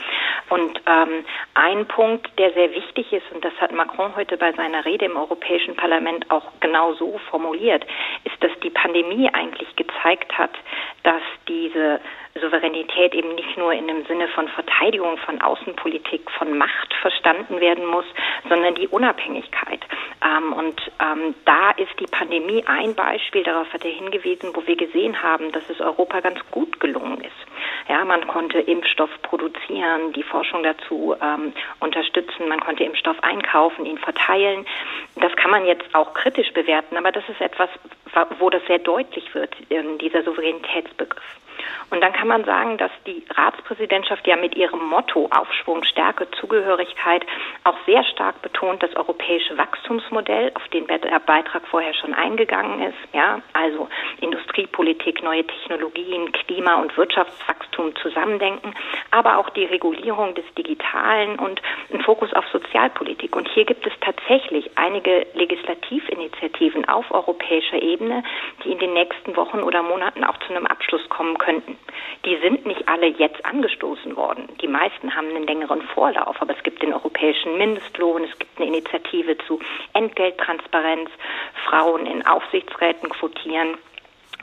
Und 0.48 0.80
ähm, 0.86 1.24
ein 1.54 1.86
Punkt, 1.86 2.26
der 2.38 2.52
sehr 2.52 2.72
wichtig 2.72 3.12
ist, 3.12 3.30
und 3.34 3.44
das 3.44 3.52
hat 3.60 3.72
Macron 3.72 4.16
heute 4.16 4.38
bei 4.38 4.52
seiner 4.52 4.84
Rede 4.84 5.04
im 5.04 5.16
Europäischen 5.16 5.76
Parlament 5.76 6.30
auch 6.30 6.46
genau 6.60 6.94
so 6.94 7.18
formuliert, 7.30 7.84
ist, 8.24 8.42
dass 8.42 8.52
die 8.60 8.70
Pandemie 8.70 9.28
eigentlich 9.32 9.76
gezeigt 9.76 10.38
hat, 10.38 10.52
dass 11.02 11.22
diese 11.48 12.00
Souveränität 12.40 13.14
eben 13.14 13.34
nicht 13.34 13.56
nur 13.56 13.72
in 13.72 13.88
dem 13.88 14.04
Sinne 14.06 14.28
von 14.28 14.48
Verteidigung, 14.48 15.16
von 15.18 15.40
Außenpolitik, 15.40 16.30
von 16.30 16.56
Macht 16.56 16.94
verstanden 17.00 17.60
werden 17.60 17.86
muss, 17.86 18.04
sondern 18.48 18.74
die 18.74 18.88
Unabhängigkeit. 18.88 19.80
Ähm, 20.24 20.52
und 20.52 20.80
ähm, 21.00 21.34
da 21.44 21.70
ist 21.72 21.98
die 21.98 22.06
Pandemie 22.06 22.64
ein 22.66 22.94
Beispiel, 22.94 23.42
darauf 23.42 23.72
hat 23.72 23.84
er 23.84 23.90
hingewiesen, 23.90 24.50
wo 24.54 24.66
wir 24.66 24.76
gesehen 24.76 25.22
haben, 25.22 25.52
dass 25.52 25.68
es 25.70 25.80
Europa 25.80 26.20
ganz 26.20 26.38
gut 26.50 26.80
gelungen 26.80 27.20
ist. 27.20 27.88
Ja, 27.88 28.04
man 28.04 28.26
konnte 28.26 28.58
Impfstoff 28.58 29.10
produzieren, 29.22 30.12
die 30.12 30.22
Forschung 30.22 30.62
dazu 30.62 31.16
ähm, 31.20 31.52
unterstützen, 31.80 32.48
man 32.48 32.60
konnte 32.60 32.84
Impfstoff 32.84 33.16
einkaufen, 33.22 33.86
ihn 33.86 33.98
verteilen. 33.98 34.66
Das 35.16 35.34
kann 35.36 35.50
man 35.50 35.66
jetzt 35.66 35.94
auch 35.94 36.14
kritisch 36.14 36.52
bewerten, 36.52 36.96
aber 36.96 37.12
das 37.12 37.26
ist 37.28 37.40
etwas, 37.40 37.70
wo 38.38 38.50
das 38.50 38.62
sehr 38.66 38.78
deutlich 38.78 39.34
wird, 39.34 39.54
dieser 40.00 40.22
Souveränitätsbegriff. 40.22 41.22
Und 41.90 42.02
dann 42.02 42.12
kann 42.12 42.27
man 42.28 42.44
sagen, 42.44 42.78
dass 42.78 42.90
die 43.06 43.24
Ratspräsidentschaft 43.30 44.26
ja 44.26 44.36
mit 44.36 44.54
ihrem 44.54 44.88
Motto 44.88 45.28
Aufschwung, 45.30 45.84
Stärke, 45.84 46.30
Zugehörigkeit 46.32 47.24
auch 47.64 47.76
sehr 47.86 48.04
stark 48.04 48.40
betont 48.42 48.82
das 48.82 48.94
europäische 48.94 49.56
Wachstumsmodell, 49.58 50.52
auf 50.54 50.68
den 50.68 50.86
der 50.86 51.18
Beitrag 51.20 51.66
vorher 51.68 51.94
schon 51.94 52.14
eingegangen 52.14 52.80
ist. 52.82 52.98
Ja, 53.12 53.40
also 53.52 53.88
Industriepolitik, 54.20 55.22
neue 55.22 55.46
Technologien, 55.46 56.32
Klima- 56.32 56.80
und 56.80 56.96
Wirtschaftswachstum 56.96 57.96
zusammendenken, 57.96 58.74
aber 59.10 59.38
auch 59.38 59.50
die 59.50 59.64
Regulierung 59.64 60.34
des 60.34 60.44
Digitalen 60.56 61.38
und 61.38 61.60
ein 61.92 62.00
Fokus 62.02 62.32
auf 62.34 62.44
Sozialpolitik. 62.52 63.34
Und 63.34 63.48
hier 63.48 63.64
gibt 63.64 63.86
es 63.86 63.92
tatsächlich 64.00 64.70
einige 64.76 65.26
Legislativinitiativen 65.34 66.88
auf 66.88 67.10
europäischer 67.10 67.80
Ebene, 67.80 68.22
die 68.64 68.72
in 68.72 68.78
den 68.78 68.92
nächsten 68.92 69.36
Wochen 69.36 69.60
oder 69.60 69.82
Monaten 69.82 70.24
auch 70.24 70.38
zu 70.38 70.50
einem 70.50 70.66
Abschluss 70.66 71.08
kommen 71.08 71.38
könnten. 71.38 71.78
Die 72.24 72.36
sind 72.36 72.66
nicht 72.66 72.88
alle 72.88 73.06
jetzt 73.06 73.44
angestoßen 73.44 74.16
worden. 74.16 74.48
Die 74.60 74.68
meisten 74.68 75.14
haben 75.14 75.28
einen 75.28 75.46
längeren 75.46 75.82
Vorlauf, 75.82 76.40
aber 76.40 76.56
es 76.56 76.62
gibt 76.62 76.82
den 76.82 76.92
europäischen 76.92 77.56
Mindestlohn, 77.58 78.24
es 78.24 78.38
gibt 78.38 78.58
eine 78.58 78.68
Initiative 78.68 79.38
zu 79.46 79.60
Entgelttransparenz, 79.94 81.10
Frauen 81.66 82.06
in 82.06 82.26
Aufsichtsräten 82.26 83.08
quotieren. 83.08 83.78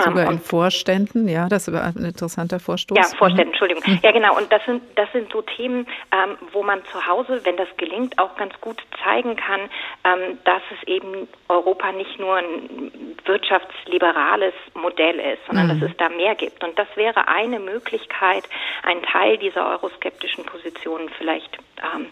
Sogar 0.03 0.29
in 0.29 0.39
Vorständen, 0.39 1.27
ja, 1.27 1.47
das 1.47 1.71
war 1.71 1.83
ein 1.83 2.03
interessanter 2.03 2.59
Vorstoß. 2.59 2.97
Ja, 2.97 3.03
Vorständen, 3.17 3.53
Entschuldigung. 3.53 3.83
Mhm. 3.85 3.99
Ja, 4.03 4.11
genau. 4.11 4.35
Und 4.37 4.51
das 4.51 4.63
sind, 4.65 4.83
das 4.95 5.09
sind 5.13 5.31
so 5.31 5.41
Themen, 5.41 5.87
ähm, 6.11 6.37
wo 6.51 6.63
man 6.63 6.81
zu 6.91 7.07
Hause, 7.07 7.39
wenn 7.43 7.55
das 7.55 7.69
gelingt, 7.77 8.19
auch 8.19 8.35
ganz 8.35 8.53
gut 8.59 8.81
zeigen 9.03 9.37
kann, 9.37 9.61
ähm, 10.03 10.37
dass 10.43 10.61
es 10.71 10.87
eben 10.87 11.27
Europa 11.47 11.93
nicht 11.93 12.19
nur 12.19 12.35
ein 12.35 12.91
wirtschaftsliberales 13.23 14.53
Modell 14.73 15.19
ist, 15.19 15.45
sondern 15.47 15.67
mhm. 15.67 15.79
dass 15.79 15.89
es 15.91 15.97
da 15.97 16.09
mehr 16.09 16.35
gibt. 16.35 16.63
Und 16.63 16.77
das 16.77 16.87
wäre 16.95 17.27
eine 17.29 17.59
Möglichkeit, 17.59 18.43
einen 18.83 19.01
Teil 19.03 19.37
dieser 19.37 19.69
euroskeptischen 19.69 20.45
Positionen 20.45 21.09
vielleicht 21.17 21.57
ähm, 21.95 22.07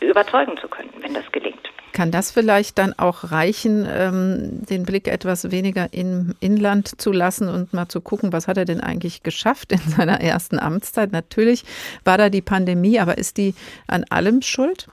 überzeugen 0.00 0.56
zu 0.58 0.68
können, 0.68 0.92
wenn 1.00 1.14
das 1.14 1.30
gelingt. 1.30 1.70
Kann 1.92 2.10
das 2.10 2.30
vielleicht 2.30 2.78
dann 2.78 2.94
auch 2.98 3.32
reichen, 3.32 3.86
ähm, 3.86 4.64
den 4.66 4.84
Blick 4.84 5.08
etwas 5.08 5.50
weniger 5.50 5.88
im 5.92 6.34
Inland 6.40 7.00
zu 7.00 7.11
lassen 7.12 7.48
und 7.48 7.72
mal 7.72 7.88
zu 7.88 8.00
gucken, 8.00 8.32
was 8.32 8.48
hat 8.48 8.56
er 8.56 8.64
denn 8.64 8.80
eigentlich 8.80 9.22
geschafft 9.22 9.72
in 9.72 9.78
seiner 9.78 10.20
ersten 10.20 10.58
Amtszeit? 10.58 11.12
Natürlich 11.12 11.64
war 12.04 12.18
da 12.18 12.28
die 12.28 12.42
Pandemie, 12.42 12.98
aber 12.98 13.18
ist 13.18 13.36
die 13.36 13.54
an 13.86 14.04
allem 14.10 14.42
schuld? 14.42 14.88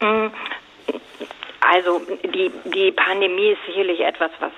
Mm, 0.00 0.28
also 1.60 2.00
die, 2.22 2.50
die 2.64 2.92
Pandemie 2.92 3.48
ist 3.48 3.66
sicherlich 3.66 4.00
etwas, 4.00 4.30
was 4.38 4.52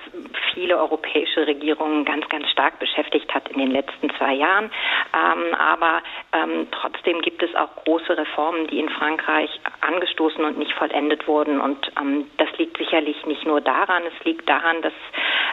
viele 0.53 0.77
europäische 0.77 1.47
Regierungen 1.47 2.05
ganz, 2.05 2.27
ganz 2.29 2.47
stark 2.49 2.77
beschäftigt 2.79 3.33
hat 3.33 3.49
in 3.49 3.57
den 3.59 3.71
letzten 3.71 4.11
zwei 4.17 4.33
Jahren. 4.33 4.65
Ähm, 5.13 5.55
aber 5.55 6.03
ähm, 6.33 6.67
trotzdem 6.71 7.21
gibt 7.21 7.41
es 7.41 7.53
auch 7.55 7.73
große 7.83 8.15
Reformen, 8.15 8.67
die 8.67 8.79
in 8.79 8.89
Frankreich 8.89 9.49
angestoßen 9.81 10.43
und 10.43 10.59
nicht 10.59 10.73
vollendet 10.73 11.27
wurden. 11.27 11.59
Und 11.59 11.91
ähm, 11.99 12.29
das 12.37 12.49
liegt 12.57 12.77
sicherlich 12.77 13.25
nicht 13.25 13.45
nur 13.45 13.61
daran, 13.61 14.03
es 14.05 14.25
liegt 14.25 14.47
daran, 14.47 14.81
dass 14.81 14.93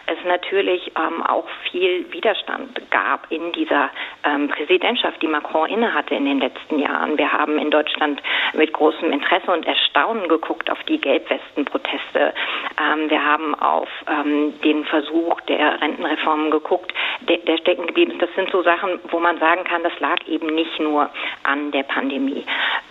es 0.07 0.18
natürlich 0.24 0.92
ähm, 0.96 1.22
auch 1.22 1.46
viel 1.70 2.11
Widerstand 2.12 2.90
gab 2.90 3.30
in 3.30 3.52
dieser 3.52 3.90
ähm, 4.24 4.48
Präsidentschaft, 4.48 5.20
die 5.20 5.28
Macron 5.28 5.68
innehatte 5.68 6.14
in 6.14 6.24
den 6.24 6.38
letzten 6.38 6.78
Jahren. 6.78 7.18
Wir 7.18 7.32
haben 7.32 7.59
in 7.59 7.70
Deutschland 7.70 8.22
mit 8.54 8.72
großem 8.72 9.12
Interesse 9.12 9.50
und 9.50 9.66
Erstaunen 9.66 10.28
geguckt 10.28 10.70
auf 10.70 10.82
die 10.84 11.00
Gelbwestenproteste. 11.00 12.34
Ähm, 12.78 13.11
wir 13.11 13.24
haben 13.24 13.54
auf 13.54 13.88
ähm, 14.09 14.54
den 14.62 14.84
Versuch 14.84 15.40
der 15.42 15.80
Rentenreform 15.80 16.50
geguckt, 16.50 16.92
der, 17.28 17.38
der 17.38 17.59
stecken 17.59 17.86
geblieben 17.86 18.12
ist. 18.12 18.22
Das 18.22 18.34
sind 18.34 18.50
so 18.50 18.62
Sachen, 18.62 19.00
wo 19.11 19.18
man 19.18 19.38
sagen 19.38 19.64
kann, 19.64 19.82
das 19.82 19.98
lag 20.00 20.26
eben 20.26 20.54
nicht 20.54 20.78
nur 20.78 21.11
an 21.42 21.72
der 21.72 21.82
Pandemie. 21.82 22.44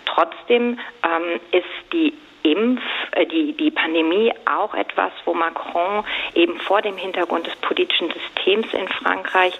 Trotzdem 0.05 0.79
ähm, 1.03 1.39
ist 1.51 1.93
die 1.93 2.13
Impf, 2.45 2.81
äh, 3.11 3.25
die, 3.25 3.53
die 3.53 3.71
Pandemie 3.71 4.31
auch 4.45 4.73
etwas, 4.73 5.11
wo 5.25 5.33
Macron 5.33 6.03
eben 6.33 6.59
vor 6.59 6.81
dem 6.81 6.97
Hintergrund 6.97 7.47
des 7.47 7.55
politischen 7.57 8.11
Systems 8.11 8.67
in 8.73 8.87
Frankreich 8.87 9.59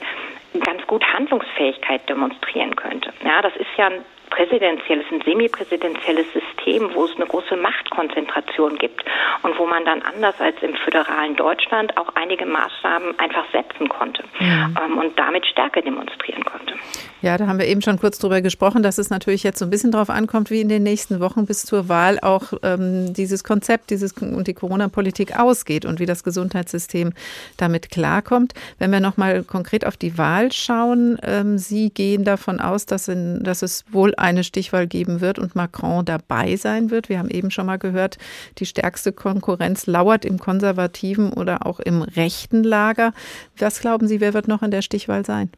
ganz 0.62 0.86
gut 0.88 1.04
Handlungsfähigkeit 1.14 2.08
demonstrieren 2.08 2.76
könnte. 2.76 3.12
Ja, 3.24 3.42
das 3.42 3.56
ist 3.56 3.70
ja 3.78 3.88
ein 3.88 4.06
präsidentielles, 4.30 5.06
ein 5.12 5.22
semipräsidentielles 5.26 6.26
System, 6.34 6.94
wo 6.94 7.06
es 7.06 7.16
eine 7.16 7.26
große 7.26 7.56
Machtkonzentration 7.56 8.78
gibt 8.78 9.04
und 9.44 9.58
wo 9.58 9.66
man 9.66 9.86
dann 9.86 10.02
anders 10.02 10.36
als 10.40 10.56
im 10.62 10.76
föderalen 10.76 11.36
Deutschland 11.36 11.96
auch 11.98 12.10
einige 12.16 12.46
Maßnahmen 12.46 13.18
einfach 13.20 13.46
setzen 13.52 13.90
konnte 13.90 14.24
ja. 14.40 14.70
ähm, 14.84 14.98
und 14.98 15.18
damit 15.18 15.46
Stärke 15.46 15.82
demonstrieren 15.82 16.44
konnte. 16.44 16.74
Ja, 17.22 17.38
da 17.38 17.48
haben 17.48 17.60
wir 17.60 17.66
eben 17.66 17.82
schon 17.82 17.98
kurz 18.00 18.20
drüber 18.20 18.42
gesprochen, 18.42 18.84
dass 18.84 18.98
es 18.98 19.10
natürlich 19.10 19.44
jetzt 19.44 19.60
so 19.60 19.66
ein 19.66 19.72
bisschen 19.72 19.92
darauf 19.92 20.10
ankommt, 20.10 20.52
wie 20.52 20.62
in 20.62 20.70
den 20.70 20.84
nächsten 20.84 21.20
Wochen 21.20 21.46
bis 21.46 21.64
zur 21.64 21.90
Wahl 21.90 22.20
auch 22.22 22.54
ähm, 22.62 23.14
dieses 23.14 23.44
Konzept 23.44 23.90
dieses 23.90 24.14
und 24.14 24.48
die 24.48 24.54
Corona-Politik 24.54 25.40
ausgeht 25.40 25.86
und 25.86 26.00
wie 26.00 26.06
das 26.06 26.24
Gesundheitssystem 26.24 27.14
damit 27.58 27.90
klarkommt. 27.90 28.54
Wenn 28.78 28.92
wir 28.92 29.00
nochmal 29.00 29.44
konkret 29.44 29.86
auf 29.86 29.98
die 29.98 30.18
Wahl 30.18 30.52
schauen, 30.52 31.18
ähm, 31.24 31.58
Sie 31.58 31.90
gehen 31.90 32.26
davon 32.26 32.60
aus, 32.60 32.86
dass, 32.86 33.08
in, 33.08 33.44
dass 33.44 33.62
es 33.62 33.86
wohl 33.92 34.14
eine 34.26 34.44
Stichwahl 34.44 34.88
geben 34.88 35.22
wird 35.22 35.40
und 35.40 35.56
Macron 35.56 36.04
dabei 36.04 36.56
sein 36.56 36.92
wird. 36.92 37.10
Wir 37.10 37.20
haben 37.20 37.30
eben 37.30 37.52
schon 37.52 37.68
mal 37.68 37.78
gehört, 37.78 38.18
die 38.58 38.66
stärkste 38.66 39.14
Konkurrenz 39.14 39.88
lauert 39.88 40.26
im 40.26 40.40
konservativen 40.40 41.32
oder 41.32 41.66
auch 41.66 41.80
im 41.80 42.02
rechten 42.02 42.64
Lager. 42.64 43.14
Was 43.58 43.80
glauben 43.80 44.08
Sie, 44.08 44.20
wer 44.20 44.34
wird 44.34 44.48
noch 44.48 44.64
in 44.64 44.72
der 44.72 44.82
Stichwahl 44.82 45.24
sein? 45.24 45.52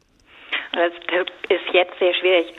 Das 0.74 0.92
ist 1.50 1.74
jetzt 1.74 1.98
sehr 2.00 2.14
schwierig 2.14 2.54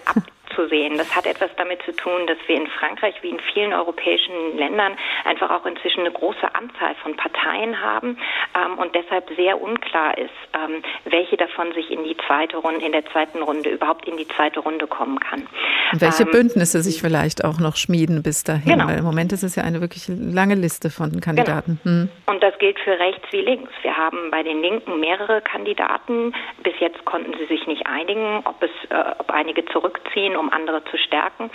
abzusehen. 0.58 0.96
Das 0.96 1.14
hat 1.14 1.26
etwas 1.26 1.50
damit 1.56 1.82
zu 1.82 1.92
tun, 1.92 2.26
dass 2.26 2.38
wir 2.46 2.56
in 2.56 2.66
Frankreich 2.66 3.14
wie 3.22 3.30
in 3.30 3.40
vielen 3.52 3.72
europäischen 3.72 4.56
Ländern 4.56 4.96
einfach 5.24 5.50
auch 5.50 5.66
inzwischen 5.66 6.00
eine 6.00 6.12
große 6.12 6.54
Anzahl 6.54 6.94
von 7.02 7.16
Parteien 7.16 7.80
haben 7.80 8.18
ähm, 8.58 8.78
und 8.78 8.94
deshalb 8.94 9.28
sehr 9.36 9.60
unklar 9.60 10.16
ist, 10.18 10.30
ähm, 10.54 10.82
welche 11.04 11.36
davon 11.36 11.72
sich 11.72 11.90
in 11.90 12.04
die 12.04 12.16
zweite 12.26 12.56
Runde, 12.56 12.84
in 12.84 12.92
der 12.92 13.04
zweiten 13.06 13.42
Runde 13.42 13.70
überhaupt 13.70 14.06
in 14.06 14.16
die 14.16 14.28
zweite 14.28 14.60
Runde 14.60 14.86
kommen 14.86 15.18
kann. 15.20 15.46
Und 15.92 16.00
welche 16.00 16.24
ähm, 16.24 16.30
Bündnisse 16.30 16.82
sich 16.82 17.00
vielleicht 17.00 17.44
auch 17.44 17.58
noch 17.58 17.76
schmieden 17.76 18.22
bis 18.22 18.44
dahin, 18.44 18.72
genau. 18.72 18.88
weil 18.88 18.98
im 18.98 19.04
Moment 19.04 19.32
ist 19.32 19.42
es 19.42 19.56
ja 19.56 19.62
eine 19.62 19.80
wirklich 19.80 20.08
lange 20.08 20.54
Liste 20.54 20.90
von 20.90 21.20
Kandidaten. 21.20 21.80
Genau. 21.84 21.96
Hm. 21.96 22.08
Und 22.26 22.42
das 22.42 22.58
gilt 22.58 22.78
für 22.80 22.98
rechts 22.98 23.26
wie 23.30 23.40
links. 23.40 23.72
Wir 23.82 23.96
haben 23.96 24.30
bei 24.30 24.42
den 24.42 24.60
Linken 24.62 25.00
mehrere 25.00 25.40
Kandidaten. 25.40 26.34
Bis 26.62 26.74
jetzt 26.80 27.04
konnten 27.04 27.32
sie 27.38 27.46
sich 27.46 27.66
nicht 27.66 27.86
einigen, 27.86 28.42
ob 28.44 28.62
es, 28.62 28.70
äh, 28.90 29.04
ob 29.18 29.30
einige 29.30 29.64
zurückziehen, 29.66 30.36
um 30.36 30.50
andere 30.52 30.84
zu 30.84 30.96
stärken. 30.98 31.50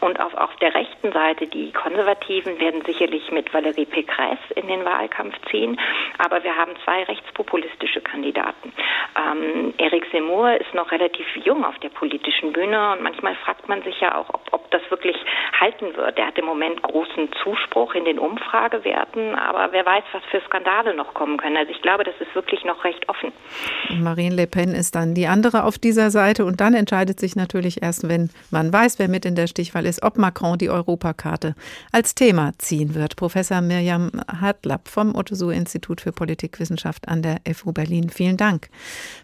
Und 0.00 0.20
auf, 0.20 0.34
auf 0.34 0.54
der 0.56 0.74
rechten 0.74 1.12
Seite, 1.12 1.46
die 1.46 1.72
Konservativen 1.72 2.58
werden 2.60 2.82
sicherlich 2.86 3.30
mit 3.30 3.50
Valérie 3.50 3.86
Pécresse 3.86 4.52
in 4.54 4.66
den 4.68 4.84
Wahlkampf 4.84 5.34
ziehen. 5.50 5.78
Aber 6.18 6.42
wir 6.46 6.56
haben 6.56 6.74
zwei 6.84 7.02
rechtspopulistische 7.02 8.00
Kandidaten. 8.00 8.72
Ähm, 9.18 9.74
Eric 9.78 10.08
Zemmour 10.12 10.60
ist 10.60 10.72
noch 10.74 10.92
relativ 10.92 11.26
jung 11.44 11.64
auf 11.64 11.76
der 11.80 11.88
politischen 11.88 12.52
Bühne 12.52 12.92
und 12.92 13.02
manchmal 13.02 13.34
fragt 13.34 13.68
man 13.68 13.82
sich 13.82 14.00
ja 14.00 14.14
auch, 14.14 14.28
ob, 14.32 14.46
ob 14.52 14.70
das 14.70 14.82
wirklich 14.88 15.16
halten 15.60 15.96
wird. 15.96 16.16
Er 16.16 16.28
hat 16.28 16.38
im 16.38 16.44
Moment 16.44 16.80
großen 16.82 17.30
Zuspruch 17.42 17.94
in 17.94 18.04
den 18.04 18.20
Umfragewerten, 18.20 19.34
aber 19.34 19.72
wer 19.72 19.84
weiß, 19.84 20.04
was 20.12 20.22
für 20.30 20.40
Skandale 20.46 20.94
noch 20.94 21.14
kommen 21.14 21.36
können. 21.36 21.56
Also 21.56 21.72
ich 21.72 21.82
glaube, 21.82 22.04
das 22.04 22.14
ist 22.20 22.32
wirklich 22.36 22.64
noch 22.64 22.84
recht 22.84 23.08
offen. 23.08 23.32
Marine 23.98 24.36
Le 24.36 24.46
Pen 24.46 24.72
ist 24.72 24.94
dann 24.94 25.14
die 25.14 25.26
andere 25.26 25.64
auf 25.64 25.78
dieser 25.78 26.10
Seite 26.10 26.44
und 26.44 26.60
dann 26.60 26.74
entscheidet 26.74 27.18
sich 27.18 27.34
natürlich 27.34 27.82
erst, 27.82 28.08
wenn 28.08 28.30
man 28.52 28.72
weiß, 28.72 29.00
wer 29.00 29.08
mit 29.08 29.24
in 29.24 29.34
der 29.34 29.48
Stichwahl 29.48 29.84
ist, 29.84 30.04
ob 30.04 30.16
Macron 30.16 30.58
die 30.58 30.70
Europakarte 30.70 31.56
als 31.90 32.14
Thema 32.14 32.52
ziehen 32.58 32.94
wird. 32.94 33.16
Professor 33.16 33.60
Mirjam 33.60 34.12
Hartlapp 34.40 34.86
vom 34.86 35.16
Otto-Suhr-Institut 35.16 36.00
für 36.00 36.12
Politikwissenschaft 36.36 37.08
an 37.08 37.22
der 37.22 37.40
FU 37.54 37.72
Berlin. 37.72 38.10
Vielen 38.10 38.36
Dank. 38.36 38.68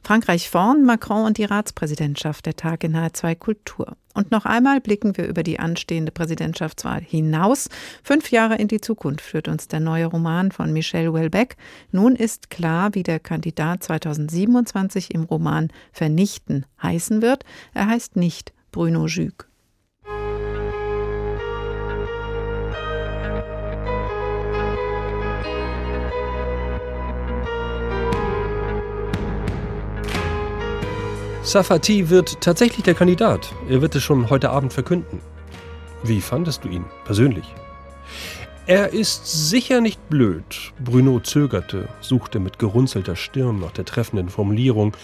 Frankreich 0.03 0.49
vorn, 0.49 0.85
Macron 0.85 1.27
und 1.27 1.37
die 1.37 1.45
Ratspräsidentschaft, 1.45 2.47
der 2.47 2.57
Tag 2.57 2.85
in 2.85 2.97
H2 2.97 3.35
Kultur. 3.35 3.97
Und 4.15 4.31
noch 4.31 4.47
einmal 4.47 4.81
blicken 4.81 5.17
wir 5.17 5.27
über 5.27 5.43
die 5.43 5.59
anstehende 5.59 6.11
Präsidentschaftswahl 6.11 7.03
hinaus. 7.03 7.69
Fünf 8.03 8.31
Jahre 8.31 8.57
in 8.57 8.69
die 8.69 8.81
Zukunft 8.81 9.21
führt 9.21 9.49
uns 9.49 9.69
der 9.69 9.81
neue 9.81 10.07
Roman 10.07 10.53
von 10.53 10.73
Michel 10.73 11.09
Houellebecq. 11.09 11.57
Nun 11.91 12.17
ist 12.17 12.49
klar, 12.49 12.95
wie 12.95 13.03
der 13.03 13.21
Kandidat 13.21 13.83
2027 13.85 15.15
im 15.15 15.25
Roman 15.25 15.69
Vernichten 15.93 16.65
heißen 16.83 17.21
wird. 17.21 17.45
Er 17.75 17.89
heißt 17.89 18.17
nicht 18.17 18.55
Bruno 18.71 19.07
Jüg. 19.07 19.52
Safati 31.45 32.09
wird 32.09 32.41
tatsächlich 32.41 32.85
der 32.85 32.95
Kandidat. 32.95 33.53
Er 33.69 33.83
wird 33.83 33.97
es 33.97 34.03
schon 34.05 34.31
heute 34.31 34.51
Abend 34.51 34.73
verkünden. 34.73 35.21
Wie 36.05 36.21
fandest 36.21 36.63
du 36.63 36.69
ihn 36.69 36.85
persönlich? 37.05 37.53
Er 38.67 38.93
ist 38.93 39.51
sicher 39.51 39.81
nicht 39.81 40.09
blöd. 40.09 40.45
Bruno 40.79 41.19
zögerte, 41.19 41.89
suchte 42.01 42.39
mit 42.39 42.61
gerunzelter 42.61 43.17
Stirn 43.17 43.59
nach 43.59 43.73
der 43.73 43.85
treffenden 43.85 44.29
Formulierung. 44.29 44.97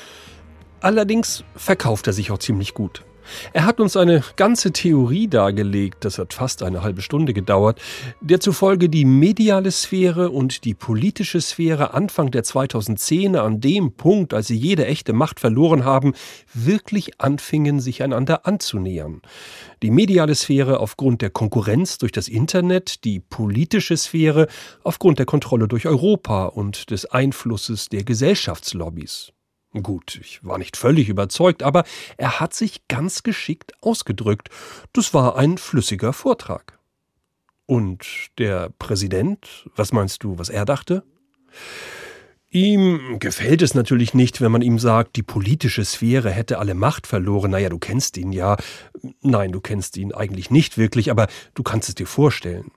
Allerdings 0.81 1.43
verkauft 1.57 2.07
er 2.07 2.13
sich 2.13 2.31
auch 2.31 2.39
ziemlich 2.39 2.73
gut. 2.73 3.05
Er 3.53 3.65
hat 3.65 3.81
uns 3.81 3.97
eine 3.97 4.23
ganze 4.37 4.73
Theorie 4.73 5.29
dargelegt, 5.29 6.05
das 6.05 6.19
hat 6.19 6.35
fast 6.35 6.63
eine 6.63 6.83
halbe 6.83 7.03
Stunde 7.03 7.33
gedauert, 7.33 7.81
der 8.21 8.41
zufolge 8.41 8.89
die 8.89 9.05
mediale 9.05 9.71
Sphäre 9.71 10.31
und 10.31 10.65
die 10.65 10.75
politische 10.75 11.41
Sphäre 11.41 11.95
Anfang 11.95 12.31
der 12.31 12.45
2010er 12.45 13.39
an 13.39 13.61
dem 13.61 13.93
Punkt, 13.93 14.35
als 14.35 14.49
sie 14.49 14.57
jede 14.57 14.87
echte 14.87 15.13
Macht 15.13 15.41
verloren 15.41 15.85
haben, 15.85 16.15
wirklich 16.55 17.21
anfingen, 17.21 17.81
sich 17.81 18.03
einander 18.03 18.47
anzunähern. 18.47 19.23
Die 19.83 19.91
mediale 19.91 20.35
Sphäre 20.35 20.81
aufgrund 20.81 21.23
der 21.23 21.31
Konkurrenz 21.31 21.99
durch 21.99 22.13
das 22.13 22.29
Internet, 22.29 23.05
die 23.05 23.21
politische 23.21 23.97
Sphäre 23.97 24.49
aufgrund 24.83 25.19
der 25.19 25.27
Kontrolle 25.27 25.69
durch 25.69 25.87
Europa 25.87 26.47
und 26.47 26.91
des 26.91 27.07
Einflusses 27.07 27.89
der 27.89 28.05
Gesellschaftslobbys. 28.05 29.33
Gut, 29.75 30.19
ich 30.21 30.45
war 30.45 30.57
nicht 30.59 30.77
völlig 30.77 31.09
überzeugt, 31.09 31.63
aber 31.63 31.85
er 32.17 32.41
hat 32.41 32.55
sich 32.55 32.89
ganz 32.89 33.23
geschickt 33.23 33.73
ausgedrückt. 33.83 34.49
Das 34.93 35.13
war 35.13 35.37
ein 35.37 35.59
flüssiger 35.59 36.13
Vortrag. 36.13 36.79
Und 37.67 38.07
der 38.39 38.71
Präsident, 38.79 39.69
was 39.77 39.93
meinst 39.93 40.25
du, 40.25 40.39
was 40.39 40.49
er 40.49 40.65
dachte? 40.65 41.05
Ihm 42.51 43.19
gefällt 43.19 43.61
es 43.61 43.75
natürlich 43.75 44.15
nicht, 44.15 44.41
wenn 44.41 44.51
man 44.51 44.63
ihm 44.63 44.79
sagt, 44.79 45.17
die 45.17 45.23
politische 45.23 45.85
Sphäre 45.85 46.31
hätte 46.31 46.59
alle 46.59 46.73
Macht 46.73 47.07
verloren. 47.07 47.51
Naja, 47.51 47.69
du 47.69 47.79
kennst 47.79 48.17
ihn 48.17 48.33
ja. 48.33 48.57
Nein, 49.21 49.53
du 49.53 49.61
kennst 49.61 49.99
ihn 49.99 50.15
eigentlich 50.15 50.51
nicht 50.51 50.79
wirklich, 50.79 51.11
aber 51.11 51.27
du 51.53 51.63
kannst 51.63 51.91
es 51.91 51.95
dir 51.95 52.07
vorstellen. 52.07 52.71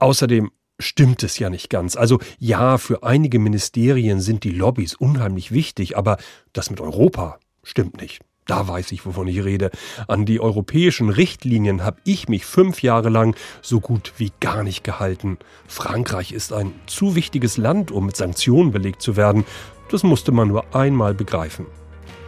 Außerdem 0.00 0.50
stimmt 0.78 1.22
es 1.22 1.38
ja 1.38 1.50
nicht 1.50 1.70
ganz. 1.70 1.96
Also 1.96 2.18
ja, 2.38 2.78
für 2.78 3.02
einige 3.02 3.38
Ministerien 3.38 4.20
sind 4.20 4.44
die 4.44 4.50
Lobbys 4.50 4.94
unheimlich 4.94 5.52
wichtig, 5.52 5.96
aber 5.96 6.18
das 6.52 6.70
mit 6.70 6.80
Europa 6.80 7.38
stimmt 7.62 8.00
nicht. 8.00 8.20
Da 8.46 8.68
weiß 8.68 8.92
ich, 8.92 9.04
wovon 9.04 9.26
ich 9.26 9.44
rede. 9.44 9.70
An 10.06 10.24
die 10.24 10.38
europäischen 10.38 11.08
Richtlinien 11.08 11.82
habe 11.82 12.00
ich 12.04 12.28
mich 12.28 12.46
fünf 12.46 12.80
Jahre 12.80 13.08
lang 13.08 13.34
so 13.60 13.80
gut 13.80 14.12
wie 14.18 14.30
gar 14.38 14.62
nicht 14.62 14.84
gehalten. 14.84 15.38
Frankreich 15.66 16.30
ist 16.30 16.52
ein 16.52 16.72
zu 16.86 17.16
wichtiges 17.16 17.56
Land, 17.56 17.90
um 17.90 18.06
mit 18.06 18.16
Sanktionen 18.16 18.70
belegt 18.70 19.02
zu 19.02 19.16
werden. 19.16 19.44
Das 19.90 20.04
musste 20.04 20.30
man 20.30 20.46
nur 20.46 20.74
einmal 20.74 21.12
begreifen. 21.12 21.66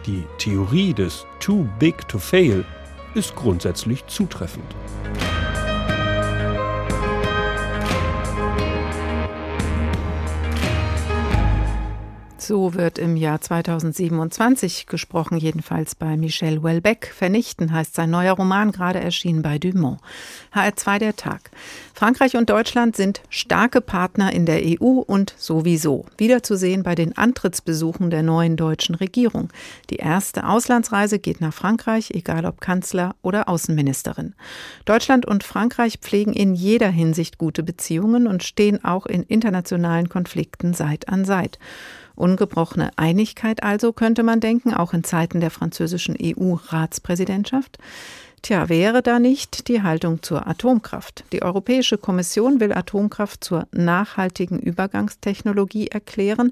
Die 0.05 0.25
Theorie 0.37 0.93
des 0.93 1.25
Too 1.39 1.67
Big 1.79 2.07
to 2.09 2.19
Fail 2.19 2.65
ist 3.15 3.35
grundsätzlich 3.35 4.05
zutreffend. 4.07 4.75
So 12.49 12.73
wird 12.73 12.97
im 12.97 13.15
Jahr 13.15 13.39
2027 13.41 14.87
gesprochen, 14.87 15.37
jedenfalls 15.37 15.93
bei 15.93 16.17
Michel 16.17 16.63
Houellebecq. 16.63 17.13
Vernichten 17.13 17.71
heißt 17.71 17.93
sein 17.93 18.09
neuer 18.09 18.33
Roman, 18.33 18.71
gerade 18.71 18.99
erschienen 18.99 19.43
bei 19.43 19.59
Dumont. 19.59 19.99
HR2 20.55 20.97
der 20.97 21.15
Tag. 21.15 21.51
Frankreich 21.93 22.35
und 22.35 22.49
Deutschland 22.49 22.95
sind 22.95 23.21
starke 23.29 23.81
Partner 23.81 24.33
in 24.33 24.47
der 24.47 24.63
EU 24.63 25.03
und 25.05 25.35
sowieso. 25.37 26.07
Wiederzusehen 26.17 26.81
bei 26.81 26.95
den 26.95 27.15
Antrittsbesuchen 27.15 28.09
der 28.09 28.23
neuen 28.23 28.57
deutschen 28.57 28.95
Regierung. 28.95 29.49
Die 29.91 29.97
erste 29.97 30.47
Auslandsreise 30.47 31.19
geht 31.19 31.41
nach 31.41 31.53
Frankreich, 31.53 32.09
egal 32.15 32.45
ob 32.45 32.61
Kanzler 32.61 33.15
oder 33.21 33.47
Außenministerin. 33.47 34.33
Deutschland 34.85 35.27
und 35.27 35.43
Frankreich 35.43 35.99
pflegen 35.99 36.33
in 36.33 36.55
jeder 36.55 36.89
Hinsicht 36.89 37.37
gute 37.37 37.61
Beziehungen 37.61 38.25
und 38.25 38.41
stehen 38.41 38.83
auch 38.83 39.05
in 39.05 39.21
internationalen 39.21 40.09
Konflikten 40.09 40.73
Seit 40.73 41.09
an 41.09 41.25
Seit. 41.25 41.59
Ungebrochene 42.19 42.91
Einigkeit 42.97 43.63
also, 43.63 43.93
könnte 43.93 44.23
man 44.23 44.39
denken, 44.39 44.73
auch 44.73 44.93
in 44.93 45.03
Zeiten 45.03 45.39
der 45.39 45.51
französischen 45.51 46.17
EU-Ratspräsidentschaft. 46.21 47.77
Tja, 48.41 48.69
wäre 48.69 49.01
da 49.01 49.19
nicht 49.19 49.67
die 49.67 49.83
Haltung 49.83 50.21
zur 50.23 50.47
Atomkraft? 50.47 51.23
Die 51.33 51.41
Europäische 51.43 51.97
Kommission 51.97 52.59
will 52.59 52.71
Atomkraft 52.71 53.43
zur 53.43 53.67
nachhaltigen 53.71 54.59
Übergangstechnologie 54.59 55.87
erklären. 55.87 56.51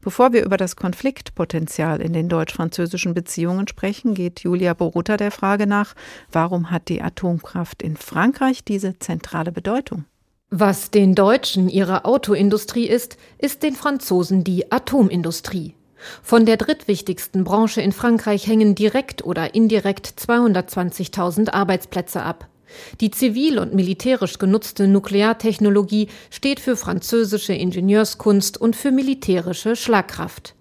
Bevor 0.00 0.32
wir 0.32 0.44
über 0.44 0.56
das 0.56 0.76
Konfliktpotenzial 0.76 2.00
in 2.00 2.12
den 2.12 2.28
deutsch-französischen 2.28 3.12
Beziehungen 3.12 3.68
sprechen, 3.68 4.14
geht 4.14 4.40
Julia 4.40 4.72
Borutta 4.74 5.16
der 5.16 5.30
Frage 5.30 5.66
nach, 5.66 5.94
warum 6.32 6.70
hat 6.70 6.88
die 6.88 7.02
Atomkraft 7.02 7.82
in 7.82 7.96
Frankreich 7.96 8.64
diese 8.64 8.98
zentrale 8.98 9.52
Bedeutung? 9.52 10.04
Was 10.50 10.92
den 10.92 11.16
Deutschen 11.16 11.68
ihre 11.68 12.04
Autoindustrie 12.04 12.86
ist, 12.86 13.16
ist 13.36 13.64
den 13.64 13.74
Franzosen 13.74 14.44
die 14.44 14.70
Atomindustrie. 14.70 15.74
Von 16.22 16.46
der 16.46 16.56
drittwichtigsten 16.56 17.42
Branche 17.42 17.80
in 17.80 17.90
Frankreich 17.90 18.46
hängen 18.46 18.76
direkt 18.76 19.24
oder 19.24 19.56
indirekt 19.56 20.14
220.000 20.16 21.50
Arbeitsplätze 21.50 22.22
ab. 22.22 22.48
Die 23.00 23.10
zivil 23.10 23.58
und 23.58 23.74
militärisch 23.74 24.38
genutzte 24.38 24.86
Nukleartechnologie 24.86 26.08
steht 26.30 26.60
für 26.60 26.76
französische 26.76 27.52
Ingenieurskunst 27.52 28.56
und 28.56 28.76
für 28.76 28.92
militärische 28.92 29.74
Schlagkraft. 29.74 30.55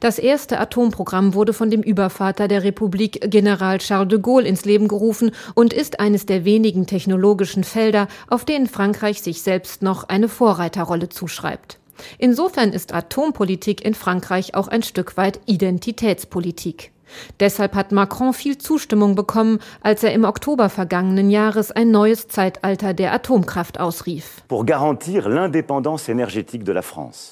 Das 0.00 0.18
erste 0.18 0.58
Atomprogramm 0.58 1.34
wurde 1.34 1.52
von 1.52 1.70
dem 1.70 1.82
Übervater 1.82 2.48
der 2.48 2.64
Republik 2.64 3.20
General 3.30 3.78
Charles 3.78 4.08
de 4.08 4.18
Gaulle 4.20 4.48
ins 4.48 4.64
Leben 4.64 4.88
gerufen 4.88 5.32
und 5.54 5.72
ist 5.72 6.00
eines 6.00 6.26
der 6.26 6.44
wenigen 6.44 6.86
technologischen 6.86 7.64
Felder, 7.64 8.08
auf 8.28 8.44
denen 8.44 8.66
Frankreich 8.66 9.22
sich 9.22 9.42
selbst 9.42 9.82
noch 9.82 10.08
eine 10.08 10.28
Vorreiterrolle 10.28 11.08
zuschreibt. 11.08 11.78
Insofern 12.18 12.72
ist 12.72 12.94
Atompolitik 12.94 13.84
in 13.84 13.94
Frankreich 13.94 14.54
auch 14.54 14.68
ein 14.68 14.82
Stück 14.82 15.16
weit 15.16 15.40
Identitätspolitik. 15.46 16.92
Deshalb 17.38 17.74
hat 17.74 17.92
Macron 17.92 18.32
viel 18.32 18.58
Zustimmung 18.58 19.14
bekommen, 19.14 19.58
als 19.80 20.02
er 20.02 20.12
im 20.12 20.24
Oktober 20.24 20.68
vergangenen 20.68 21.30
Jahres 21.30 21.70
ein 21.70 21.90
neues 21.90 22.28
Zeitalter 22.28 22.94
der 22.94 23.12
Atomkraft 23.12 23.80
ausrief. 23.80 24.42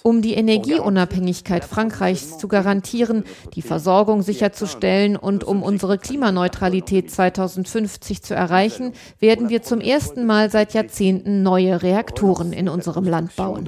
Um 0.02 0.22
die 0.22 0.34
Energieunabhängigkeit 0.34 1.64
Frankreichs 1.64 2.38
zu 2.38 2.48
garantieren, 2.48 3.24
die 3.54 3.62
Versorgung 3.62 4.22
sicherzustellen 4.22 5.16
und 5.16 5.44
um 5.44 5.62
unsere 5.62 5.98
Klimaneutralität 5.98 7.10
2050 7.10 8.22
zu 8.22 8.34
erreichen, 8.34 8.92
werden 9.18 9.48
wir 9.48 9.62
zum 9.62 9.80
ersten 9.80 10.26
Mal 10.26 10.50
seit 10.50 10.74
Jahrzehnten 10.74 11.42
neue 11.42 11.82
Reaktoren 11.82 12.52
in 12.52 12.68
unserem 12.68 13.04
Land 13.04 13.36
bauen. 13.36 13.64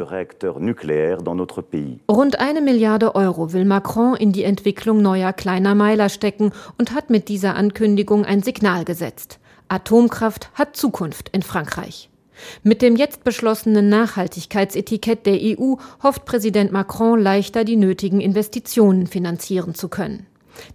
Rund 2.11 2.41
eine 2.41 2.61
Milliarde 2.61 3.15
Euro 3.15 3.53
will 3.53 3.65
Macron 3.65 4.17
in 4.17 4.33
die 4.33 4.45
Entwicklung 4.45 5.03
neuer 5.03 5.33
kleiner 5.33 5.75
Meiler 6.01 6.09
stecken 6.09 6.53
und 6.79 6.95
hat 6.95 7.11
mit 7.11 7.29
dieser 7.29 7.57
Ankündigung 7.57 8.25
ein 8.25 8.43
Signal 8.43 8.87
gesetzt. 8.87 9.39
Atomkraft 9.69 10.51
hat 10.55 10.75
Zukunft 10.75 11.29
in 11.29 11.43
Frankreich. 11.43 12.09
Mit 12.63 12.81
dem 12.81 12.97
jetzt 12.97 13.23
beschlossenen 13.23 13.91
Nachhaltigkeitsetikett 13.91 15.27
der 15.27 15.39
EU 15.43 15.75
hofft 16.03 16.25
Präsident 16.25 16.73
Macron 16.73 17.21
leichter 17.21 17.65
die 17.65 17.77
nötigen 17.77 18.23
Investitionen 18.23 19.07
finanzieren 19.07 19.75
zu 19.75 19.89
können. 19.89 20.27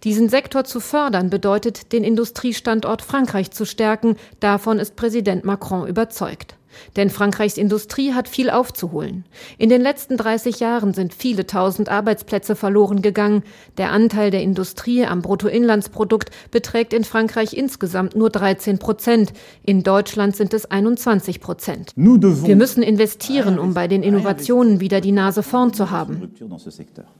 Diesen 0.03 0.29
Sektor 0.29 0.63
zu 0.63 0.79
fördern 0.79 1.31
bedeutet, 1.31 1.91
den 1.91 2.03
Industriestandort 2.03 3.01
Frankreich 3.01 3.49
zu 3.49 3.65
stärken, 3.65 4.17
davon 4.39 4.77
ist 4.77 4.95
Präsident 4.95 5.43
Macron 5.43 5.87
überzeugt. 5.87 6.55
Denn 6.95 7.09
Frankreichs 7.09 7.57
Industrie 7.57 8.13
hat 8.13 8.27
viel 8.27 8.49
aufzuholen. 8.49 9.25
In 9.57 9.69
den 9.69 9.81
letzten 9.81 10.17
30 10.17 10.59
Jahren 10.59 10.93
sind 10.93 11.13
viele 11.13 11.45
tausend 11.45 11.89
Arbeitsplätze 11.89 12.55
verloren 12.55 13.01
gegangen. 13.01 13.43
Der 13.77 13.91
Anteil 13.91 14.31
der 14.31 14.41
Industrie 14.41 15.05
am 15.05 15.21
Bruttoinlandsprodukt 15.21 16.31
beträgt 16.51 16.93
in 16.93 17.03
Frankreich 17.03 17.53
insgesamt 17.53 18.15
nur 18.15 18.29
13 18.29 18.79
Prozent. 18.79 19.33
In 19.63 19.83
Deutschland 19.83 20.35
sind 20.35 20.53
es 20.53 20.69
21 20.69 21.41
Prozent. 21.41 21.91
Wir 21.95 22.55
müssen 22.55 22.83
investieren, 22.83 23.59
um 23.59 23.73
bei 23.73 23.87
den 23.87 24.03
Innovationen 24.03 24.79
wieder 24.79 25.01
die 25.01 25.11
Nase 25.11 25.43
vorn 25.43 25.73
zu 25.73 25.91
haben. 25.91 26.33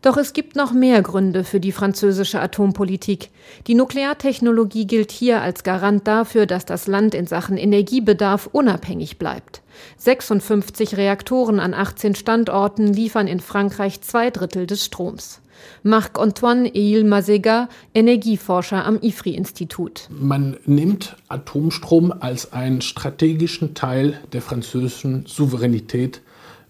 Doch 0.01 0.17
es 0.17 0.33
gibt 0.33 0.55
noch 0.55 0.73
mehr 0.73 1.01
Gründe 1.01 1.43
für 1.43 1.59
die 1.59 1.71
französische 1.71 2.39
Atompolitik. 2.39 3.29
Die 3.67 3.75
Nukleartechnologie 3.75 4.87
gilt 4.87 5.11
hier 5.11 5.41
als 5.41 5.63
Garant 5.63 6.07
dafür, 6.07 6.45
dass 6.45 6.65
das 6.65 6.87
Land 6.87 7.15
in 7.15 7.27
Sachen 7.27 7.57
Energiebedarf 7.57 8.49
unabhängig 8.51 9.17
bleibt 9.17 9.44
bleibt. 9.45 9.61
56 9.97 10.97
Reaktoren 10.97 11.59
an 11.59 11.73
18 11.73 12.15
Standorten 12.15 12.91
liefern 12.91 13.27
in 13.27 13.39
Frankreich 13.39 14.01
zwei 14.01 14.29
Drittel 14.29 14.67
des 14.67 14.85
Stroms. 14.85 15.41
Marc-Antoine 15.83 16.69
Eil-Mazega, 16.75 17.69
Energieforscher 17.93 18.85
am 18.85 18.99
IFRI-Institut. 19.01 20.09
Man 20.09 20.57
nimmt 20.65 21.15
Atomstrom 21.29 22.13
als 22.19 22.51
einen 22.53 22.81
strategischen 22.81 23.73
Teil 23.73 24.19
der 24.33 24.41
französischen 24.41 25.25
Souveränität 25.25 26.21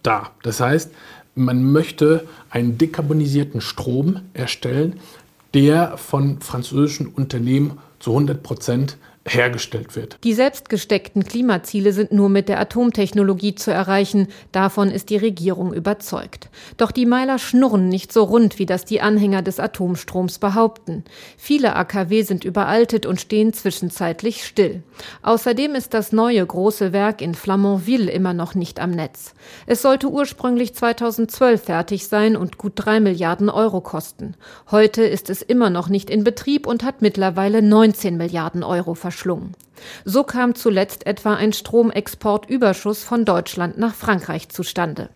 dar. 0.04 0.32
Das 0.44 0.60
heißt, 0.60 0.92
man 1.34 1.72
möchte 1.72 2.28
einen 2.50 2.78
dekarbonisierten 2.78 3.60
Strom 3.60 4.22
erstellen, 4.34 5.00
der 5.54 5.98
von 5.98 6.40
französischen 6.40 7.08
Unternehmen 7.08 7.80
zu 8.00 8.12
100 8.12 8.44
Prozent 8.44 8.98
hergestellt 9.28 9.96
wird. 9.96 10.20
Die 10.24 10.34
selbstgesteckten 10.34 11.24
Klimaziele 11.24 11.94
sind 11.94 12.12
nur 12.12 12.30
mit 12.30 12.48
der 12.48 12.60
Atomtechnologie 12.60 13.56
zu 13.56 13.72
erreichen. 13.72 14.28
Davon 14.52 14.92
ist 14.92 15.10
die 15.10 15.18
Regierung 15.18 15.74
überzeugt. 15.74 16.50
Doch 16.78 16.92
die 16.92 17.08
Meiler 17.08 17.40
schnurren 17.40 17.90
nicht 17.90 18.14
so 18.14 18.24
rund, 18.24 18.60
wie 18.60 18.68
das 18.68 18.86
die 18.86 19.02
Anhänger 19.02 19.42
des 19.42 19.60
Atomstroms 19.60 20.38
behaupten. 20.38 21.04
Viele 21.38 21.76
AKW 21.76 22.22
sind 22.22 22.46
überaltet 22.46 23.08
und 23.08 23.20
stehen 23.20 23.52
zwischenzeitlich 23.52 24.46
still. 24.46 24.84
Außerdem 25.24 25.74
ist 25.74 25.96
das 25.96 26.12
neue 26.12 26.46
große 26.46 26.94
Werk 26.94 27.22
in 27.22 27.34
Flamanville 27.34 28.12
immer 28.12 28.34
noch 28.34 28.54
nicht 28.54 28.80
am 28.80 28.92
Netz. 28.92 29.34
Es 29.66 29.82
sollte 29.82 30.08
ursprünglich 30.08 30.76
2012 30.76 31.64
fertig 31.64 32.08
sein 32.08 32.38
und 32.38 32.60
gut 32.60 32.74
drei 32.76 33.00
Milliarden 33.00 33.50
Euro 33.50 33.82
kosten. 33.82 34.36
Heute 34.70 35.02
ist 35.04 35.32
es 35.32 35.42
immer 35.42 35.72
noch 35.72 35.90
nicht 35.90 36.12
in 36.12 36.24
Betrieb 36.24 36.68
und 36.68 36.84
hat 36.84 37.02
mittlerweile 37.02 37.64
19 37.64 38.18
Milliarden 38.18 38.64
Euro 38.64 38.94
verschwendet 38.94 39.15
verschlungen. 39.16 39.54
So 40.04 40.24
kam 40.24 40.56
zuletzt 40.56 41.08
etwa 41.08 41.36
ein 41.36 41.54
Stromexportüberschuss 41.54 43.04
von 43.04 43.26
Deutschland 43.26 43.78
nach 43.78 43.96
Frankreich 43.96 44.50
zustande. 44.50 45.10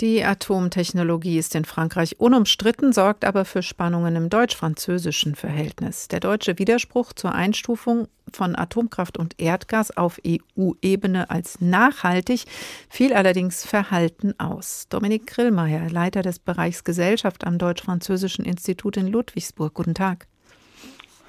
Die 0.00 0.24
Atomtechnologie 0.24 1.36
ist 1.36 1.54
in 1.54 1.66
Frankreich 1.66 2.18
unumstritten, 2.18 2.94
sorgt 2.94 3.26
aber 3.26 3.44
für 3.44 3.62
Spannungen 3.62 4.16
im 4.16 4.30
deutsch-französischen 4.30 5.34
Verhältnis. 5.34 6.08
Der 6.08 6.20
deutsche 6.20 6.58
Widerspruch 6.58 7.12
zur 7.12 7.34
Einstufung 7.34 8.08
von 8.32 8.56
Atomkraft 8.56 9.18
und 9.18 9.38
Erdgas 9.38 9.94
auf 9.94 10.18
EU-Ebene 10.26 11.28
als 11.28 11.60
nachhaltig 11.60 12.44
fiel 12.88 13.12
allerdings 13.12 13.66
verhalten 13.66 14.32
aus. 14.38 14.86
Dominik 14.88 15.26
Grillmeier, 15.26 15.90
Leiter 15.90 16.22
des 16.22 16.38
Bereichs 16.38 16.82
Gesellschaft 16.84 17.46
am 17.46 17.58
Deutsch-Französischen 17.58 18.46
Institut 18.46 18.96
in 18.96 19.06
Ludwigsburg. 19.06 19.74
Guten 19.74 19.94
Tag. 19.94 20.28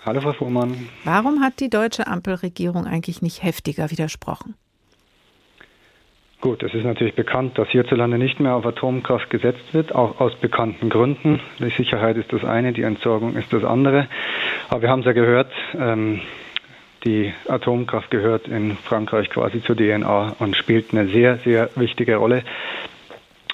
Hallo, 0.04 0.20
Frau 0.22 0.34
Fuhrmann. 0.34 0.90
Warum 1.04 1.42
hat 1.42 1.60
die 1.60 1.70
deutsche 1.70 2.08
Ampelregierung 2.08 2.88
eigentlich 2.88 3.22
nicht 3.22 3.44
heftiger 3.44 3.92
widersprochen? 3.92 4.56
Gut, 6.42 6.64
es 6.64 6.74
ist 6.74 6.86
natürlich 6.86 7.14
bekannt, 7.14 7.60
dass 7.60 7.68
hierzulande 7.68 8.18
nicht 8.18 8.40
mehr 8.40 8.56
auf 8.56 8.66
Atomkraft 8.66 9.30
gesetzt 9.30 9.74
wird, 9.74 9.94
auch 9.94 10.20
aus 10.20 10.34
bekannten 10.42 10.90
Gründen. 10.90 11.40
Die 11.60 11.70
Sicherheit 11.70 12.18
ist 12.18 12.34
das 12.34 12.44
eine, 12.44 12.74
die 12.74 12.82
Entsorgung 12.82 13.36
ist 13.36 13.54
das 13.54 13.64
andere. 13.64 14.08
Aber 14.70 14.82
wir 14.82 14.90
haben 14.90 15.02
es 15.02 15.06
ja 15.06 15.12
gehört, 15.12 15.52
ähm, 15.78 16.22
die 17.04 17.32
Atomkraft 17.48 18.10
gehört 18.10 18.48
in 18.48 18.78
Frankreich 18.78 19.30
quasi 19.30 19.62
zur 19.62 19.76
DNA 19.76 20.36
und 20.40 20.56
spielt 20.56 20.94
eine 20.94 21.10
sehr, 21.10 21.38
sehr 21.38 21.70
wichtige 21.76 22.16
Rolle. 22.16 22.44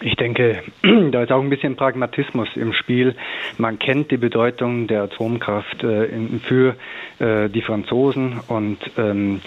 Ich 0.02 0.16
denke, 0.16 0.64
da 1.12 1.24
ist 1.24 1.32
auch 1.32 1.42
ein 1.42 1.50
bisschen 1.50 1.76
Pragmatismus 1.76 2.50
im 2.56 2.74
Spiel. 2.74 3.16
Man 3.58 3.80
kennt 3.80 4.12
die 4.12 4.18
Bedeutung 4.18 4.88
der 4.88 5.04
Atomkraft 5.04 5.84
äh, 5.84 6.08
für 6.44 6.76
äh, 7.20 7.50
die 7.50 7.62
Franzosen 7.62 8.40
und 8.48 8.78
ähm, 8.98 9.42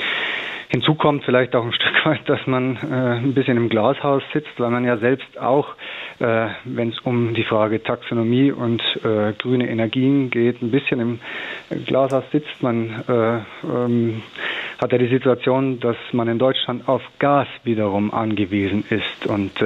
Hinzu 0.72 0.94
kommt 0.94 1.24
vielleicht 1.24 1.57
auch 1.57 1.64
ein 1.64 1.72
Stück 1.72 2.07
weit, 2.07 2.28
dass 2.28 2.46
man 2.46 2.76
äh, 2.76 3.16
ein 3.16 3.34
bisschen 3.34 3.57
im 3.57 3.68
Glashaus 3.68 4.22
sitzt, 4.32 4.53
weil 4.59 4.70
man 4.70 4.84
ja 4.84 4.98
selbst 4.98 5.36
auch, 5.36 5.74
wenn 6.20 6.90
es 6.90 6.98
um 7.01 7.32
die 7.32 7.44
Frage 7.44 7.82
Taxonomie 7.82 8.53
und 8.53 8.82
grüne 9.38 9.70
Energien 9.70 10.28
geht, 10.28 10.61
ein 10.61 10.70
bisschen 10.70 11.01
im 11.01 11.18
Glashaus 11.86 12.24
sitzt. 12.30 12.62
Man 12.62 13.03
äh, 13.09 13.38
ähm, 13.66 14.22
hat 14.80 14.92
ja 14.92 14.98
die 14.98 15.09
Situation, 15.09 15.80
dass 15.80 15.96
man 16.12 16.28
in 16.28 16.38
Deutschland 16.38 16.88
auf 16.88 17.03
Gas 17.18 17.48
wiederum 17.64 18.12
angewiesen 18.12 18.84
ist 18.90 19.26
und 19.26 19.62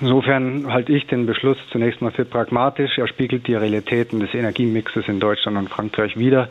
Insofern 0.00 0.72
halte 0.72 0.92
ich 0.92 1.06
den 1.06 1.26
Beschluss 1.26 1.58
zunächst 1.70 2.00
mal 2.00 2.12
für 2.12 2.24
pragmatisch. 2.24 2.96
Er 2.98 3.06
spiegelt 3.06 3.46
die 3.46 3.54
Realitäten 3.54 4.20
des 4.20 4.32
Energiemixes 4.32 5.06
in 5.06 5.20
Deutschland 5.20 5.58
und 5.58 5.68
Frankreich 5.68 6.16
wider. 6.16 6.48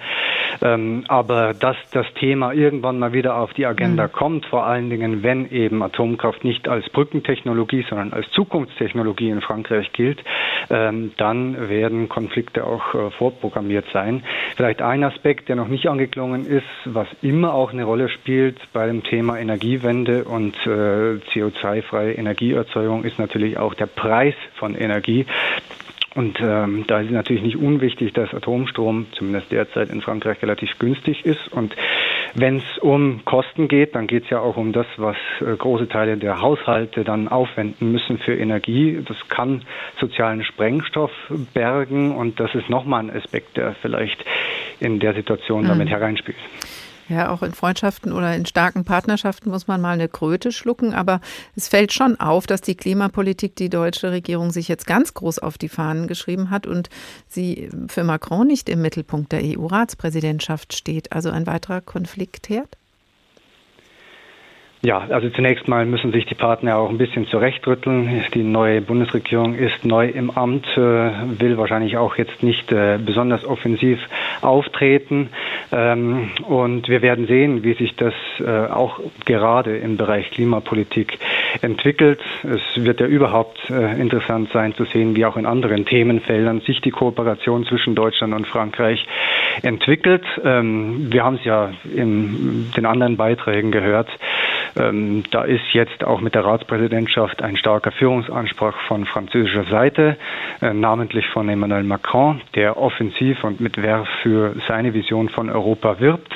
Ähm, 0.61 1.05
aber 1.07 1.53
dass 1.53 1.75
das 1.91 2.05
Thema 2.13 2.53
irgendwann 2.53 2.99
mal 2.99 3.13
wieder 3.13 3.37
auf 3.37 3.53
die 3.53 3.65
Agenda 3.65 4.07
mhm. 4.07 4.11
kommt, 4.11 4.45
vor 4.45 4.65
allen 4.65 4.89
Dingen, 4.89 5.23
wenn 5.23 5.49
eben 5.49 5.81
Atomkraft 5.81 6.43
nicht 6.43 6.67
als 6.67 6.87
Brückentechnologie, 6.89 7.85
sondern 7.89 8.13
als 8.13 8.29
Zukunftstechnologie 8.31 9.29
in 9.29 9.41
Frankreich 9.41 9.91
gilt, 9.93 10.23
ähm, 10.69 11.13
dann 11.17 11.69
werden 11.69 12.09
Konflikte 12.09 12.65
auch 12.65 12.93
äh, 12.93 13.09
vorprogrammiert 13.11 13.85
sein. 13.91 14.23
Vielleicht 14.55 14.81
ein 14.81 15.03
Aspekt, 15.03 15.49
der 15.49 15.55
noch 15.55 15.67
nicht 15.67 15.87
angeklungen 15.87 16.45
ist, 16.45 16.63
was 16.85 17.07
immer 17.21 17.53
auch 17.53 17.73
eine 17.73 17.83
Rolle 17.83 18.09
spielt 18.09 18.59
bei 18.71 18.85
dem 18.85 19.03
Thema 19.03 19.39
Energiewende 19.39 20.25
und 20.25 20.55
äh, 20.65 21.19
CO2-freie 21.33 22.13
Energieerzeugung, 22.13 23.03
ist 23.03 23.17
natürlich 23.17 23.57
auch 23.57 23.73
der 23.73 23.87
Preis 23.87 24.35
von 24.55 24.75
Energie. 24.75 25.25
Und 26.13 26.41
ähm, 26.41 26.83
da 26.87 26.99
ist 26.99 27.05
es 27.05 27.11
natürlich 27.13 27.41
nicht 27.41 27.55
unwichtig, 27.55 28.11
dass 28.11 28.33
Atomstrom 28.33 29.05
zumindest 29.13 29.49
derzeit 29.49 29.89
in 29.89 30.01
Frankreich 30.01 30.41
relativ 30.41 30.77
günstig 30.77 31.25
ist. 31.25 31.47
Und 31.51 31.73
wenn 32.33 32.57
es 32.57 32.77
um 32.79 33.23
Kosten 33.23 33.69
geht, 33.69 33.95
dann 33.95 34.07
geht 34.07 34.25
es 34.25 34.29
ja 34.29 34.39
auch 34.39 34.57
um 34.57 34.73
das, 34.73 34.87
was 34.97 35.15
äh, 35.39 35.55
große 35.55 35.87
Teile 35.87 36.17
der 36.17 36.41
Haushalte 36.41 37.05
dann 37.05 37.29
aufwenden 37.29 37.93
müssen 37.93 38.17
für 38.17 38.35
Energie. 38.35 39.01
Das 39.07 39.17
kann 39.29 39.61
sozialen 40.01 40.43
Sprengstoff 40.43 41.11
bergen 41.53 42.13
und 42.13 42.41
das 42.41 42.53
ist 42.55 42.69
nochmal 42.69 43.03
ein 43.03 43.15
Aspekt, 43.15 43.55
der 43.55 43.73
vielleicht 43.81 44.25
in 44.81 44.99
der 44.99 45.13
Situation 45.13 45.65
damit 45.65 45.87
mhm. 45.87 45.91
hereinspielt. 45.91 46.37
Ja, 47.09 47.29
auch 47.29 47.43
in 47.43 47.53
Freundschaften 47.53 48.13
oder 48.13 48.35
in 48.35 48.45
starken 48.45 48.85
Partnerschaften 48.85 49.49
muss 49.49 49.67
man 49.67 49.81
mal 49.81 49.93
eine 49.93 50.07
Kröte 50.07 50.51
schlucken. 50.51 50.93
Aber 50.93 51.19
es 51.55 51.67
fällt 51.67 51.93
schon 51.93 52.19
auf, 52.19 52.47
dass 52.47 52.61
die 52.61 52.75
Klimapolitik 52.75 53.55
die 53.55 53.69
deutsche 53.69 54.11
Regierung 54.11 54.51
sich 54.51 54.67
jetzt 54.67 54.87
ganz 54.87 55.13
groß 55.13 55.39
auf 55.39 55.57
die 55.57 55.69
Fahnen 55.69 56.07
geschrieben 56.07 56.49
hat 56.49 56.67
und 56.67 56.89
sie 57.27 57.69
für 57.87 58.03
Macron 58.03 58.47
nicht 58.47 58.69
im 58.69 58.81
Mittelpunkt 58.81 59.31
der 59.31 59.41
EU-Ratspräsidentschaft 59.43 60.73
steht. 60.73 61.11
Also 61.11 61.29
ein 61.29 61.47
weiterer 61.47 61.81
Konfliktherd? 61.81 62.77
Ja, 64.83 65.05
also 65.09 65.29
zunächst 65.29 65.67
mal 65.67 65.85
müssen 65.85 66.11
sich 66.11 66.25
die 66.25 66.33
Partner 66.33 66.77
auch 66.77 66.89
ein 66.89 66.97
bisschen 66.97 67.27
zurechtrütteln. 67.27 68.23
Die 68.33 68.41
neue 68.41 68.81
Bundesregierung 68.81 69.53
ist 69.53 69.85
neu 69.85 70.07
im 70.07 70.31
Amt, 70.31 70.65
äh, 70.75 70.79
will 70.79 71.59
wahrscheinlich 71.59 71.97
auch 71.97 72.15
jetzt 72.15 72.41
nicht 72.41 72.71
äh, 72.71 72.97
besonders 72.97 73.45
offensiv 73.45 73.99
auftreten. 74.41 75.29
Ähm, 75.71 76.31
und 76.47 76.89
wir 76.89 77.03
werden 77.03 77.27
sehen, 77.27 77.63
wie 77.63 77.75
sich 77.75 77.95
das 77.95 78.15
äh, 78.39 78.71
auch 78.71 78.99
gerade 79.25 79.77
im 79.77 79.97
Bereich 79.97 80.31
Klimapolitik 80.31 81.19
entwickelt. 81.61 82.19
Es 82.41 82.83
wird 82.83 83.01
ja 83.01 83.05
überhaupt 83.05 83.69
interessant 83.69 84.49
sein 84.51 84.73
zu 84.73 84.85
sehen, 84.85 85.15
wie 85.15 85.25
auch 85.25 85.37
in 85.37 85.45
anderen 85.45 85.85
Themenfeldern 85.85 86.61
sich 86.61 86.81
die 86.81 86.91
Kooperation 86.91 87.65
zwischen 87.65 87.93
Deutschland 87.93 88.33
und 88.33 88.47
Frankreich 88.47 89.05
entwickelt. 89.61 90.23
Ähm, 90.43 91.11
wir 91.11 91.23
haben 91.23 91.35
es 91.35 91.43
ja 91.43 91.71
in 91.93 92.71
den 92.75 92.85
anderen 92.85 93.17
Beiträgen 93.17 93.71
gehört. 93.71 94.09
Ähm, 94.77 95.23
da 95.31 95.43
ist 95.43 95.63
jetzt 95.73 96.03
auch 96.03 96.21
mit 96.21 96.35
der 96.35 96.45
Ratspräsidentschaft 96.45 97.41
ein 97.41 97.57
starker 97.57 97.91
Führungsanspruch 97.91 98.73
von 98.87 99.05
französischer 99.05 99.65
Seite, 99.65 100.17
äh, 100.61 100.73
namentlich 100.73 101.27
von 101.27 101.49
Emmanuel 101.49 101.83
Macron, 101.83 102.41
der 102.55 102.77
offensiv 102.77 103.43
und 103.43 103.59
mit 103.59 103.81
Werf 103.81 104.07
für 104.21 104.55
seine 104.67 104.93
Vision 104.93 105.29
von 105.29 105.49
Europa 105.49 105.99
wirbt. 105.99 106.33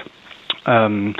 Ähm, 0.65 1.15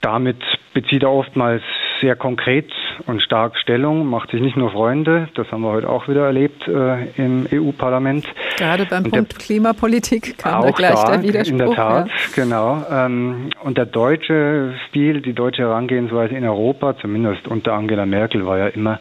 damit 0.00 0.42
bezieht 0.72 1.02
er 1.02 1.10
oftmals 1.10 1.62
sehr 2.00 2.16
konkret 2.16 2.72
und 3.06 3.22
stark 3.22 3.56
Stellung, 3.58 4.06
macht 4.06 4.30
sich 4.30 4.40
nicht 4.40 4.56
nur 4.56 4.70
Freunde, 4.70 5.28
das 5.34 5.50
haben 5.52 5.62
wir 5.62 5.70
heute 5.70 5.88
auch 5.88 6.08
wieder 6.08 6.26
erlebt 6.26 6.66
äh, 6.68 7.06
im 7.16 7.46
EU-Parlament. 7.52 8.26
Gerade 8.56 8.86
beim 8.86 9.04
und 9.04 9.10
Punkt 9.10 9.32
der, 9.32 9.38
Klimapolitik 9.38 10.38
kam 10.38 10.62
da 10.62 10.70
gleich 10.70 10.92
stark, 10.92 11.12
der 11.12 11.22
Widerspruch. 11.22 11.52
In 11.52 11.58
der 11.58 11.74
Tat, 11.74 12.08
ja. 12.08 12.14
genau. 12.34 12.84
Ähm, 12.90 13.50
und 13.62 13.78
der 13.78 13.86
deutsche 13.86 14.74
Stil, 14.88 15.20
die 15.20 15.32
deutsche 15.32 15.62
Herangehensweise 15.62 16.34
in 16.34 16.44
Europa, 16.44 16.96
zumindest 16.98 17.48
unter 17.48 17.74
Angela 17.74 18.06
Merkel, 18.06 18.46
war 18.46 18.58
ja 18.58 18.68
immer 18.68 18.98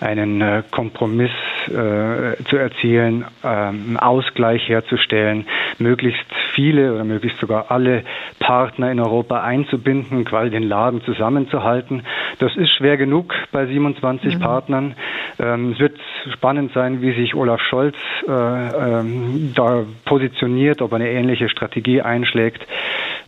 einen 0.00 0.40
äh, 0.40 0.62
Kompromiss 0.70 1.30
äh, 1.68 2.42
zu 2.48 2.56
erzielen, 2.56 3.24
ähm, 3.44 3.96
Ausgleich 3.96 4.68
herzustellen, 4.68 5.46
möglichst 5.78 6.26
viele 6.54 6.94
oder 6.94 7.04
möglichst 7.04 7.38
sogar 7.38 7.70
alle 7.70 8.02
Partner 8.38 8.90
in 8.90 9.00
Europa 9.00 9.42
einzubinden, 9.42 10.24
quasi 10.24 10.50
den 10.50 10.62
Laden 10.62 11.02
zusammenzuhalten. 11.02 12.02
Das 12.38 12.56
ist 12.56 12.70
schwer 12.70 12.96
genug 12.96 13.34
bei 13.52 13.66
27 13.66 14.34
mhm. 14.34 14.40
Partnern. 14.40 14.94
Ähm, 15.38 15.72
es 15.72 15.80
wird 15.80 15.98
spannend 16.32 16.72
sein, 16.72 17.02
wie 17.02 17.12
sich 17.12 17.34
Olaf 17.34 17.60
Scholz 17.60 17.96
äh, 18.26 18.30
ähm, 18.30 19.52
da 19.54 19.84
positioniert, 20.04 20.82
ob 20.82 20.92
er 20.92 20.96
eine 20.96 21.10
ähnliche 21.10 21.48
Strategie 21.48 22.02
einschlägt. 22.02 22.66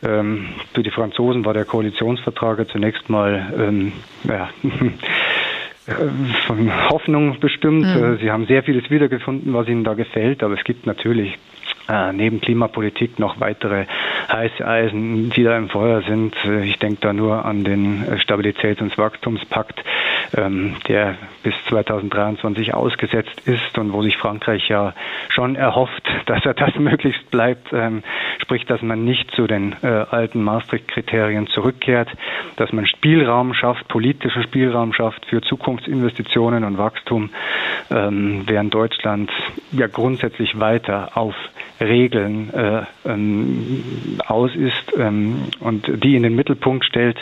Ähm, 0.03 0.49
für 0.75 0.83
die 0.83 0.91
Franzosen 0.91 1.45
war 1.45 1.55
der 1.55 1.65
Koalitionsvertrag 1.65 2.69
zunächst 2.69 3.09
mal 3.09 3.53
ähm, 3.59 3.93
ja, 4.25 4.49
von 6.47 6.89
Hoffnung 6.91 7.41
bestimmt. 7.41 7.87
Mhm. 7.87 8.19
Sie 8.21 8.31
haben 8.31 8.47
sehr 8.47 8.63
vieles 8.63 8.91
wiedergefunden, 8.91 9.53
was 9.55 9.69
ihnen 9.69 9.85
da 9.85 9.95
gefällt, 9.95 10.43
aber 10.43 10.55
es 10.55 10.65
gibt 10.65 10.87
natürlich 10.87 11.39
äh, 11.89 12.13
neben 12.13 12.41
Klimapolitik 12.41 13.19
noch 13.19 13.41
weitere 13.41 13.87
heiße 14.31 14.67
Eisen, 14.67 15.31
die 15.31 15.43
da 15.43 15.57
im 15.57 15.69
Feuer 15.69 16.03
sind. 16.03 16.35
Ich 16.63 16.79
denke 16.79 16.99
da 17.01 17.13
nur 17.13 17.45
an 17.45 17.65
den 17.65 18.05
Stabilitäts- 18.19 18.83
und 18.83 18.97
Wachstumspakt, 18.99 19.83
ähm, 20.37 20.77
der 20.87 21.17
bis 21.43 21.55
2023 21.69 22.75
ausgesetzt 22.75 23.41
ist 23.47 23.79
und 23.79 23.93
wo 23.93 24.03
sich 24.03 24.17
Frankreich 24.17 24.69
ja 24.69 24.93
schon 25.29 25.57
erhofft, 25.57 26.03
dass 26.27 26.45
er 26.45 26.55
das 26.55 26.75
möglichst 26.77 27.31
bleibt, 27.31 27.73
ähm, 27.73 28.03
sprich, 28.39 28.67
dass 28.67 28.83
man 28.83 29.05
nicht 29.05 29.31
zu 29.33 29.47
den 29.47 29.75
äh, 29.83 29.87
alten 29.87 30.43
Maastricht-Kriterien 30.43 31.47
zurückkehrt, 31.47 32.09
dass 32.57 32.73
man 32.73 32.87
Spielraum 32.87 33.55
schafft, 33.55 33.89
politischen 33.89 34.43
Spielraum 34.43 34.93
schafft 34.93 35.25
für 35.27 35.41
Zukunftsinvestitionen 35.41 36.65
und 36.65 36.77
Wachstum, 36.79 37.31
ähm, 37.91 38.43
während 38.47 38.75
Deutschland 38.75 39.31
ja 39.73 39.87
grundsätzlich 39.87 40.59
weiter 40.61 41.11
auf 41.15 41.35
Regeln 41.81 42.53
äh, 42.53 42.83
ähm, 43.05 44.19
aus 44.27 44.55
ist 44.55 44.93
ähm, 44.99 45.45
und 45.61 45.91
die 46.03 46.17
in 46.17 46.23
den 46.23 46.35
Mittelpunkt 46.35 46.85
stellt. 46.85 47.19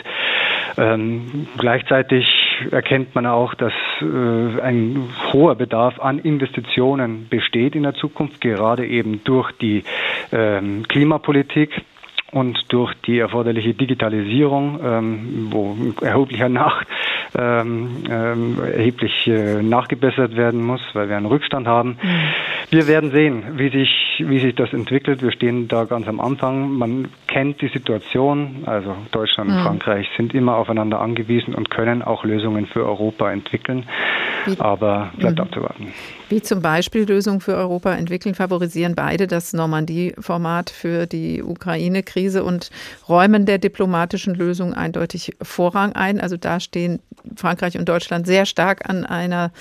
Ähm, 0.77 1.47
gleichzeitig 1.57 2.25
erkennt 2.71 3.15
man 3.15 3.25
auch, 3.25 3.53
dass 3.53 3.73
äh, 4.01 4.61
ein 4.61 5.09
hoher 5.31 5.55
Bedarf 5.55 5.99
an 5.99 6.19
Investitionen 6.19 7.27
besteht 7.29 7.75
in 7.75 7.83
der 7.83 7.93
Zukunft, 7.93 8.41
gerade 8.41 8.85
eben 8.85 9.23
durch 9.23 9.51
die 9.53 9.83
ähm, 10.31 10.87
Klimapolitik 10.87 11.81
und 12.31 12.59
durch 12.69 12.93
die 13.05 13.19
erforderliche 13.19 13.73
Digitalisierung, 13.73 14.79
ähm, 14.83 15.47
wo 15.49 15.77
erheblicher 16.01 16.49
nach, 16.49 16.83
ähm, 17.37 18.03
ähm, 18.09 18.57
erheblich 18.61 19.27
äh, 19.27 19.61
nachgebessert 19.61 20.35
werden 20.35 20.61
muss, 20.61 20.81
weil 20.93 21.09
wir 21.09 21.15
einen 21.15 21.25
Rückstand 21.25 21.67
haben. 21.67 21.97
Mhm. 22.01 22.19
Wir 22.69 22.85
werden 22.87 23.11
sehen, 23.11 23.57
wie 23.57 23.69
sich, 23.69 24.23
wie 24.27 24.39
sich 24.39 24.53
das 24.53 24.73
entwickelt. 24.73 25.21
Wir 25.21 25.31
stehen 25.31 25.69
da 25.69 25.85
ganz 25.85 26.05
am 26.07 26.19
Anfang. 26.19 26.71
Man 26.71 27.07
kennt 27.27 27.61
die 27.61 27.69
Situation. 27.69 28.63
Also 28.65 28.93
Deutschland 29.11 29.51
und 29.51 29.57
mhm. 29.57 29.63
Frankreich 29.63 30.09
sind 30.17 30.33
immer 30.33 30.57
aufeinander 30.57 30.99
angewiesen 30.99 31.55
und 31.55 31.69
können 31.69 32.01
auch 32.01 32.25
Lösungen 32.25 32.65
für 32.65 32.85
Europa 32.85 33.31
entwickeln. 33.31 33.85
Aber 34.59 35.11
bleibt 35.17 35.37
mhm. 35.37 35.43
abzuwarten. 35.43 35.93
Wie 36.29 36.41
zum 36.41 36.61
Beispiel 36.61 37.03
Lösungen 37.03 37.39
für 37.39 37.55
Europa 37.55 37.93
entwickeln, 37.93 38.35
favorisieren 38.35 38.95
beide 38.95 39.27
das 39.27 39.53
Normandie-Format 39.53 40.69
für 40.69 41.05
die 41.05 41.41
Ukraine-Krise 41.41 42.43
und 42.43 42.69
räumen 43.07 43.45
der 43.45 43.59
diplomatischen 43.59 44.35
Lösung 44.35 44.73
eindeutig 44.73 45.37
Vorrang 45.41 45.93
ein. 45.93 46.19
Also 46.19 46.35
da 46.35 46.59
stehen 46.59 46.99
Frankreich 47.35 47.77
und 47.77 47.87
Deutschland 47.87 48.27
sehr 48.27 48.45
stark 48.45 48.89
an 48.89 49.05
einer 49.05 49.51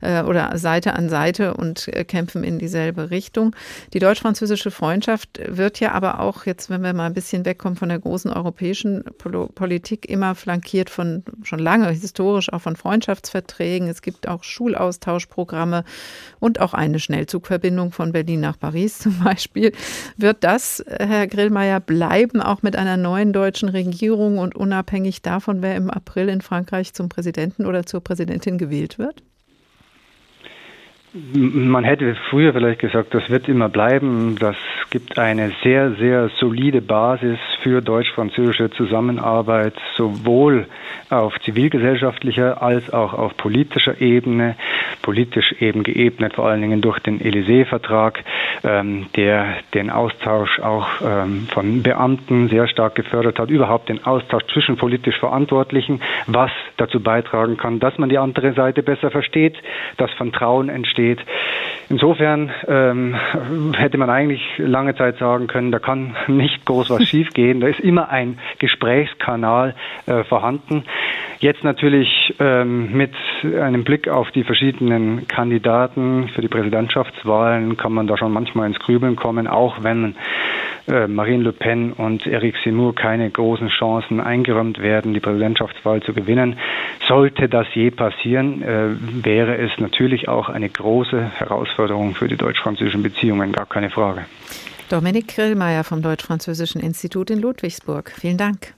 äh, 0.00 0.22
oder 0.22 0.58
Seite 0.58 0.94
an 0.94 1.08
Seite 1.08 1.54
und 1.54 1.88
äh, 1.88 2.04
kämpfen 2.04 2.42
in 2.42 2.58
dieselbe 2.58 3.10
Richtung. 3.10 3.54
Die 3.92 4.00
deutsch-französische 4.00 4.70
Freundschaft 4.70 5.40
wird 5.46 5.78
ja 5.80 5.92
aber 5.92 6.20
auch 6.20 6.44
jetzt, 6.46 6.70
wenn 6.70 6.82
wir 6.82 6.92
mal 6.92 7.06
ein 7.06 7.14
bisschen 7.14 7.44
wegkommen 7.44 7.76
von 7.76 7.88
der 7.88 7.98
großen 8.00 8.32
europäischen 8.32 9.04
Pol 9.18 9.48
Politik, 9.54 10.08
immer 10.08 10.34
flankiert 10.34 10.90
von 10.90 11.22
schon 11.42 11.58
lange 11.58 11.90
historisch 11.90 12.52
auch 12.52 12.62
von 12.62 12.74
Freundschaftsverträgen. 12.74 13.88
Es 13.88 14.02
gibt 14.02 14.26
auch 14.28 14.42
Schulaustauschprogramme 14.42 15.84
und 16.38 16.60
auch 16.60 16.74
eine 16.74 16.98
Schnellzugverbindung 16.98 17.92
von 17.92 18.12
Berlin 18.12 18.40
nach 18.40 18.58
Paris 18.58 18.98
zum 19.06 19.22
Beispiel. 19.22 19.72
Wird 20.16 20.44
das, 20.44 20.84
Herr 20.88 21.26
Grillmeier, 21.26 21.80
bleiben, 21.80 22.40
auch 22.40 22.62
mit 22.62 22.76
einer 22.76 22.96
neuen 22.96 23.32
deutschen 23.32 23.68
Regierung 23.68 24.38
und 24.38 24.54
unabhängig 24.54 25.22
davon, 25.22 25.62
wer 25.62 25.76
im 25.76 25.90
April 25.90 26.28
in 26.28 26.40
Frankreich 26.40 26.94
zum 26.94 27.08
Präsidenten 27.08 27.66
oder 27.66 27.86
zur 27.86 28.02
Präsidentin 28.02 28.58
gewählt 28.58 28.98
wird? 28.98 29.22
Man 31.32 31.84
hätte 31.84 32.14
früher 32.28 32.52
vielleicht 32.52 32.80
gesagt, 32.80 33.14
das 33.14 33.30
wird 33.30 33.48
immer 33.48 33.70
bleiben. 33.70 34.36
Das 34.38 34.56
gibt 34.90 35.18
eine 35.18 35.52
sehr, 35.62 35.92
sehr 35.92 36.28
solide 36.38 36.82
Basis 36.82 37.38
für 37.62 37.80
deutsch-französische 37.80 38.70
Zusammenarbeit, 38.70 39.72
sowohl 39.94 40.66
auf 41.08 41.38
zivilgesellschaftlicher 41.40 42.62
als 42.62 42.92
auch 42.92 43.14
auf 43.14 43.34
politischer 43.38 43.98
Ebene. 44.00 44.56
Politisch 45.06 45.54
eben 45.60 45.84
geebnet 45.84 46.34
vor 46.34 46.48
allen 46.48 46.60
Dingen 46.60 46.80
durch 46.80 46.98
den 46.98 47.20
Élysée-Vertrag, 47.20 48.24
ähm, 48.64 49.06
der 49.16 49.56
den 49.74 49.90
Austausch 49.90 50.60
auch 50.60 50.86
ähm, 51.02 51.48
von 51.52 51.82
Beamten 51.82 52.48
sehr 52.48 52.68
stark 52.68 52.94
gefördert 52.94 53.38
hat, 53.38 53.50
überhaupt 53.50 53.88
den 53.88 54.04
Austausch 54.04 54.44
zwischen 54.52 54.76
politisch 54.76 55.18
Verantwortlichen, 55.18 56.00
was 56.26 56.50
dazu 56.76 57.00
beitragen 57.00 57.56
kann, 57.56 57.80
dass 57.80 57.98
man 57.98 58.08
die 58.08 58.18
andere 58.18 58.52
Seite 58.52 58.82
besser 58.82 59.10
versteht, 59.10 59.56
dass 59.96 60.10
Vertrauen 60.12 60.68
entsteht. 60.68 61.20
Insofern 61.88 62.50
ähm, 62.66 63.14
hätte 63.76 63.98
man 63.98 64.10
eigentlich 64.10 64.42
lange 64.58 64.96
Zeit 64.96 65.18
sagen 65.18 65.46
können, 65.46 65.70
da 65.70 65.78
kann 65.78 66.16
nicht 66.26 66.64
groß 66.64 66.90
was 66.90 67.04
schiefgehen. 67.08 67.60
Da 67.60 67.68
ist 67.68 67.80
immer 67.80 68.08
ein 68.10 68.38
Gesprächskanal 68.58 69.74
äh, 70.06 70.24
vorhanden. 70.24 70.84
Jetzt 71.38 71.64
natürlich 71.64 72.34
ähm, 72.40 72.96
mit 72.96 73.12
einem 73.44 73.84
Blick 73.84 74.08
auf 74.08 74.30
die 74.30 74.42
verschiedenen 74.42 75.28
Kandidaten 75.28 76.28
für 76.34 76.40
die 76.40 76.48
Präsidentschaftswahlen 76.48 77.76
kann 77.76 77.92
man 77.92 78.06
da 78.06 78.16
schon 78.16 78.32
manchmal 78.46 78.68
ins 78.68 78.78
Grübeln 78.78 79.16
kommen, 79.16 79.46
auch 79.46 79.82
wenn 79.82 80.14
äh, 80.88 81.06
Marine 81.08 81.44
Le 81.44 81.52
Pen 81.52 81.92
und 81.92 82.26
Eric 82.26 82.54
Seymour 82.62 82.94
keine 82.94 83.28
großen 83.28 83.68
Chancen 83.68 84.20
eingeräumt 84.20 84.78
werden, 84.78 85.14
die 85.14 85.20
Präsidentschaftswahl 85.20 86.02
zu 86.02 86.12
gewinnen. 86.12 86.58
Sollte 87.08 87.48
das 87.48 87.66
je 87.74 87.90
passieren, 87.90 88.62
äh, 88.62 88.88
wäre 89.24 89.56
es 89.58 89.72
natürlich 89.78 90.28
auch 90.28 90.48
eine 90.48 90.68
große 90.68 91.20
Herausforderung 91.38 92.14
für 92.14 92.28
die 92.28 92.36
deutsch-französischen 92.36 93.02
Beziehungen, 93.02 93.52
gar 93.52 93.66
keine 93.66 93.90
Frage. 93.90 94.26
Dominik 94.88 95.28
Grillmeier 95.28 95.82
vom 95.82 96.02
Deutsch-Französischen 96.02 96.80
Institut 96.80 97.30
in 97.30 97.40
Ludwigsburg. 97.40 98.12
Vielen 98.16 98.36
Dank. 98.36 98.75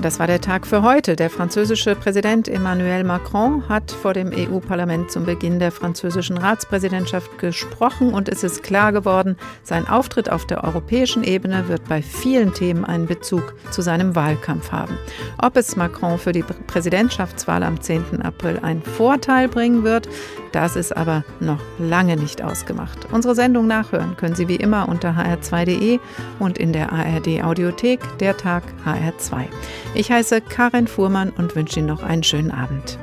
Das 0.00 0.20
war 0.20 0.28
der 0.28 0.40
Tag 0.40 0.64
für 0.64 0.82
heute. 0.82 1.16
Der 1.16 1.28
französische 1.28 1.96
Präsident 1.96 2.46
Emmanuel 2.46 3.02
Macron 3.02 3.68
hat 3.68 3.90
vor 3.90 4.14
dem 4.14 4.30
EU-Parlament 4.32 5.10
zum 5.10 5.26
Beginn 5.26 5.58
der 5.58 5.72
französischen 5.72 6.38
Ratspräsidentschaft 6.38 7.36
gesprochen 7.38 8.14
und 8.14 8.28
es 8.28 8.44
ist 8.44 8.62
klar 8.62 8.92
geworden, 8.92 9.36
sein 9.64 9.88
Auftritt 9.88 10.30
auf 10.30 10.46
der 10.46 10.62
europäischen 10.62 11.24
Ebene 11.24 11.66
wird 11.66 11.88
bei 11.88 12.00
vielen 12.00 12.54
Themen 12.54 12.84
einen 12.84 13.06
Bezug 13.06 13.56
zu 13.72 13.82
seinem 13.82 14.14
Wahlkampf 14.14 14.70
haben. 14.70 14.96
Ob 15.42 15.56
es 15.56 15.74
Macron 15.74 16.16
für 16.16 16.30
die 16.30 16.44
Präsidentschaftswahl 16.44 17.64
am 17.64 17.80
10. 17.80 18.22
April 18.22 18.60
einen 18.62 18.82
Vorteil 18.82 19.48
bringen 19.48 19.82
wird, 19.82 20.08
das 20.52 20.76
ist 20.76 20.96
aber 20.96 21.24
noch 21.40 21.60
lange 21.78 22.16
nicht 22.16 22.42
ausgemacht. 22.42 23.08
Unsere 23.10 23.34
Sendung 23.34 23.66
nachhören 23.66 24.16
können 24.16 24.34
Sie 24.34 24.48
wie 24.48 24.56
immer 24.56 24.88
unter 24.88 25.10
hr2.de 25.10 25.98
und 26.38 26.56
in 26.56 26.72
der 26.72 26.92
ARD 26.92 27.42
Audiothek, 27.42 28.00
der 28.18 28.36
Tag 28.36 28.62
HR2. 28.86 29.46
Ich 29.94 30.10
heiße 30.10 30.40
Karin 30.42 30.86
Fuhrmann 30.86 31.30
und 31.30 31.56
wünsche 31.56 31.80
Ihnen 31.80 31.88
noch 31.88 32.02
einen 32.02 32.22
schönen 32.22 32.50
Abend. 32.50 32.98